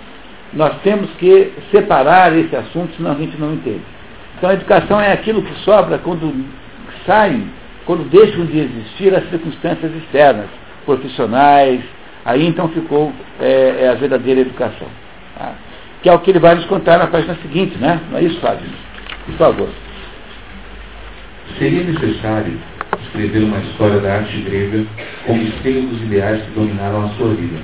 [0.53, 3.83] nós temos que separar esse assunto, senão a gente não entende.
[4.37, 6.33] Então a educação é aquilo que sobra quando
[7.05, 7.49] saem,
[7.85, 10.47] quando deixam de existir as circunstâncias externas,
[10.85, 11.81] profissionais,
[12.23, 13.11] aí então ficou
[13.41, 14.87] é, é a verdadeira educação.
[15.37, 15.53] Tá?
[16.05, 17.99] Que é o que ele vai nos contar na página seguinte, né?
[18.11, 18.69] Não é isso, Fábio?
[19.25, 19.69] Por favor.
[21.57, 22.59] Seria necessário
[23.05, 24.85] escrever uma história da arte grega
[25.25, 27.57] com esteio dos ideais que dominaram a sua vida.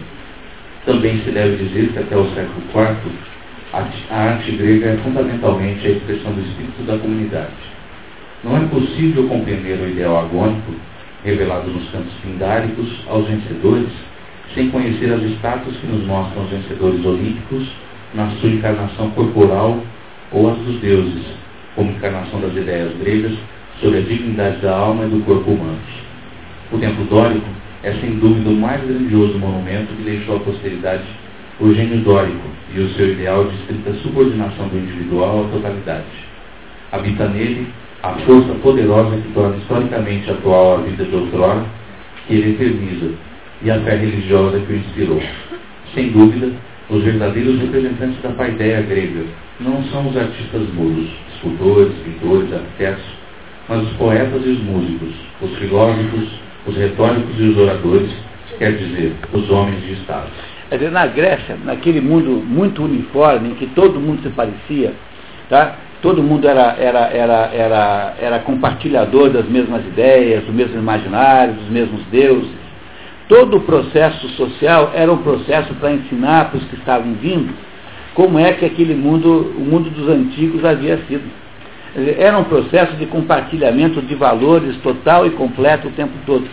[0.88, 3.12] Também se deve dizer que até o século IV,
[4.10, 7.54] a arte grega é fundamentalmente a expressão do espírito da comunidade.
[8.44, 10.74] Não é possível compreender o ideal agônico,
[11.24, 13.92] revelado nos cantos pindáricos aos vencedores,
[14.56, 17.70] sem conhecer as estátuas que nos mostram os vencedores olímpicos
[18.14, 19.80] na sua encarnação corporal
[20.32, 21.26] ou as dos deuses,
[21.76, 23.34] como encarnação das ideias gregas
[23.80, 25.80] sobre a dignidade da alma e do corpo humano.
[26.72, 27.48] O templo dórico
[27.84, 31.04] é sem dúvida o mais grandioso monumento que deixou à posteridade
[31.60, 36.06] o gênio dórico e o seu ideal de estrita subordinação do individual à totalidade.
[36.92, 37.68] Habita nele
[38.04, 41.66] a força poderosa que torna historicamente atual a vida de outrora,
[42.28, 43.12] que ele eterniza,
[43.64, 45.22] e a fé religiosa que o inspirou.
[45.94, 46.52] Sem dúvida,
[46.92, 49.24] os verdadeiros representantes da paideia grega
[49.62, 53.06] não são os artistas mudos, escultores, pintores, arquitetos,
[53.70, 56.30] mas os poetas e os músicos, os filósofos,
[56.68, 58.12] os retóricos e os oradores,
[58.58, 60.28] quer dizer, os homens de Estado.
[60.70, 64.94] Quer dizer, na Grécia, naquele mundo muito uniforme, em que todo mundo se parecia,
[65.50, 65.78] tá?
[66.02, 71.70] todo mundo era, era, era, era, era compartilhador das mesmas ideias, do mesmo imaginário, dos
[71.70, 72.61] mesmos deuses.
[73.32, 77.54] Todo o processo social era um processo para ensinar para os que estavam vindo
[78.14, 81.24] como é que aquele mundo, o mundo dos antigos havia sido.
[82.18, 86.46] Era um processo de compartilhamento de valores total e completo o tempo todo.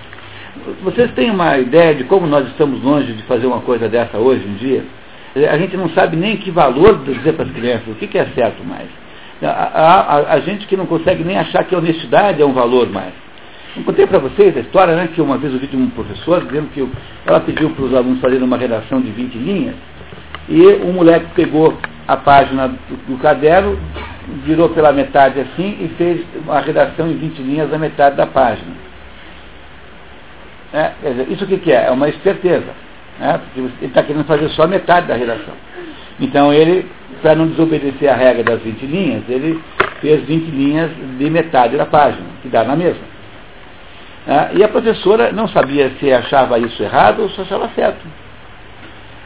[0.84, 4.46] Vocês têm uma ideia de como nós estamos longe de fazer uma coisa dessa hoje
[4.46, 4.84] em dia?
[5.50, 8.62] A gente não sabe nem que valor dizer para as crianças o que, é certo
[8.64, 8.86] mais.
[9.42, 13.14] A, gente que não consegue nem achar que a honestidade é um valor mais.
[13.76, 16.44] Eu contei para vocês a história, né, que uma vez eu vi de um professor
[16.44, 16.88] dizendo que
[17.26, 19.74] ela pediu para os alunos fazerem uma redação de 20 linhas,
[20.48, 21.76] e o moleque pegou
[22.06, 23.78] a página do, do caderno,
[24.44, 28.88] virou pela metade assim e fez uma redação em 20 linhas da metade da página.
[30.72, 31.86] É, dizer, isso o que, que, é?
[31.86, 32.66] É uma esperteza.
[33.18, 33.38] Né?
[33.38, 35.54] Porque ele está querendo fazer só metade da redação.
[36.20, 36.86] Então ele,
[37.22, 39.60] para não desobedecer a regra das 20 linhas, ele
[40.00, 43.17] fez 20 linhas de metade da página, que dá na mesma.
[44.28, 48.06] É, e a professora não sabia se achava isso errado ou se achava certo.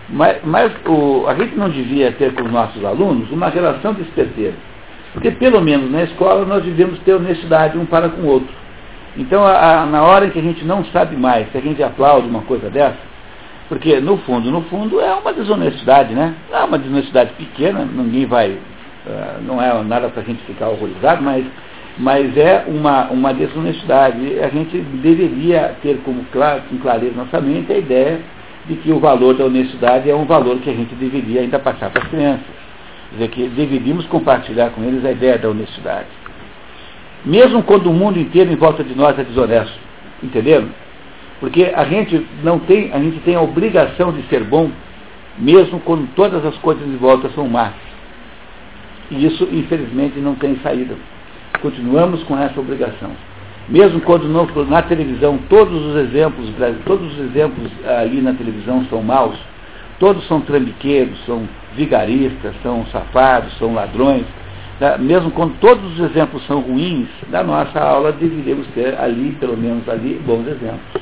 [0.08, 4.02] Mas, mas o, a gente não devia ter com os nossos alunos uma relação de
[4.02, 4.54] esperteza.
[5.12, 8.54] Porque pelo menos na escola nós devemos ter honestidade um para com o outro.
[9.16, 11.82] Então, a, a, na hora em que a gente não sabe mais, se a gente
[11.82, 12.96] aplaude uma coisa dessa,
[13.68, 16.34] porque no fundo, no fundo é uma desonestidade, né?
[16.52, 21.22] É uma desonestidade pequena, ninguém vai, uh, não é nada para a gente ficar horrorizado,
[21.22, 21.44] mas,
[21.98, 24.40] mas é uma, uma desonestidade.
[24.40, 28.20] A gente deveria ter como claro, com clareza nossa mente a ideia
[28.66, 31.90] de que o valor da honestidade é um valor que a gente deveria ainda passar
[31.90, 32.46] para as crianças.
[33.10, 36.06] Quer dizer, que deveríamos compartilhar com eles a ideia da honestidade.
[37.24, 39.78] Mesmo quando o mundo inteiro em volta de nós é desonesto.
[40.22, 40.68] Entenderam?
[41.40, 44.70] Porque a gente não tem, a gente tem a obrigação de ser bom,
[45.36, 47.74] mesmo quando todas as coisas em volta são más.
[49.10, 50.94] E isso, infelizmente, não tem saída.
[51.62, 53.10] Continuamos com essa obrigação.
[53.68, 56.50] Mesmo quando não, na televisão todos os exemplos,
[56.84, 59.38] todos os exemplos ali na televisão são maus,
[60.00, 64.24] todos são trambiqueiros, são vigaristas, são safados, são ladrões,
[64.80, 64.98] né?
[64.98, 69.88] mesmo quando todos os exemplos são ruins, na nossa aula deveríamos ter ali, pelo menos
[69.88, 71.00] ali, bons exemplos.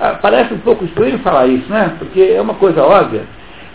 [0.00, 1.94] Ah, parece um pouco estranho falar isso, né?
[1.98, 3.22] Porque é uma coisa óbvia,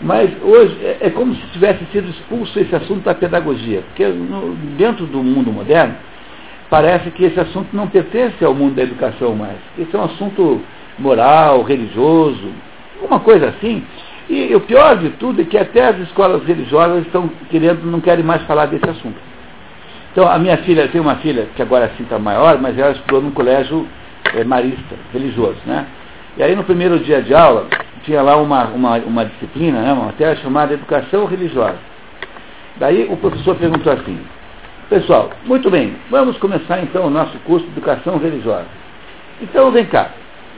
[0.00, 4.54] mas hoje é, é como se tivesse sido expulso esse assunto da pedagogia, porque no,
[4.76, 5.94] dentro do mundo moderno,
[6.68, 9.56] parece que esse assunto não pertence ao mundo da educação mais.
[9.78, 10.60] Esse é um assunto
[10.98, 12.50] moral, religioso,
[13.02, 13.84] uma coisa assim.
[14.28, 18.24] E o pior de tudo é que até as escolas religiosas estão querendo, não querem
[18.24, 19.16] mais falar desse assunto.
[20.10, 23.22] Então, a minha filha, tem uma filha que agora sim está maior, mas ela estudou
[23.22, 23.86] num colégio
[24.34, 25.86] é, marista, religioso, né?
[26.36, 27.66] E aí no primeiro dia de aula,
[28.06, 31.78] tinha lá uma, uma, uma disciplina, né, uma matéria chamada Educação Religiosa.
[32.78, 34.18] Daí o professor perguntou assim,
[34.88, 38.66] Pessoal, muito bem, vamos começar então o nosso curso de educação religiosa.
[39.42, 40.12] Então vem cá,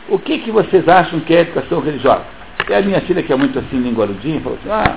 [0.06, 2.24] o que, que vocês acham que é educação religiosa?
[2.68, 4.96] E a minha filha, que é muito assim, linguarudinha, falou assim, ah,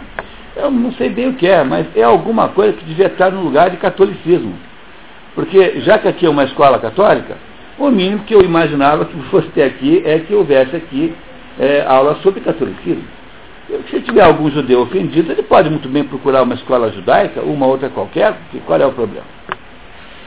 [0.58, 3.42] eu não sei bem o que é, mas é alguma coisa que devia estar no
[3.42, 4.54] lugar de catolicismo.
[5.34, 7.38] Porque já que aqui é uma escola católica,
[7.80, 11.16] o mínimo que eu imaginava que fosse ter aqui é que houvesse aqui
[11.62, 13.04] é, aula sobre catolicismo.
[13.90, 17.88] Se tiver algum judeu ofendido, ele pode muito bem procurar uma escola judaica, uma outra
[17.88, 19.28] qualquer, porque qual é o problema?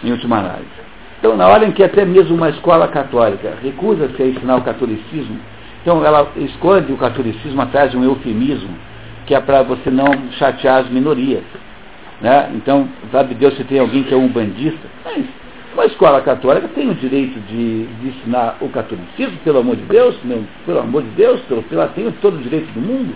[0.02, 0.85] Em última análise.
[1.19, 5.39] Então, na hora em que até mesmo uma escola católica recusa-se a ensinar o catolicismo,
[5.82, 8.70] então ela esconde o catolicismo atrás de um eufemismo,
[9.27, 10.06] que é para você não
[10.39, 11.43] chatear as minorias.
[12.20, 12.51] Né?
[12.55, 14.86] Então, sabe Deus se tem alguém que é um bandista?
[15.05, 15.27] Mas
[15.74, 20.16] uma escola católica tem o direito de, de ensinar o catolicismo, pelo amor de Deus,
[20.22, 23.14] meu, pelo amor de Deus, pelo, ela tem todo o direito do mundo.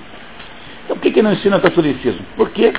[0.85, 2.21] Então por que, que não ensina o catolicismo?
[2.37, 2.73] Porque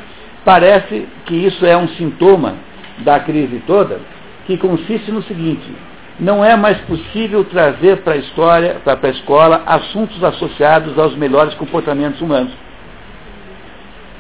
[0.43, 2.55] parece que isso é um sintoma
[2.99, 4.01] da crise toda,
[4.45, 5.71] que consiste no seguinte,
[6.19, 11.53] não é mais possível trazer para a história, para a escola, assuntos associados aos melhores
[11.53, 12.51] comportamentos humanos.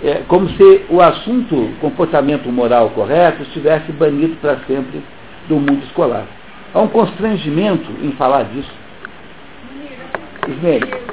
[0.01, 5.03] É como se o assunto comportamento moral correto estivesse banido para sempre
[5.49, 6.27] do mundo escolar.
[6.73, 8.71] Há um constrangimento em falar disso.
[10.47, 11.09] Ismael.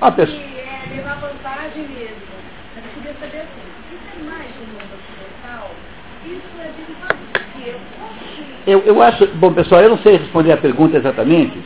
[0.00, 0.38] A pessoa...
[0.38, 2.24] que é levar vantagem mesmo.
[2.74, 3.60] Mas eu queria saber assim,
[3.92, 5.70] isso é mais do mundo ocidental?
[6.24, 6.90] Isso é de
[8.70, 11.58] eu, eu acho, bom pessoal, eu não sei responder a pergunta exatamente,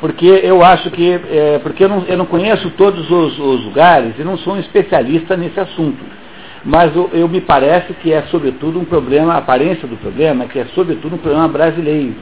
[0.00, 4.14] porque eu acho que, é, porque eu não, eu não conheço todos os, os, lugares
[4.18, 5.98] e não sou um especialista nesse assunto.
[6.64, 10.58] Mas eu, eu, me parece que é sobretudo um problema, a aparência do problema, que
[10.58, 12.14] é sobretudo um problema brasileiro.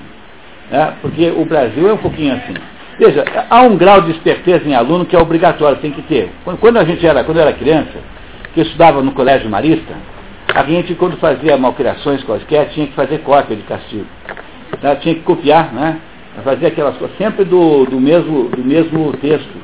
[0.70, 0.94] Né?
[1.02, 2.54] Porque o Brasil é um pouquinho assim.
[2.98, 6.30] Veja, há um grau de esperteza em aluno que é obrigatório, tem que ter.
[6.60, 7.98] Quando a gente era, quando eu era criança,
[8.54, 9.94] que eu estudava no colégio marista,
[10.54, 14.06] a gente, quando fazia malcriações quaisquer, tinha que fazer cópia de castigo.
[14.82, 14.96] Né?
[14.96, 15.98] Tinha que copiar, né?
[16.44, 19.54] Fazia aquelas coisas, sempre do, do, mesmo, do mesmo texto.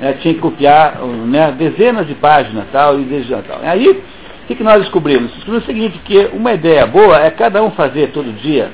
[0.00, 0.14] Né?
[0.20, 1.52] Tinha que copiar né?
[1.52, 3.60] dezenas de páginas tal, e tal.
[3.62, 5.32] Aí, o que, que nós descobrimos?
[5.32, 8.70] Descobrimos o seguinte, que uma ideia boa é cada um fazer todo dia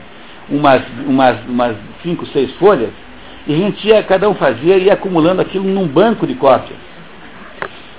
[0.48, 2.90] umas, umas, umas cinco, seis folhas,
[3.46, 6.78] e a gente ia, cada um fazia e ia acumulando aquilo num banco de cópias.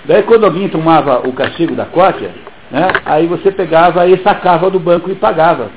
[0.06, 2.32] Daí quando alguém tomava o castigo da cópia,
[2.76, 5.72] né, aí você pegava e sacava do banco e pagava.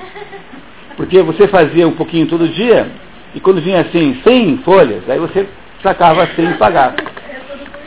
[0.97, 2.89] Porque você fazia um pouquinho todo dia,
[3.37, 5.47] e quando vinha assim 100 folhas, aí você
[5.81, 6.97] sacava 100 e pagava.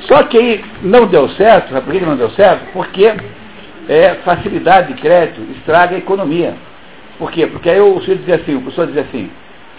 [0.08, 2.72] Só que aí não deu certo, sabe por que não deu certo?
[2.72, 3.14] Porque
[3.90, 6.56] é, facilidade de crédito estraga a economia.
[7.20, 7.48] Por quê?
[7.48, 9.30] Porque aí o senhor dizia assim, o professor dizia assim,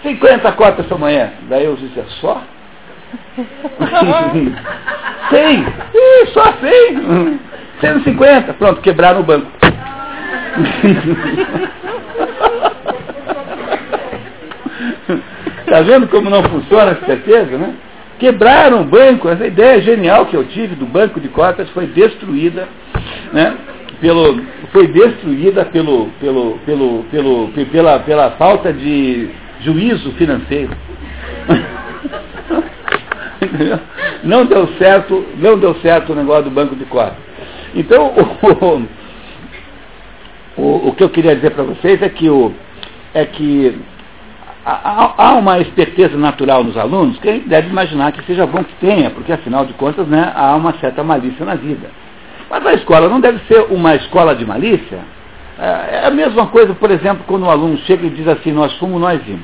[0.03, 1.31] 50 cotas essa manhã.
[1.49, 2.39] Daí eu disse, só?
[5.29, 5.65] 100?
[5.93, 7.39] Ih, só 100?
[7.81, 8.53] 150.
[8.53, 9.47] Pronto, quebraram o banco.
[15.59, 17.73] Está vendo como não funciona essa certeza, né?
[18.19, 22.67] Quebraram o banco, essa ideia genial que eu tive do banco de cotas foi destruída,
[23.33, 23.57] né?
[23.99, 24.39] Pelo,
[24.71, 29.29] foi destruída pelo, pelo, pelo, pelo, pela, pela falta de
[29.61, 30.71] juízo financeiro.
[34.23, 37.17] não deu certo, não deu certo o negócio do banco de cotas.
[37.75, 38.13] Então,
[40.57, 42.53] o, o, o, que eu queria dizer para vocês é que, o,
[43.13, 43.77] é que
[44.65, 48.63] há, há, uma esperteza natural nos alunos que a gente deve imaginar que seja bom
[48.63, 51.89] que tenha, porque afinal de contas né, há uma certa malícia na vida.
[52.49, 54.99] Mas a escola não deve ser uma escola de malícia,
[55.57, 58.73] é, é a mesma coisa, por exemplo, quando um aluno chega e diz assim, nós
[58.77, 59.41] fomos, nós vimos.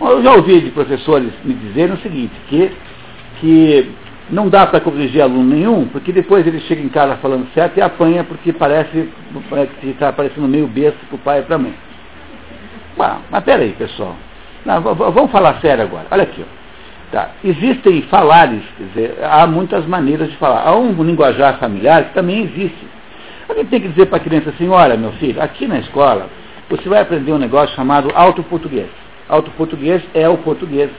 [0.00, 2.72] Eu já ouvi de professores me dizerem o seguinte, que,
[3.42, 3.90] que
[4.30, 7.82] não dá para corrigir aluno nenhum, porque depois ele chega em casa falando certo e
[7.82, 9.10] apanha porque parece,
[9.80, 11.74] que está parecendo meio besta para o pai e para a mãe.
[12.96, 14.14] Bah, mas peraí, pessoal.
[14.64, 16.06] Não, vamos falar sério agora.
[16.10, 16.40] Olha aqui.
[16.40, 16.62] Ó.
[17.10, 17.30] Tá.
[17.44, 20.62] Existem falares, quer dizer, há muitas maneiras de falar.
[20.66, 22.86] Há um linguajar familiar que também existe.
[23.48, 26.30] A gente tem que dizer para a criança assim, olha meu filho, aqui na escola
[26.70, 28.88] você vai aprender um negócio chamado auto-português.
[29.28, 30.90] Auto-português é o português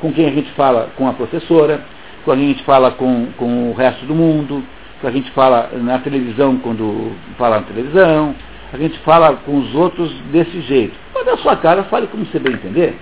[0.00, 1.80] com quem a gente fala com a professora,
[2.24, 4.62] com quem a gente fala com, com o resto do mundo,
[5.00, 8.34] com a gente fala na televisão quando fala na televisão,
[8.72, 10.94] a gente fala com os outros desse jeito.
[11.14, 12.98] Mas na sua cara, fale como você bem entender.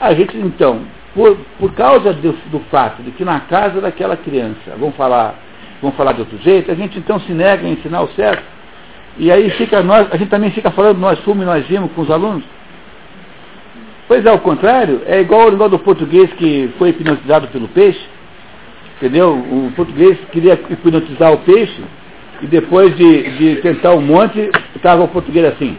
[0.00, 0.80] A gente, então,
[1.14, 5.34] por, por causa do, do fato de que na casa daquela criança, vamos falar
[5.80, 8.44] vão falar de outro jeito, a gente então se nega a ensinar o certo.
[9.18, 12.10] E aí fica nós, a gente também fica falando nós fomos nós vimos com os
[12.10, 12.44] alunos.
[14.10, 18.04] Pois é, ao contrário, é igual o negócio do português que foi hipnotizado pelo peixe.
[18.96, 19.34] Entendeu?
[19.34, 21.80] O português queria hipnotizar o peixe
[22.42, 25.78] e depois de, de tentar um monte, estava o português assim.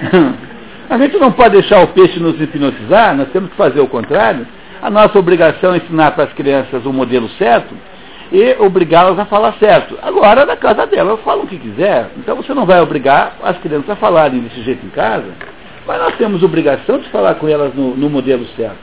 [0.88, 4.46] A gente não pode deixar o peixe nos hipnotizar, nós temos que fazer o contrário.
[4.80, 7.74] A nossa obrigação é ensinar para as crianças o modelo certo
[8.32, 9.98] e obrigá-las a falar certo.
[10.02, 12.08] Agora, na casa dela, fala o que quiser.
[12.16, 15.26] Então você não vai obrigar as crianças a falarem desse jeito em casa,
[15.86, 18.78] mas nós temos obrigação de falar com elas no, no modelo certo.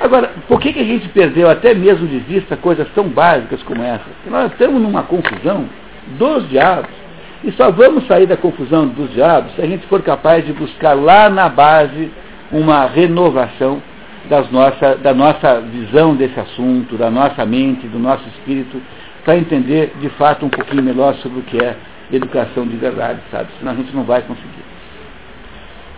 [0.00, 3.82] Agora, por que, que a gente perdeu até mesmo de vista coisas tão básicas como
[3.82, 4.04] essa?
[4.04, 5.64] Porque nós estamos numa confusão
[6.18, 6.90] dos diabos.
[7.42, 10.94] E só vamos sair da confusão dos diabos se a gente for capaz de buscar
[10.94, 12.10] lá na base
[12.50, 13.82] uma renovação
[14.28, 18.80] das nossa, da nossa visão desse assunto, da nossa mente, do nosso espírito,
[19.24, 21.76] para entender de fato um pouquinho melhor sobre o que é
[22.12, 23.48] educação de verdade, sabe?
[23.58, 24.64] Senão a gente não vai conseguir.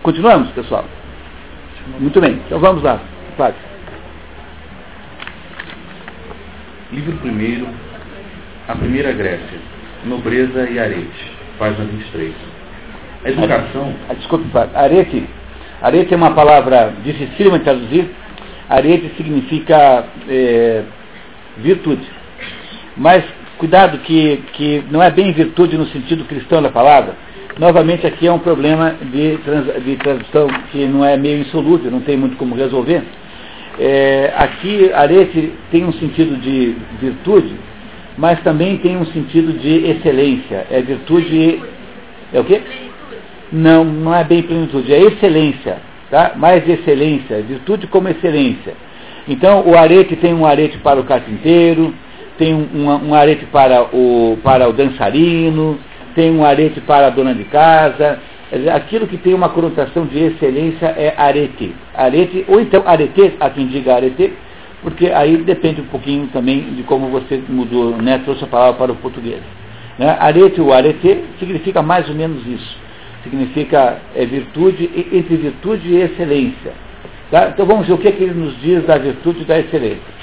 [0.02, 0.86] Continuamos, pessoal?
[1.98, 2.98] Muito bem, então vamos lá.
[3.36, 3.60] Flávio.
[6.90, 7.68] Livro primeiro,
[8.66, 9.59] A Primeira Grécia,
[10.06, 12.35] Nobreza e Arete, página 23.
[13.24, 13.94] A educação...
[14.09, 15.28] Ah, desculpe, arete.
[15.82, 18.10] Arete é uma palavra dificílima de traduzir.
[18.70, 20.82] Arete significa é,
[21.59, 22.09] virtude.
[22.97, 23.22] Mas
[23.59, 27.14] cuidado que, que não é bem virtude no sentido cristão da palavra.
[27.59, 32.01] Novamente aqui é um problema de, trans, de tradução que não é meio insolúvel, não
[32.01, 33.02] tem muito como resolver.
[33.78, 37.55] É, aqui arete tem um sentido de virtude,
[38.16, 40.66] mas também tem um sentido de excelência.
[40.70, 41.60] É virtude.
[42.32, 42.62] É o quê?
[43.52, 45.78] Não, não é bem plenitude, é excelência.
[46.10, 46.32] Tá?
[46.36, 48.74] Mais excelência, virtude como excelência.
[49.28, 51.94] Então o arete tem um arete para o carpinteiro,
[52.36, 55.78] tem um, um, um arete para o, para o dançarino,
[56.21, 58.19] tem um arete para a dona de casa.
[58.75, 61.75] Aquilo que tem uma conotação de excelência é arete.
[61.95, 64.35] Arete, ou então arete, a quem diga arete,
[64.83, 68.93] porque aí depende um pouquinho também de como você mudou, né, trouxe a palavra para
[68.93, 69.41] o português.
[69.99, 70.15] Né?
[70.21, 72.77] Arete ou arete significa mais ou menos isso.
[73.23, 76.73] Significa é, virtude, entre virtude e excelência.
[77.31, 77.49] Tá?
[77.49, 80.21] Então vamos ver o que, é que ele nos diz da virtude e da excelência.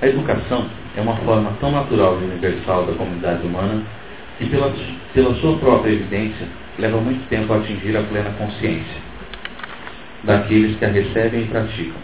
[0.00, 0.66] A educação
[0.96, 3.82] é uma forma tão natural e universal da comunidade humana
[4.38, 4.72] que, pela,
[5.14, 6.46] pela sua própria evidência,
[6.78, 9.12] leva muito tempo a atingir a plena consciência
[10.24, 12.00] daqueles que a recebem e praticam,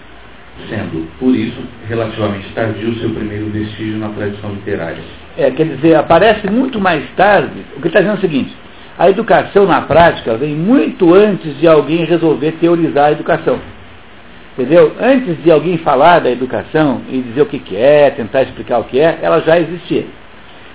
[0.68, 5.02] sendo, por isso, relativamente tardio seu primeiro vestígio na tradição literária.
[5.36, 8.56] É, quer dizer, aparece muito mais tarde, o que está dizendo é o seguinte,
[8.98, 13.60] a educação na prática vem muito antes de alguém resolver teorizar a educação.
[14.58, 14.92] Entendeu?
[15.00, 18.84] Antes de alguém falar da educação e dizer o que, que é, tentar explicar o
[18.84, 20.04] que é, ela já existia.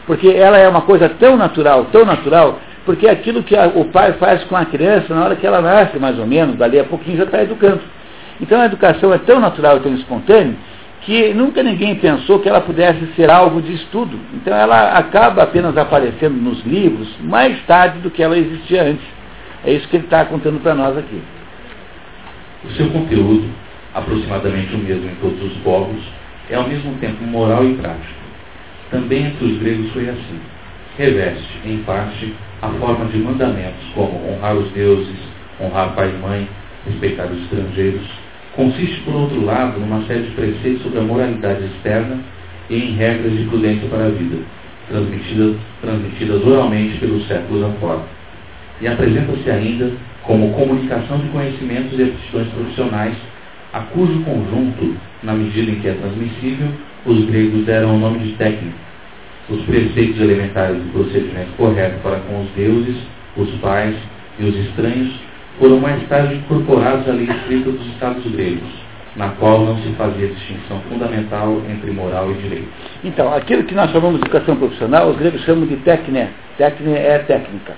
[0.05, 3.85] Porque ela é uma coisa tão natural, tão natural, porque é aquilo que a, o
[3.85, 6.83] pai faz com a criança na hora que ela nasce, mais ou menos, dali a
[6.83, 7.81] pouquinho já está educando.
[8.41, 10.55] Então a educação é tão natural e tão espontânea
[11.01, 14.17] que nunca ninguém pensou que ela pudesse ser alvo de estudo.
[14.33, 19.05] Então ela acaba apenas aparecendo nos livros mais tarde do que ela existia antes.
[19.65, 21.21] É isso que ele está contando para nós aqui.
[22.65, 23.49] O seu conteúdo
[23.93, 26.01] aproximadamente o mesmo em todos os povos,
[26.49, 28.22] é ao mesmo tempo moral e prático.
[28.93, 30.39] Também entre os gregos foi assim.
[30.99, 35.17] Reveste, em parte, a forma de mandamentos como honrar os deuses,
[35.59, 36.47] honrar pai e mãe,
[36.85, 38.03] respeitar os estrangeiros.
[38.55, 42.19] Consiste, por outro lado, numa série de preceitos sobre a moralidade externa
[42.69, 44.37] e em regras de prudência para a vida,
[44.87, 48.03] transmitidas, transmitidas oralmente pelos séculos afora.
[48.79, 49.91] E apresenta-se ainda
[50.21, 53.15] como comunicação de conhecimentos e aptidões profissionais
[53.73, 56.67] a cujo conjunto, na medida em que é transmissível,
[57.05, 58.77] os gregos deram o nome de técnica.
[59.49, 62.95] Os preceitos elementares do procedimento correto para com os deuses,
[63.35, 63.95] os pais
[64.39, 65.13] e os estranhos
[65.59, 68.69] foram mais tarde incorporados à lei escrita dos estados gregos,
[69.15, 72.69] na qual não se fazia distinção fundamental entre moral e direito.
[73.03, 76.29] Então, aquilo que nós chamamos de educação profissional, os gregos chamam de técnica.
[76.57, 77.73] Técnica é técnica.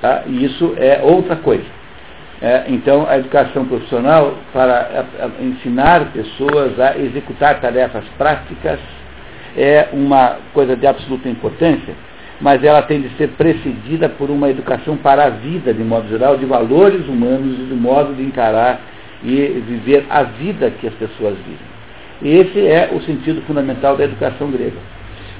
[0.00, 0.24] Tá?
[0.26, 1.77] E isso é outra coisa.
[2.40, 8.78] É, então, a educação profissional para a, a ensinar pessoas a executar tarefas práticas
[9.56, 11.94] é uma coisa de absoluta importância,
[12.40, 16.36] mas ela tem de ser precedida por uma educação para a vida, de modo geral,
[16.36, 18.80] de valores humanos e do modo de encarar
[19.24, 22.40] e viver a vida que as pessoas vivem.
[22.40, 24.78] Esse é o sentido fundamental da educação grega.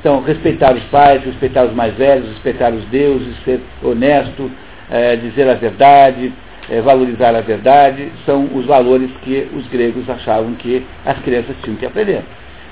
[0.01, 4.51] Então, respeitar os pais, respeitar os mais velhos, respeitar os deuses, ser honesto,
[4.91, 6.33] é, dizer a verdade,
[6.71, 11.77] é, valorizar a verdade, são os valores que os gregos achavam que as crianças tinham
[11.77, 12.23] que aprender.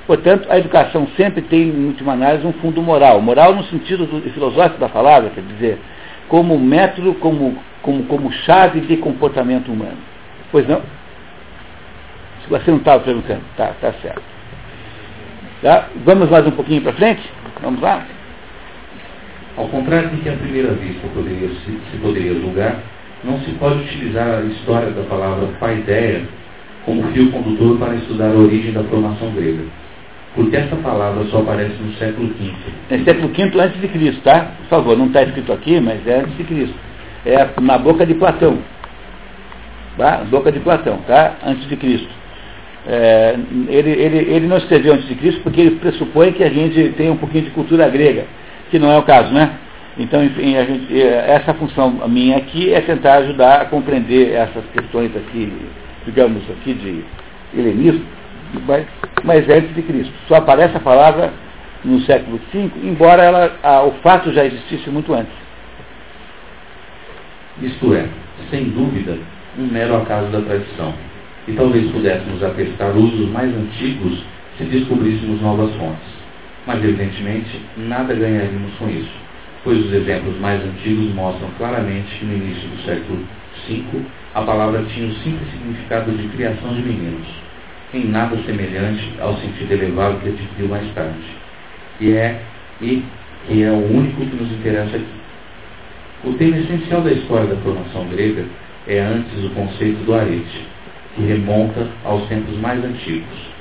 [0.07, 3.21] Portanto, a educação sempre tem, em última análise, um fundo moral.
[3.21, 5.79] Moral no sentido do, filosófico da palavra, quer dizer,
[6.29, 9.99] como método, como, como, como chave de comportamento humano.
[10.53, 10.81] Pois não?
[12.45, 14.23] Se você não estava perguntando, tá, tá certo.
[15.63, 15.89] Tá?
[16.05, 17.23] Vamos mais um pouquinho para frente?
[17.61, 18.07] Vamos lá?
[19.57, 22.77] Ao contrário do que à primeira vista poderia, se, se poderia julgar,
[23.25, 26.23] não se pode utilizar a história da palavra paideia
[26.85, 29.65] como fio condutor para estudar a origem da formação grega.
[30.35, 32.53] Porque essa palavra só aparece no século V.
[32.91, 34.53] É século V antes de Cristo, tá?
[34.61, 36.77] Por favor, não está escrito aqui, mas é antes de Cristo.
[37.25, 38.59] É na boca de Platão.
[39.97, 40.19] Tá?
[40.31, 41.37] Boca de Platão, tá?
[41.45, 42.09] Antes de Cristo.
[42.87, 43.37] É,
[43.69, 47.11] ele, ele, ele não escreveu antes de Cristo porque ele pressupõe que a gente tem
[47.11, 48.27] um pouquinho de cultura grega,
[48.71, 49.59] que não é o caso, né?
[49.99, 55.51] Então, enfim, gente, essa função minha aqui é tentar ajudar a compreender essas questões aqui,
[56.05, 57.03] digamos aqui de
[57.59, 58.05] helenismo,
[58.67, 58.87] mas,
[59.25, 60.13] mas é antes de Cristo.
[60.29, 61.33] Só aparece a palavra
[61.83, 65.33] no século V, embora ela, a, o fato já existisse muito antes.
[67.63, 68.07] Isto é,
[68.51, 69.17] sem dúvida,
[69.59, 70.93] um mero acaso da tradição.
[71.49, 74.23] E talvez pudéssemos atestar usos mais antigos
[74.59, 76.17] se descobríssemos novas fontes.
[76.67, 79.26] Mas, evidentemente, nada ganharíamos com isso,
[79.67, 83.19] pois os exemplos mais antigos mostram claramente que no início do século
[83.69, 83.83] V
[84.33, 87.27] a palavra tinha o simples significado de criação de meninos,
[87.93, 91.19] em nada semelhante ao sentido elevado que adquiriu mais tarde.
[92.01, 92.41] E é,
[92.81, 93.03] e
[93.49, 95.17] que é o único que nos interessa aqui.
[96.23, 98.45] O tema essencial da história da formação grega
[98.87, 100.65] é antes o conceito do arete,
[101.17, 103.57] que remonta aos tempos mais antigos.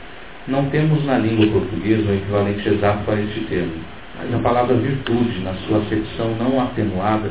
[0.48, 3.74] Não temos na língua portuguesa um equivalente exato para este termo,
[4.18, 7.30] mas a palavra virtude, na sua acepção não atenuada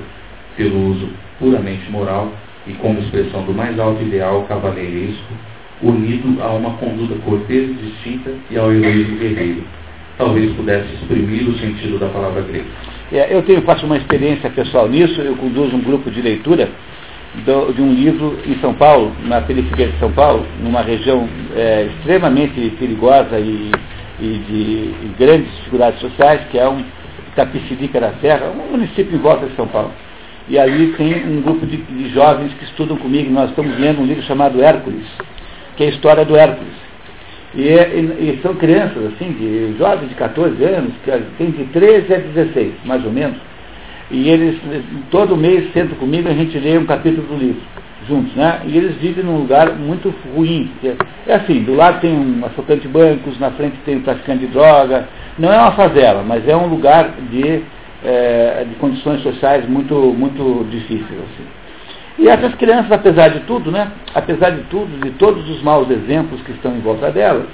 [0.56, 1.08] pelo uso
[1.38, 2.32] puramente moral
[2.66, 5.32] e como expressão do mais alto ideal cavaleiresco,
[5.82, 9.64] unido a uma conduta cortês distinta e ao heroísmo guerreiro.
[10.16, 12.66] Talvez pudesse exprimir o sentido da palavra grega.
[13.12, 16.68] É, eu tenho, faço uma experiência pessoal nisso, eu conduzo um grupo de leitura
[17.44, 21.88] do, de um livro em São Paulo, na periferia de São Paulo, numa região é,
[21.90, 23.72] extremamente perigosa e,
[24.20, 26.84] e de e grandes dificuldades sociais, que é um
[27.32, 29.90] Itapicirica da Serra, um município em volta de São Paulo.
[30.48, 34.06] E ali tem um grupo de, de jovens que estudam comigo, nós estamos lendo um
[34.06, 35.06] livro chamado Hércules,
[35.76, 36.74] que é a história do Hércules.
[37.54, 38.00] E, é, e,
[38.30, 42.72] e, são crianças, assim, de jovens de 14 anos, que tem de 13 a 16,
[42.84, 43.36] mais ou menos.
[44.10, 44.60] E eles,
[45.10, 47.62] todo mês, sentam comigo e a gente lê um capítulo do livro,
[48.08, 48.62] juntos, né?
[48.66, 50.70] E eles vivem num lugar muito ruim.
[50.82, 50.94] É,
[51.26, 54.46] é assim, do lado tem um assaltante de bancos, na frente tem um traficante de
[54.48, 55.08] droga.
[55.38, 57.62] Não é uma favela, mas é um lugar de,
[58.04, 61.44] é, de condições sociais muito, muito difíceis, assim.
[62.18, 66.40] E essas crianças, apesar de tudo, né, apesar de tudo, de todos os maus exemplos
[66.42, 67.46] que estão em volta delas,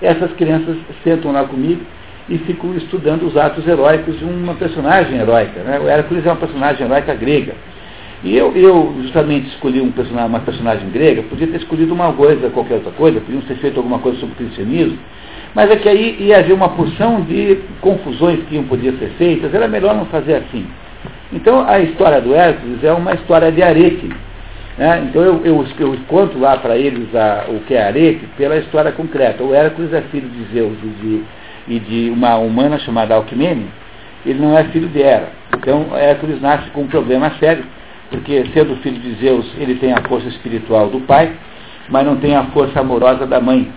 [0.00, 1.82] essas crianças sentam lá comigo
[2.28, 5.60] e ficam estudando os atos heróicos de uma personagem heróica.
[5.60, 5.80] Né?
[5.80, 7.54] O Hércules é uma personagem heróica grega.
[8.24, 12.50] E eu, eu justamente escolhi um personagem, uma personagem grega, podia ter escolhido uma coisa,
[12.50, 14.98] qualquer outra coisa, podiam ter feito alguma coisa sobre o cristianismo,
[15.54, 19.52] mas é que aí ia haver uma porção de confusões que iam poder ser feitas,
[19.52, 20.66] era melhor não fazer assim.
[21.32, 24.08] Então a história do Hércules é uma história de arete.
[24.78, 25.04] Né?
[25.08, 28.92] Então eu, eu, eu, conto lá para eles a, o que é arete pela história
[28.92, 29.42] concreta.
[29.42, 31.22] O Hércules é filho de Zeus e de,
[31.68, 33.66] e de uma humana chamada Alquimene.
[34.24, 35.30] Ele não é filho de Hera.
[35.56, 37.64] Então Hércules nasce com um problema sério,
[38.12, 41.32] porque sendo filho de Zeus, ele tem a força espiritual do pai,
[41.88, 43.72] mas não tem a força amorosa da mãe.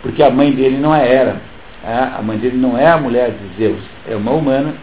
[0.00, 1.40] Porque a mãe dele não é Hera.
[1.82, 2.12] Né?
[2.16, 4.74] A mãe dele não é a mulher de Zeus, é uma humana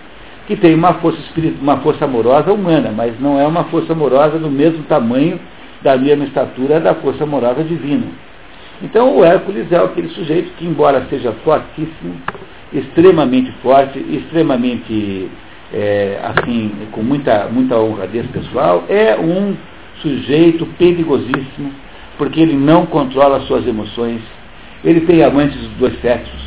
[0.46, 1.20] que tem uma força,
[1.62, 5.40] uma força amorosa humana, mas não é uma força amorosa do mesmo tamanho,
[5.82, 8.08] da mesma estatura da força amorosa divina.
[8.82, 12.16] Então o Hércules é aquele sujeito que, embora seja fortíssimo,
[12.74, 15.30] extremamente forte, extremamente
[15.74, 19.56] é, assim, com muita, muita honradez pessoal, é um
[20.02, 21.72] sujeito perigosíssimo,
[22.18, 24.22] porque ele não controla suas emoções,
[24.84, 26.42] ele tem amantes dos dois sexos,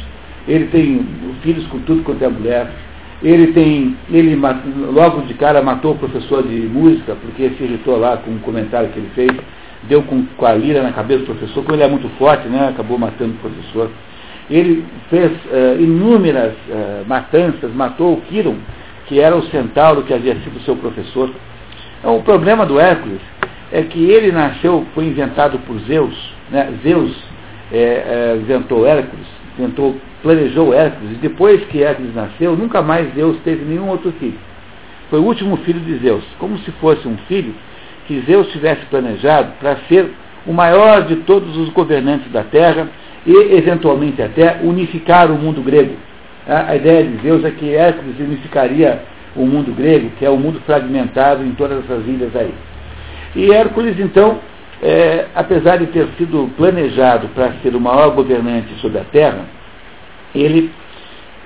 [0.47, 1.05] ele tem
[1.43, 2.71] filhos com tudo quanto é mulher,
[3.23, 4.37] ele tem, ele
[4.93, 8.91] logo de cara matou o professor de música, porque se irritou lá com um comentário
[8.91, 9.33] que ele fez,
[9.89, 12.69] deu com, com a lira na cabeça do professor, como ele é muito forte, né,
[12.69, 13.91] acabou matando o professor.
[14.49, 18.57] Ele fez uh, inúmeras uh, matanças, matou o Quiron,
[19.07, 21.31] que era o centauro que havia sido seu professor.
[21.99, 23.21] Então, o problema do Hércules
[23.73, 26.15] é que ele nasceu, foi inventado por Zeus,
[26.51, 26.73] né?
[26.83, 27.17] Zeus
[27.73, 29.27] é, é, inventou Hércules,
[29.59, 34.39] inventou planejou Hércules, e depois que Hércules nasceu, nunca mais Zeus teve nenhum outro filho.
[35.09, 37.55] Foi o último filho de Zeus, como se fosse um filho
[38.07, 40.11] que Zeus tivesse planejado para ser
[40.47, 42.89] o maior de todos os governantes da terra
[43.25, 45.97] e, eventualmente, até unificar o mundo grego.
[46.49, 49.03] A ideia de Zeus é que Hércules unificaria
[49.35, 52.55] o mundo grego, que é o mundo fragmentado em todas essas ilhas aí.
[53.35, 54.39] E Hércules, então,
[54.81, 59.45] é, apesar de ter sido planejado para ser o maior governante sobre a terra,
[60.35, 60.71] ele,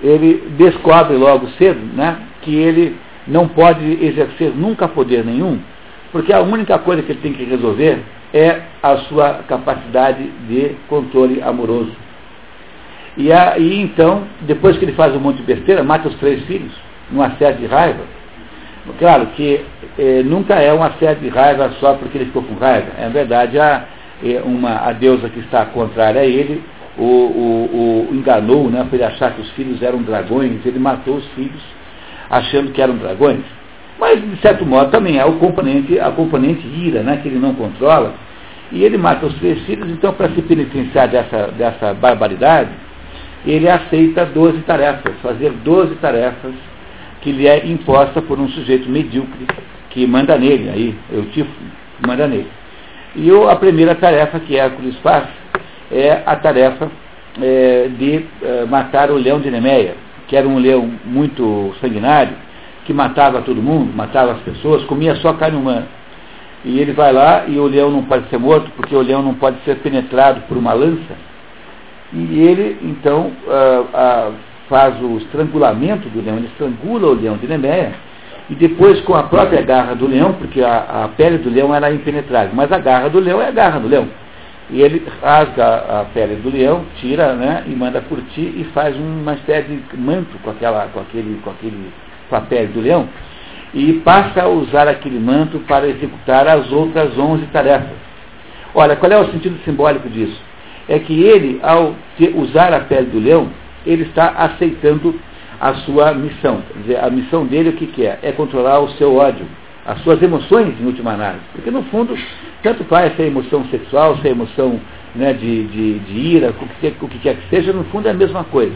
[0.03, 2.97] ele descobre logo cedo né, que ele
[3.27, 5.59] não pode exercer nunca poder nenhum,
[6.13, 8.01] porque a única coisa que ele tem que resolver
[8.35, 11.93] é a sua capacidade de controle amoroso.
[13.17, 16.73] E aí então, depois que ele faz um monte de besteira, mata os três filhos,
[17.11, 18.03] num assédio de raiva.
[18.99, 19.65] Claro que
[19.99, 22.89] eh, nunca é um assédio de raiva só porque ele ficou com raiva.
[22.99, 23.85] É verdade, a,
[24.25, 26.63] eh, uma, a deusa que está contrária a ele
[26.99, 31.17] o, o, o enganou né, para ele achar que os filhos eram dragões, ele matou
[31.17, 31.63] os filhos
[32.29, 33.41] achando que eram dragões.
[33.99, 37.55] Mas, de certo modo, também há o componente, a componente ira, né, que ele não
[37.55, 38.15] controla,
[38.73, 42.71] e ele mata os três filhos, então, para se penitenciar dessa, dessa barbaridade,
[43.47, 46.55] ele aceita 12 tarefas, fazer 12 tarefas
[47.21, 49.47] que lhe é imposta por um sujeito medíocre
[49.91, 51.45] que manda nele, aí, eu te
[52.07, 52.49] manda nele.
[53.17, 55.25] E a primeira tarefa que Hércules faz
[55.91, 56.91] é a tarefa
[57.41, 59.95] é, de é, matar o leão de Nemeia,
[60.29, 62.35] que era um leão muito sanguinário,
[62.85, 65.87] que matava todo mundo, matava as pessoas, comia só carne humana.
[66.65, 69.35] E ele vai lá e o leão não pode ser morto, porque o leão não
[69.35, 71.30] pode ser penetrado por uma lança.
[72.13, 74.31] E ele, então, ah, ah,
[74.69, 77.93] faz o estrangulamento do leão, ele estrangula o leão de Nemeia,
[78.49, 81.93] e depois com a própria garra do leão, porque a, a pele do leão era
[81.93, 84.09] impenetrável, mas a garra do leão é a garra do leão.
[84.71, 89.35] E ele rasga a pele do leão, tira né, e manda curtir e faz uma
[89.35, 91.91] espécie de manto com, aquela, com, aquele, com, aquele,
[92.29, 93.09] com a pele do leão
[93.73, 97.97] e passa a usar aquele manto para executar as outras 11 tarefas.
[98.75, 100.41] Olha, qual é o sentido simbólico disso?
[100.91, 101.95] É que ele, ao
[102.35, 103.49] usar a pele do leão,
[103.87, 105.15] ele está aceitando
[105.61, 106.63] a sua missão.
[106.73, 108.19] Quer dizer, a missão dele o que, que é?
[108.23, 109.47] É controlar o seu ódio,
[109.87, 111.45] as suas emoções em última análise.
[111.53, 112.17] Porque no fundo,
[112.63, 114.81] tanto faz se é emoção sexual, se é emoção
[115.15, 118.11] né, de, de, de ira, o que, o que quer que seja, no fundo é
[118.11, 118.75] a mesma coisa.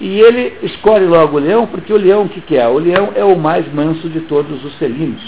[0.00, 2.68] E ele escolhe logo o leão, porque o leão o que, que é?
[2.68, 5.22] O leão é o mais manso de todos os felinos.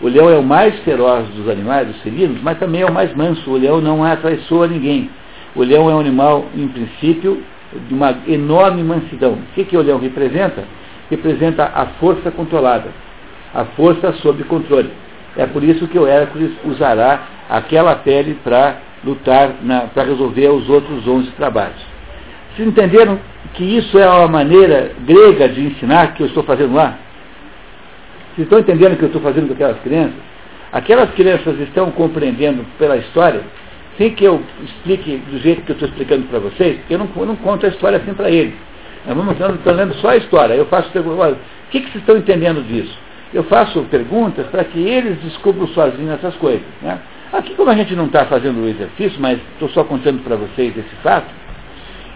[0.00, 3.14] O leão é o mais feroz dos animais, dos felinos, mas também é o mais
[3.14, 3.50] manso.
[3.50, 5.10] O leão não atraiçoa ninguém.
[5.56, 7.42] O leão é um animal, em princípio,
[7.88, 9.32] de uma enorme mansidão.
[9.32, 10.64] O que, que o leão representa?
[11.10, 12.90] Representa a força controlada
[13.56, 14.90] a força sob controle.
[15.34, 19.50] É por isso que o Hércules usará aquela pele para lutar,
[19.94, 21.80] para resolver os outros 11 trabalhos.
[22.54, 23.18] Vocês entenderam
[23.54, 26.98] que isso é uma maneira grega de ensinar que eu estou fazendo lá?
[28.34, 30.14] Vocês estão entendendo o que eu estou fazendo com aquelas crianças?
[30.70, 33.40] Aquelas crianças estão compreendendo pela história,
[33.96, 37.26] sem que eu explique do jeito que eu estou explicando para vocês, eu não, eu
[37.26, 38.54] não conto a história assim para eles.
[39.06, 40.54] Eu estou lendo só a história.
[40.54, 42.96] Eu faço pergunta, o que, que vocês estão entendendo disso?
[43.32, 46.62] eu faço perguntas para que eles descubram sozinhos essas coisas.
[46.80, 46.98] Né?
[47.32, 50.76] Aqui, como a gente não está fazendo o exercício, mas estou só contando para vocês
[50.76, 51.28] esse fato,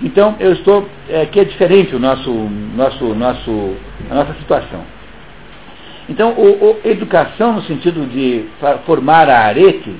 [0.03, 0.89] então eu estou.
[1.09, 2.33] É, que é diferente o nosso,
[2.75, 3.77] nosso, nosso,
[4.11, 4.83] a nossa situação.
[6.09, 8.47] Então, o, o, educação no sentido de
[8.87, 9.95] formar a arete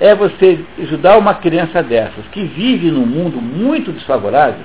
[0.00, 4.64] é você ajudar uma criança dessas que vive num mundo muito desfavorável.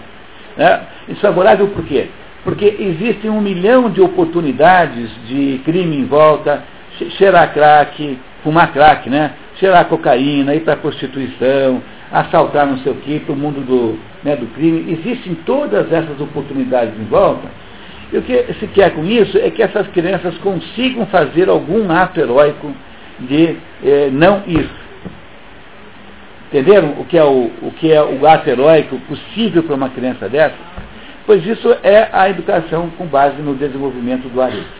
[0.57, 0.81] Né?
[1.07, 2.07] Desfavorável por quê?
[2.43, 6.63] Porque existem um milhão de oportunidades de crime em volta,
[7.17, 9.33] cheirar crack, fumar crack, né?
[9.59, 11.81] Cheirar cocaína, ir para a prostituição,
[12.11, 14.93] assaltar não sei o quê, para o mundo do, né, do crime.
[14.93, 17.47] Existem todas essas oportunidades em volta.
[18.11, 22.19] E o que se quer com isso é que essas crianças consigam fazer algum ato
[22.19, 22.73] heróico
[23.19, 24.67] de eh, não ir.
[26.49, 30.27] Entenderam o que, é o, o que é o ato heróico possível para uma criança
[30.27, 30.57] dessa?
[31.29, 34.78] pois isso é a educação com base no desenvolvimento do arete.